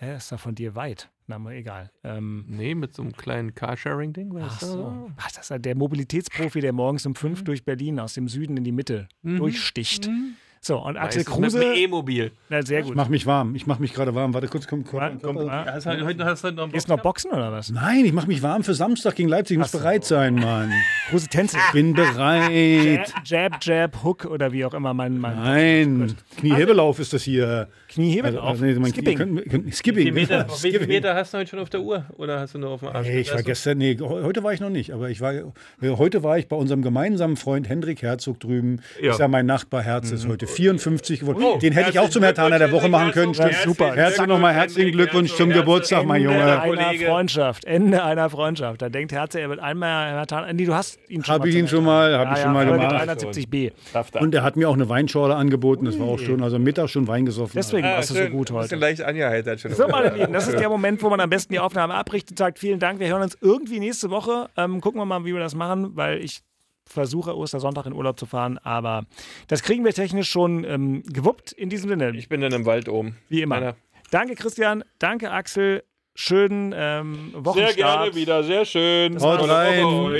Ja, 0.00 0.14
ist 0.14 0.30
da 0.30 0.36
von 0.36 0.54
dir 0.54 0.74
weit. 0.74 1.10
Na, 1.30 1.38
mal 1.38 1.52
egal. 1.52 1.92
Ähm, 2.02 2.44
nee, 2.48 2.74
mit 2.74 2.92
so 2.92 3.02
einem 3.02 3.12
kleinen 3.12 3.54
Carsharing-Ding. 3.54 4.36
Ach 4.40 4.60
so. 4.60 5.12
Ach, 5.16 5.30
das 5.30 5.48
ist 5.48 5.64
der 5.64 5.76
Mobilitätsprofi, 5.76 6.60
der 6.60 6.72
morgens 6.72 7.06
um 7.06 7.14
fünf 7.14 7.42
mhm. 7.42 7.44
durch 7.44 7.64
Berlin 7.64 8.00
aus 8.00 8.14
dem 8.14 8.26
Süden 8.26 8.56
in 8.56 8.64
die 8.64 8.72
Mitte 8.72 9.08
mhm. 9.22 9.36
durchsticht. 9.36 10.08
Mhm. 10.08 10.34
So, 10.62 10.76
und 10.76 10.98
Axel 10.98 11.24
Kruse. 11.24 11.58
Mit 11.58 11.78
E-Mobil. 11.78 12.32
Ja, 12.50 12.60
sehr 12.60 12.82
gut. 12.82 12.90
Ich 12.90 12.96
mach 12.96 13.08
mich 13.08 13.24
warm. 13.24 13.54
Ich 13.54 13.66
mach 13.66 13.78
mich 13.78 13.94
gerade 13.94 14.14
warm. 14.14 14.34
Warte 14.34 14.46
kurz, 14.46 14.66
komm, 14.66 14.84
komm. 14.84 15.18
komm, 15.22 15.36
komm. 15.36 15.46
Ja, 15.46 15.64
hast 15.64 15.86
halt, 15.86 16.04
heute, 16.04 16.26
hast 16.26 16.44
halt 16.44 16.56
noch 16.56 16.70
Gehst 16.70 16.86
noch 16.86 17.00
Boxen 17.00 17.30
oder 17.30 17.50
was? 17.50 17.70
Nein, 17.70 18.04
ich 18.04 18.12
mach 18.12 18.26
mich 18.26 18.42
warm 18.42 18.62
für 18.62 18.74
Samstag 18.74 19.14
gegen 19.14 19.30
Leipzig. 19.30 19.54
Ich 19.54 19.58
muss 19.58 19.72
bereit 19.72 20.04
sein, 20.04 20.34
Mann. 20.34 20.70
Kruse 21.08 21.28
Tänze. 21.28 21.56
Ich 21.56 21.72
bin 21.72 21.94
bereit. 21.94 23.10
Jab, 23.24 23.64
Jab, 23.64 24.04
Hook 24.04 24.26
oder 24.26 24.52
wie 24.52 24.66
auch 24.66 24.74
immer 24.74 24.92
mein. 24.92 25.16
mein 25.16 25.38
Nein, 25.38 26.16
Kniehebelauf 26.36 26.98
ist 26.98 27.14
das 27.14 27.22
hier. 27.22 27.68
Kniehebelauf? 27.88 28.44
Also, 28.50 28.64
also, 28.66 28.80
nee, 28.80 28.90
Skipping. 28.90 29.16
Knie, 29.16 29.42
können, 29.42 29.72
Skipping. 29.72 30.14
Wie 30.14 30.26
viele, 30.26 30.44
Meter, 30.44 30.46
wie 30.46 30.70
viele 30.72 30.86
Meter 30.86 31.14
hast 31.14 31.32
du 31.32 31.38
heute 31.38 31.48
schon 31.48 31.58
auf 31.60 31.70
der 31.70 31.80
Uhr? 31.80 32.04
Oder 32.18 32.38
hast 32.38 32.54
du 32.54 32.58
nur 32.58 32.68
auf 32.68 32.80
dem 32.80 32.90
Arsch? 32.90 33.08
Nee, 33.08 33.20
ich 33.20 33.32
war 33.32 33.42
gestern, 33.42 33.78
nee, 33.78 33.96
heute 33.98 34.42
war 34.42 34.52
ich 34.52 34.60
noch 34.60 34.68
nicht. 34.68 34.92
Aber 34.92 35.08
ich 35.08 35.22
war, 35.22 35.32
heute 35.80 36.22
war 36.22 36.36
ich 36.36 36.48
bei 36.48 36.56
unserem 36.56 36.82
gemeinsamen 36.82 37.38
Freund 37.38 37.66
Hendrik 37.66 38.02
Herzog 38.02 38.38
drüben. 38.40 38.82
Ja. 39.00 39.12
Ist 39.12 39.20
ja 39.20 39.26
mein 39.26 39.46
Nachbar 39.46 39.82
Herz, 39.82 40.10
ist 40.10 40.26
mhm. 40.26 40.32
heute 40.32 40.49
54 40.50 41.20
geworden. 41.20 41.42
Oh, 41.42 41.58
Den 41.58 41.72
hätte 41.72 41.90
ich 41.90 41.98
auch 41.98 42.10
zum 42.10 42.22
Herr 42.22 42.34
Taner 42.34 42.58
der 42.58 42.72
Woche 42.72 42.88
machen 42.88 43.12
können. 43.12 43.34
Stimmt, 43.34 43.56
super. 43.64 43.94
Herzlich 43.94 44.26
nochmal 44.26 44.54
herzlichen 44.54 44.92
Glückwunsch 44.92 45.34
zum 45.34 45.50
Geburtstag, 45.50 46.04
mein 46.04 46.22
Junge. 46.22 46.40
Ende 46.40 46.62
einer 46.62 46.94
Freundschaft. 46.94 47.64
Ende 47.64 48.02
einer 48.04 48.30
Freundschaft. 48.30 48.82
Da 48.82 48.88
denkt 48.88 49.12
Herze, 49.12 49.40
er 49.40 49.48
wird 49.48 49.60
einmal 49.60 50.10
Herr 50.12 50.26
Taner. 50.26 50.52
Nee, 50.52 50.64
du 50.64 50.74
hast 50.74 50.98
ihn 51.08 51.24
schon 51.24 51.34
hab 51.34 51.38
mal. 51.38 51.40
Habe 51.40 51.48
ich 51.48 51.56
ihn 51.56 51.68
schon 51.68 51.84
mal, 51.84 52.18
habe 52.18 52.34
ich 52.34 52.42
schon 52.42 52.52
mal 52.52 52.66
gemacht. 52.66 53.08
370b. 53.08 53.72
Und 54.20 54.34
er 54.34 54.42
hat 54.42 54.56
mir 54.56 54.68
auch 54.68 54.74
eine 54.74 54.88
Weinschorle 54.88 55.34
angeboten. 55.34 55.84
Das 55.84 55.98
war 55.98 56.06
auch 56.06 56.18
schon, 56.18 56.42
also 56.42 56.58
Mittag 56.58 56.88
schon 56.90 57.06
Wein 57.08 57.26
gesoffen. 57.26 57.52
Deswegen 57.54 57.86
ah, 57.86 57.96
warst 57.96 58.10
du 58.10 58.14
so 58.14 58.26
gut 58.26 58.50
heute. 58.50 58.76
leicht 58.76 59.02
angeheitert 59.02 59.60
schon. 59.60 59.72
So, 59.72 59.88
meine 59.88 60.16
Lieben, 60.16 60.32
das 60.32 60.48
ist 60.48 60.58
der 60.58 60.68
Moment, 60.68 61.02
wo 61.02 61.10
man 61.10 61.20
am 61.20 61.30
besten 61.30 61.52
die 61.52 61.58
Aufnahme 61.58 61.94
abbricht 61.94 62.30
und 62.30 62.38
sagt, 62.38 62.58
vielen 62.58 62.78
Dank. 62.78 63.00
Wir 63.00 63.08
hören 63.08 63.22
uns 63.22 63.36
irgendwie 63.40 63.80
nächste 63.80 64.10
Woche. 64.10 64.48
Ähm, 64.56 64.80
gucken 64.80 65.00
wir 65.00 65.04
mal, 65.04 65.24
wie 65.24 65.32
wir 65.32 65.40
das 65.40 65.54
machen, 65.54 65.96
weil 65.96 66.22
ich 66.22 66.42
versuche, 66.90 67.36
Ostersonntag 67.36 67.86
in 67.86 67.92
Urlaub 67.92 68.18
zu 68.18 68.26
fahren, 68.26 68.58
aber 68.58 69.06
das 69.48 69.62
kriegen 69.62 69.84
wir 69.84 69.92
technisch 69.92 70.28
schon 70.28 70.64
ähm, 70.64 71.02
gewuppt. 71.04 71.52
In 71.52 71.68
diesem 71.68 71.88
Sinne. 71.88 72.10
Ich 72.16 72.28
bin 72.28 72.40
dann 72.40 72.52
im 72.52 72.66
Wald 72.66 72.88
oben. 72.88 73.16
Wie 73.28 73.42
immer. 73.42 73.56
Meiner. 73.56 73.76
Danke, 74.10 74.34
Christian. 74.34 74.84
Danke, 74.98 75.30
Axel. 75.30 75.84
Schönen 76.16 76.74
ähm, 76.76 77.32
Wochenstart. 77.34 77.74
Sehr 77.74 77.84
gerne 77.84 78.14
wieder, 78.14 78.42
sehr 78.42 78.64
schön. 78.64 79.18
Haut 79.22 79.48
rein. 79.48 79.84
Und 79.84 80.12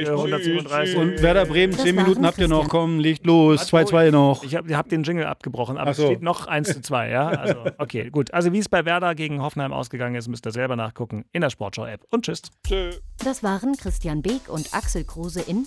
Werder 1.23 1.45
Bremen, 1.47 1.73
10 1.73 1.95
Minuten 1.95 2.25
habt 2.25 2.39
ihr 2.39 2.49
noch. 2.49 2.69
Komm, 2.69 3.01
legt 3.01 3.27
los. 3.27 3.71
2-2 3.71 4.11
noch. 4.13 4.45
Ich 4.45 4.55
habe 4.55 4.75
hab 4.77 4.89
den 4.89 5.03
Jingle 5.03 5.27
abgebrochen, 5.27 5.77
aber 5.77 5.93
so. 5.93 6.05
es 6.05 6.09
steht 6.09 6.23
noch 6.23 6.47
1 6.47 6.73
zu 6.73 6.81
2. 6.81 7.11
Ja? 7.11 7.29
Also, 7.29 7.65
okay, 7.79 8.09
gut. 8.09 8.33
Also, 8.33 8.53
wie 8.53 8.61
es 8.61 8.69
bei 8.69 8.85
Werder 8.85 9.15
gegen 9.17 9.43
Hoffenheim 9.43 9.73
ausgegangen 9.73 10.15
ist, 10.15 10.29
müsst 10.29 10.47
ihr 10.47 10.53
selber 10.53 10.77
nachgucken 10.77 11.25
in 11.33 11.41
der 11.43 11.51
Sportschau-App. 11.51 12.07
Und 12.11 12.25
tschüss. 12.25 12.43
Tschö. 12.67 12.93
Das 13.23 13.43
waren 13.43 13.77
Christian 13.77 14.23
Beek 14.23 14.49
und 14.49 14.73
Axel 14.73 15.05
Kruse 15.05 15.43
in 15.43 15.67